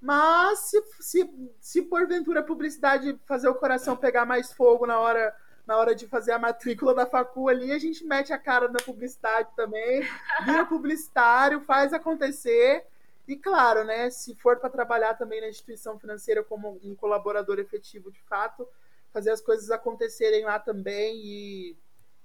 Mas 0.00 0.60
se, 0.60 0.82
se, 0.98 1.52
se 1.60 1.82
porventura 1.82 2.40
a 2.40 2.44
publicidade 2.44 3.18
fazer 3.26 3.48
o 3.48 3.54
coração 3.54 3.96
pegar 3.96 4.24
mais 4.24 4.50
fogo 4.52 4.86
na 4.86 4.98
hora 4.98 5.34
na 5.66 5.76
hora 5.76 5.94
de 5.94 6.08
fazer 6.08 6.32
a 6.32 6.38
matrícula 6.38 6.92
da 6.92 7.06
facu 7.06 7.48
ali, 7.48 7.70
a 7.70 7.78
gente 7.78 8.04
mete 8.04 8.32
a 8.32 8.38
cara 8.38 8.66
na 8.66 8.80
publicidade 8.80 9.50
também, 9.54 10.02
vira 10.44 10.66
publicitário, 10.66 11.60
faz 11.60 11.92
acontecer. 11.92 12.84
E 13.28 13.36
claro, 13.36 13.84
né, 13.84 14.10
se 14.10 14.34
for 14.34 14.56
para 14.56 14.68
trabalhar 14.68 15.14
também 15.14 15.40
na 15.40 15.48
instituição 15.48 15.96
financeira 15.96 16.42
como 16.42 16.80
um 16.82 16.96
colaborador 16.96 17.60
efetivo 17.60 18.10
de 18.10 18.20
fato, 18.22 18.66
fazer 19.12 19.30
as 19.30 19.40
coisas 19.40 19.70
acontecerem 19.70 20.44
lá 20.44 20.58
também 20.58 21.16
e, 21.18 21.76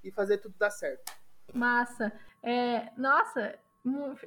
e 0.03 0.11
fazer 0.11 0.39
tudo 0.39 0.55
dar 0.57 0.71
certo. 0.71 1.11
Massa. 1.53 2.11
É, 2.43 2.91
nossa, 2.97 3.57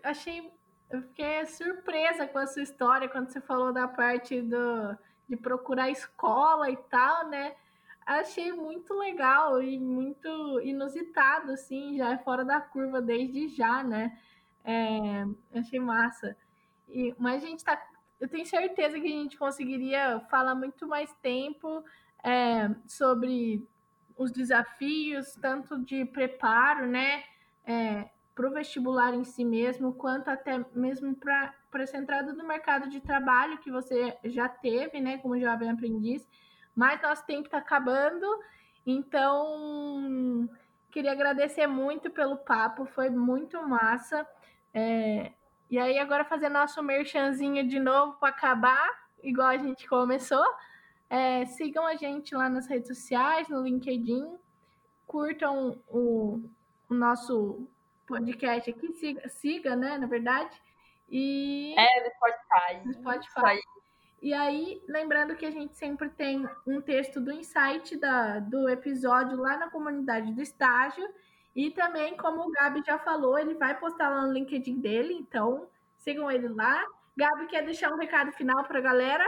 achei 0.03 0.53
eu 0.91 1.03
fiquei 1.03 1.45
surpresa 1.47 2.27
com 2.27 2.39
a 2.39 2.47
sua 2.47 2.63
história 2.63 3.09
quando 3.09 3.31
você 3.31 3.41
falou 3.41 3.73
da 3.73 3.87
parte 3.87 4.41
do, 4.41 4.97
de 5.29 5.37
procurar 5.37 5.91
escola 5.91 6.71
e 6.71 6.77
tal, 6.77 7.29
né? 7.29 7.55
Achei 8.07 8.53
muito 8.53 8.95
legal 8.95 9.63
e 9.63 9.79
muito 9.79 10.61
inusitado, 10.63 11.53
assim, 11.53 11.99
já 11.99 12.13
é 12.13 12.19
fora 12.19 12.43
da 12.43 12.59
curva 12.59 13.03
desde 13.03 13.49
já, 13.49 13.83
né? 13.85 14.19
É, 14.65 15.27
achei 15.59 15.79
massa. 15.79 16.35
E, 16.89 17.15
mas 17.19 17.45
a 17.45 17.47
gente 17.47 17.63
tá. 17.63 17.79
Eu 18.19 18.27
tenho 18.27 18.47
certeza 18.47 18.99
que 18.99 19.07
a 19.07 19.11
gente 19.11 19.37
conseguiria 19.37 20.21
falar 20.31 20.55
muito 20.55 20.89
mais 20.89 21.13
tempo 21.21 21.85
é, 22.25 22.71
sobre 22.87 23.69
os 24.19 24.33
desafios, 24.33 25.35
tanto 25.41 25.79
de 25.85 26.05
preparo, 26.05 26.87
né? 26.87 27.23
É, 27.65 28.11
para 28.35 28.49
o 28.49 28.53
vestibular 28.53 29.15
em 29.15 29.25
si 29.25 29.45
mesmo, 29.45 29.93
quanto 29.95 30.29
até 30.29 30.65
mesmo 30.75 31.15
para 31.17 31.55
essa 31.75 31.97
entrada 31.97 32.33
no 32.33 32.47
mercado 32.47 32.89
de 32.89 33.01
trabalho 33.01 33.59
que 33.59 33.71
você 33.71 34.17
já 34.25 34.49
teve, 34.49 35.01
né, 35.01 35.19
como 35.19 35.41
jovem 35.41 35.71
aprendiz. 35.71 36.29
Mas 36.75 37.03
nosso 37.03 37.27
tempo 37.27 37.47
está 37.47 37.59
acabando, 37.59 38.27
Então, 38.87 40.49
queria 40.91 41.13
agradecer 41.13 41.67
muito 41.67 42.11
pelo 42.11 42.37
papo, 42.39 42.87
foi 42.87 43.11
muito 43.11 43.63
massa. 43.69 44.27
É, 44.73 45.33
e 45.71 45.79
aí, 45.79 45.99
agora 45.99 46.25
fazer 46.25 46.49
nosso 46.49 46.83
merchanzinho 46.83 47.69
de 47.69 47.79
novo 47.79 48.15
para 48.19 48.31
acabar, 48.31 48.89
igual 49.23 49.49
a 49.49 49.59
gente 49.59 49.87
começou. 49.87 50.45
É, 51.11 51.47
sigam 51.47 51.87
a 51.87 51.97
gente 51.97 52.35
lá 52.35 52.49
nas 52.49 52.67
redes 52.67 52.89
sociais, 52.89 53.49
no 53.49 53.63
LinkedIn, 53.63 54.37
curtam 55.07 55.81
o, 55.89 56.43
o 56.89 56.95
nosso 56.95 57.67
podcast 58.07 58.71
aqui, 58.71 58.93
siga, 58.93 59.29
siga, 59.29 59.77
né, 59.77 59.97
na 59.97 60.07
verdade. 60.07 60.55
E... 61.09 61.75
É, 61.79 62.05
no 62.05 62.11
Spotify. 62.15 62.87
No 62.87 62.93
Spotify. 62.93 63.61
E 64.21 64.35
aí, 64.35 64.83
lembrando 64.89 65.37
que 65.37 65.47
a 65.47 65.51
gente 65.51 65.77
sempre 65.77 66.11
tem 66.11 66.49
um 66.67 66.81
texto 66.81 67.21
do 67.21 67.33
insight 67.33 67.97
da, 67.97 68.41
do 68.41 68.69
episódio 68.69 69.39
lá 69.39 69.57
na 69.57 69.71
comunidade 69.71 70.33
do 70.33 70.43
estágio. 70.43 71.09
E 71.55 71.71
também, 71.71 72.17
como 72.17 72.43
o 72.43 72.51
Gabi 72.51 72.83
já 72.85 72.99
falou, 72.99 73.39
ele 73.39 73.55
vai 73.55 73.79
postar 73.79 74.11
lá 74.11 74.27
no 74.27 74.33
LinkedIn 74.33 74.81
dele, 74.81 75.15
então 75.15 75.69
sigam 75.97 76.31
ele 76.31 76.49
lá. 76.49 76.85
Gabi, 77.17 77.47
quer 77.47 77.65
deixar 77.65 77.93
um 77.93 77.97
recado 77.97 78.33
final 78.33 78.65
para 78.65 78.79
a 78.79 78.83
galera? 78.83 79.25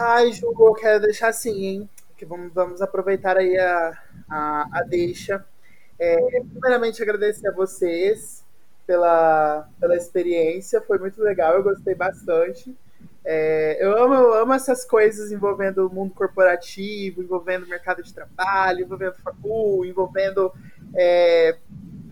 Ai, 0.00 0.32
Ju, 0.32 0.54
eu 0.56 0.74
quero 0.74 1.00
deixar 1.02 1.26
assim, 1.28 1.64
hein? 1.64 1.90
Que 2.16 2.24
vamos, 2.24 2.52
vamos 2.54 2.80
aproveitar 2.80 3.36
aí 3.36 3.58
a, 3.58 3.98
a, 4.30 4.68
a 4.78 4.82
deixa. 4.84 5.44
É, 5.98 6.40
primeiramente, 6.52 7.02
agradecer 7.02 7.48
a 7.48 7.52
vocês 7.52 8.44
pela, 8.86 9.68
pela 9.80 9.96
experiência, 9.96 10.80
foi 10.80 10.98
muito 10.98 11.20
legal, 11.20 11.54
eu 11.54 11.64
gostei 11.64 11.96
bastante. 11.96 12.72
É, 13.24 13.84
eu, 13.84 14.00
amo, 14.00 14.14
eu 14.14 14.34
amo 14.34 14.52
essas 14.52 14.84
coisas 14.84 15.32
envolvendo 15.32 15.88
o 15.88 15.92
mundo 15.92 16.14
corporativo, 16.14 17.20
envolvendo 17.20 17.64
o 17.64 17.68
mercado 17.68 18.00
de 18.00 18.14
trabalho, 18.14 18.84
envolvendo 18.84 19.14
facu, 19.16 19.84
envolvendo 19.84 20.52
é, 20.94 21.58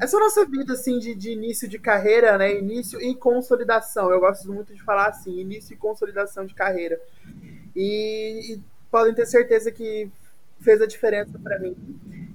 essa 0.01 0.19
nossa 0.19 0.45
vida 0.45 0.73
assim 0.73 0.99
de, 0.99 1.15
de, 1.15 1.31
início 1.31 1.69
de 1.69 1.79
carreira, 1.79 2.37
né? 2.37 2.53
Início 2.59 3.01
e 3.01 3.15
consolidação. 3.15 4.11
Eu 4.11 4.19
gosto 4.19 4.53
muito 4.53 4.75
de 4.75 4.83
falar 4.83 5.07
assim, 5.07 5.39
início 5.39 5.73
e 5.73 5.77
consolidação 5.77 6.45
de 6.45 6.53
carreira. 6.53 7.01
E, 7.77 8.55
e 8.55 8.61
podem 8.91 9.15
ter 9.15 9.27
certeza 9.27 9.71
que 9.71 10.11
fez 10.61 10.81
a 10.81 10.87
diferença 10.87 11.39
para 11.39 11.59
mim. 11.59 11.77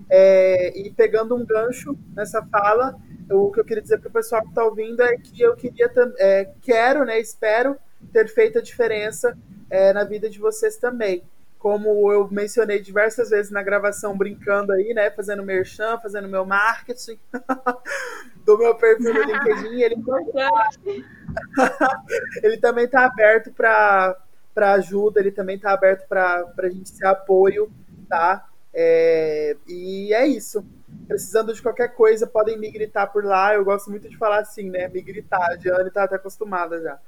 É, 0.09 0.77
e 0.77 0.91
pegando 0.91 1.35
um 1.35 1.45
gancho 1.45 1.97
nessa 2.13 2.45
fala, 2.45 2.95
o 3.29 3.51
que 3.51 3.59
eu 3.59 3.65
queria 3.65 3.81
dizer 3.81 3.97
para 3.99 4.09
o 4.09 4.13
pessoal 4.13 4.41
que 4.41 4.49
está 4.49 4.63
ouvindo 4.63 5.01
é 5.01 5.17
que 5.17 5.41
eu 5.41 5.55
queria, 5.55 5.89
é, 6.19 6.49
quero, 6.61 7.05
né? 7.05 7.19
Espero 7.19 7.77
ter 8.11 8.27
feito 8.27 8.59
a 8.59 8.61
diferença 8.61 9.37
é, 9.69 9.93
na 9.93 10.03
vida 10.03 10.29
de 10.29 10.37
vocês 10.37 10.77
também. 10.77 11.23
Como 11.57 12.11
eu 12.11 12.27
mencionei 12.29 12.81
diversas 12.81 13.29
vezes 13.29 13.51
na 13.51 13.63
gravação, 13.63 14.17
brincando 14.17 14.73
aí, 14.73 14.93
né? 14.93 15.09
Fazendo 15.11 15.43
merchan, 15.43 15.97
fazendo 15.99 16.27
meu 16.27 16.45
marketing 16.45 17.17
do 18.45 18.57
meu 18.57 18.75
perfil 18.75 19.13
no 19.13 19.23
LinkedIn. 19.23 19.81
Ele, 19.81 19.95
ele 22.43 22.57
também 22.57 22.85
está 22.85 23.05
aberto 23.05 23.51
para 23.53 24.17
ajuda, 24.55 25.19
ele 25.19 25.31
também 25.31 25.55
está 25.55 25.71
aberto 25.71 26.07
para 26.07 26.45
a 26.57 26.69
gente 26.69 26.89
ser 26.89 27.05
apoio, 27.05 27.71
tá? 28.07 28.47
É, 28.73 29.55
e 29.67 30.13
é 30.13 30.25
isso. 30.27 30.65
Precisando 31.07 31.53
de 31.53 31.61
qualquer 31.61 31.89
coisa, 31.89 32.27
podem 32.27 32.57
me 32.57 32.69
gritar 32.71 33.07
por 33.07 33.23
lá. 33.23 33.53
Eu 33.53 33.65
gosto 33.65 33.89
muito 33.89 34.09
de 34.09 34.17
falar 34.17 34.39
assim, 34.39 34.69
né? 34.69 34.87
Me 34.87 35.01
gritar. 35.01 35.51
A 35.51 35.55
Diane 35.55 35.87
está 35.87 36.03
até 36.03 36.15
acostumada 36.15 36.81
já. 36.81 36.99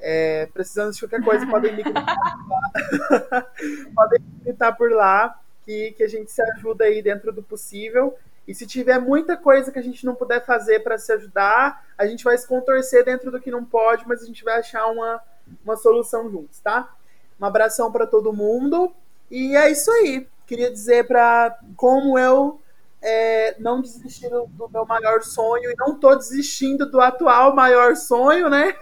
É, 0.00 0.46
precisando 0.46 0.92
de 0.92 1.00
qualquer 1.00 1.22
coisa, 1.22 1.46
podem 1.46 1.74
me 1.76 1.82
gritar 1.82 2.04
por 2.06 3.30
lá. 3.30 3.46
podem 3.94 4.20
me 4.20 4.44
gritar 4.44 4.72
por 4.72 4.90
lá, 4.92 5.40
que, 5.64 5.92
que 5.92 6.02
a 6.02 6.08
gente 6.08 6.30
se 6.30 6.42
ajuda 6.42 6.84
aí 6.84 7.02
dentro 7.02 7.32
do 7.32 7.42
possível. 7.42 8.16
E 8.48 8.54
se 8.54 8.66
tiver 8.66 8.98
muita 8.98 9.36
coisa 9.36 9.70
que 9.70 9.78
a 9.78 9.82
gente 9.82 10.04
não 10.04 10.14
puder 10.14 10.44
fazer 10.44 10.80
para 10.80 10.98
se 10.98 11.12
ajudar, 11.12 11.86
a 11.96 12.06
gente 12.06 12.24
vai 12.24 12.36
se 12.36 12.48
contorcer 12.48 13.04
dentro 13.04 13.30
do 13.30 13.40
que 13.40 13.50
não 13.50 13.64
pode, 13.64 14.08
mas 14.08 14.22
a 14.22 14.26
gente 14.26 14.42
vai 14.42 14.58
achar 14.58 14.86
uma, 14.86 15.20
uma 15.64 15.76
solução 15.76 16.30
juntos, 16.30 16.60
tá? 16.60 16.94
Um 17.40 17.44
abração 17.44 17.90
para 17.90 18.06
todo 18.06 18.32
mundo. 18.32 18.92
E 19.30 19.56
é 19.56 19.70
isso 19.70 19.90
aí. 19.90 20.26
Queria 20.46 20.70
dizer 20.70 21.06
para 21.06 21.58
como 21.76 22.18
eu 22.18 22.60
é, 23.02 23.56
não 23.58 23.80
desistir 23.80 24.28
do, 24.28 24.46
do, 24.46 24.68
meu 24.68 24.84
maior 24.84 25.22
sonho 25.22 25.70
e 25.70 25.76
não 25.76 25.94
estou 25.94 26.16
desistindo 26.16 26.90
do 26.90 27.00
atual 27.00 27.54
maior 27.54 27.96
sonho, 27.96 28.50
né? 28.50 28.74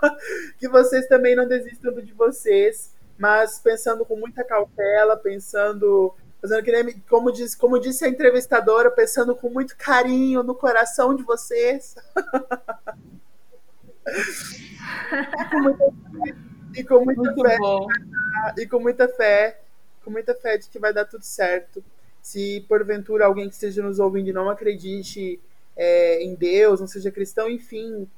que 0.58 0.68
vocês 0.68 1.06
também 1.08 1.34
não 1.34 1.46
desistam 1.46 1.92
de 1.94 2.12
vocês, 2.12 2.92
mas 3.16 3.58
pensando 3.58 4.04
com 4.04 4.16
muita 4.16 4.44
cautela, 4.44 5.16
pensando, 5.16 6.14
fazendo 6.40 6.62
que 6.62 6.72
nem, 6.72 7.00
como 7.08 7.32
disse, 7.32 7.56
como 7.56 7.78
disse 7.78 8.04
a 8.04 8.08
entrevistadora, 8.08 8.90
pensando 8.90 9.34
com 9.34 9.48
muito 9.48 9.76
carinho 9.76 10.42
no 10.42 10.54
coração 10.54 11.14
de 11.14 11.22
vocês. 11.22 11.94
e 16.74 16.84
com 16.84 17.04
muita 17.04 17.34
fé, 17.34 17.56
com 17.58 17.86
muita 17.86 17.88
fé, 18.32 18.58
e 18.58 18.66
com 18.66 18.80
muita 18.80 19.08
fé, 19.08 19.60
com 20.04 20.10
muita 20.10 20.34
fé 20.34 20.58
de 20.58 20.68
que 20.68 20.78
vai 20.78 20.92
dar 20.92 21.04
tudo 21.04 21.24
certo 21.24 21.82
se 22.22 22.64
porventura 22.68 23.26
alguém 23.26 23.48
que 23.48 23.54
esteja 23.54 23.82
nos 23.82 23.98
ouvindo 23.98 24.28
e 24.28 24.32
não 24.32 24.48
acredite 24.48 25.40
é, 25.76 26.22
em 26.22 26.36
Deus, 26.36 26.80
não 26.80 26.86
seja 26.86 27.10
cristão, 27.10 27.50
enfim, 27.50 28.08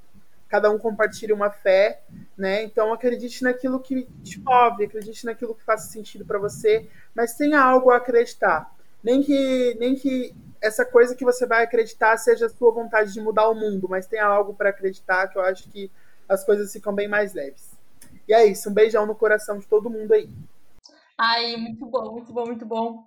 cada 0.47 0.71
um 0.71 0.79
compartilha 0.79 1.35
uma 1.35 1.51
fé, 1.51 2.03
né? 2.37 2.63
Então 2.63 2.93
acredite 2.93 3.43
naquilo 3.43 3.81
que 3.81 4.07
te 4.23 4.39
move, 4.41 4.85
acredite 4.85 5.25
naquilo 5.25 5.55
que 5.55 5.65
faça 5.65 5.91
sentido 5.91 6.25
para 6.25 6.39
você, 6.39 6.87
mas 7.15 7.35
tenha 7.35 7.61
algo 7.61 7.91
a 7.91 7.97
acreditar. 7.97 8.71
Nem 9.03 9.23
que, 9.23 9.75
nem 9.81 9.95
que 9.95 10.35
essa 10.65 10.85
coisa 10.85 11.15
que 11.15 11.25
você 11.25 11.47
vai 11.47 11.63
acreditar 11.63 12.17
seja 12.17 12.47
a 12.47 12.49
sua 12.49 12.73
vontade 12.73 13.13
de 13.13 13.21
mudar 13.21 13.49
o 13.49 13.55
mundo, 13.55 13.87
mas 13.89 14.07
tenha 14.07 14.25
algo 14.25 14.55
para 14.55 14.71
acreditar 14.71 15.29
que 15.29 15.37
eu 15.37 15.43
acho 15.43 15.69
que 15.69 15.91
as 16.27 16.43
coisas 16.45 16.73
ficam 16.73 16.95
bem 16.95 17.07
mais 17.07 17.35
leves. 17.35 17.77
E 18.27 18.33
é 18.33 18.47
isso, 18.47 18.71
um 18.71 18.75
beijão 18.75 19.05
no 19.05 19.15
coração 19.15 19.59
de 19.59 19.67
todo 19.67 19.91
mundo 19.91 20.13
aí. 20.13 20.29
Ai, 21.19 21.57
muito 21.57 21.85
bom, 21.85 22.13
muito 22.13 22.33
bom, 22.33 22.47
muito 22.47 22.67
bom. 22.67 23.05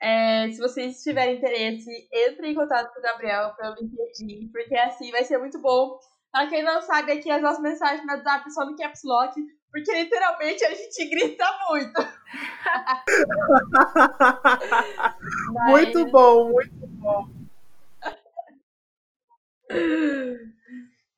É, 0.00 0.50
se 0.50 0.58
vocês 0.58 1.02
tiverem 1.02 1.36
interesse, 1.36 1.90
entre 2.10 2.48
em 2.48 2.54
contato 2.54 2.92
com 2.92 3.00
o 3.00 3.02
Gabriel 3.02 3.54
pelo 3.54 3.74
LinkedIn, 3.74 4.48
porque 4.48 4.74
assim 4.76 5.10
vai 5.10 5.24
ser 5.24 5.38
muito 5.38 5.58
bom. 5.60 5.98
Pra 6.32 6.46
quem 6.48 6.62
não 6.62 6.80
sabe, 6.80 7.12
aqui 7.12 7.30
as 7.30 7.42
nossas 7.42 7.62
mensagens 7.62 8.04
no 8.06 8.12
WhatsApp 8.12 8.50
são 8.50 8.70
no 8.70 8.76
Caps 8.76 9.02
Lock, 9.04 9.40
porque 9.74 9.92
literalmente 9.92 10.64
a 10.64 10.72
gente 10.72 11.04
grita 11.06 11.44
muito. 11.68 12.00
Mas... 15.52 15.70
Muito 15.72 16.06
bom, 16.12 16.52
muito 16.52 16.86
bom. 16.86 17.26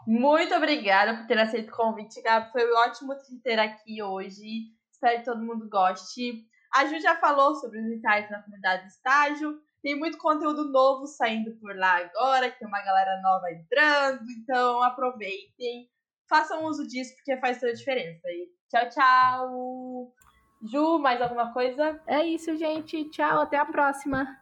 Muito 0.07 0.55
obrigada 0.55 1.19
por 1.19 1.27
ter 1.27 1.39
aceito 1.39 1.69
o 1.69 1.77
convite, 1.77 2.23
Gabi. 2.23 2.51
Foi 2.51 2.73
ótimo 2.73 3.15
te 3.19 3.39
ter 3.43 3.59
aqui 3.59 4.03
hoje. 4.03 4.71
Espero 4.91 5.19
que 5.19 5.25
todo 5.27 5.45
mundo 5.45 5.69
goste. 5.69 6.47
A 6.75 6.87
Ju 6.87 6.99
já 6.99 7.15
falou 7.17 7.57
sobre 7.57 7.79
os 7.79 7.85
insights 7.89 8.31
na 8.31 8.43
comunidade 8.43 8.85
de 8.85 8.89
estágio. 8.89 9.61
Tem 9.83 9.95
muito 9.95 10.17
conteúdo 10.17 10.73
novo 10.73 11.07
saindo 11.07 11.55
por 11.59 11.77
lá 11.77 11.99
agora, 11.99 12.51
que 12.51 12.59
tem 12.59 12.67
uma 12.67 12.83
galera 12.83 13.21
nova 13.21 13.53
entrando. 13.53 14.25
Então 14.31 14.83
aproveitem, 14.83 15.91
façam 16.29 16.65
uso 16.65 16.87
disso, 16.87 17.15
porque 17.17 17.37
faz 17.39 17.59
toda 17.61 17.73
a 17.73 17.75
diferença. 17.75 18.29
E 18.29 18.49
tchau, 18.69 18.89
tchau! 18.91 20.13
Ju, 20.63 20.99
mais 20.99 21.21
alguma 21.21 21.53
coisa? 21.53 22.01
É 22.07 22.25
isso, 22.25 22.57
gente. 22.57 23.05
Tchau, 23.11 23.41
até 23.41 23.59
a 23.59 23.65
próxima. 23.65 24.39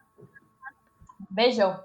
Beijão. 1.30 1.82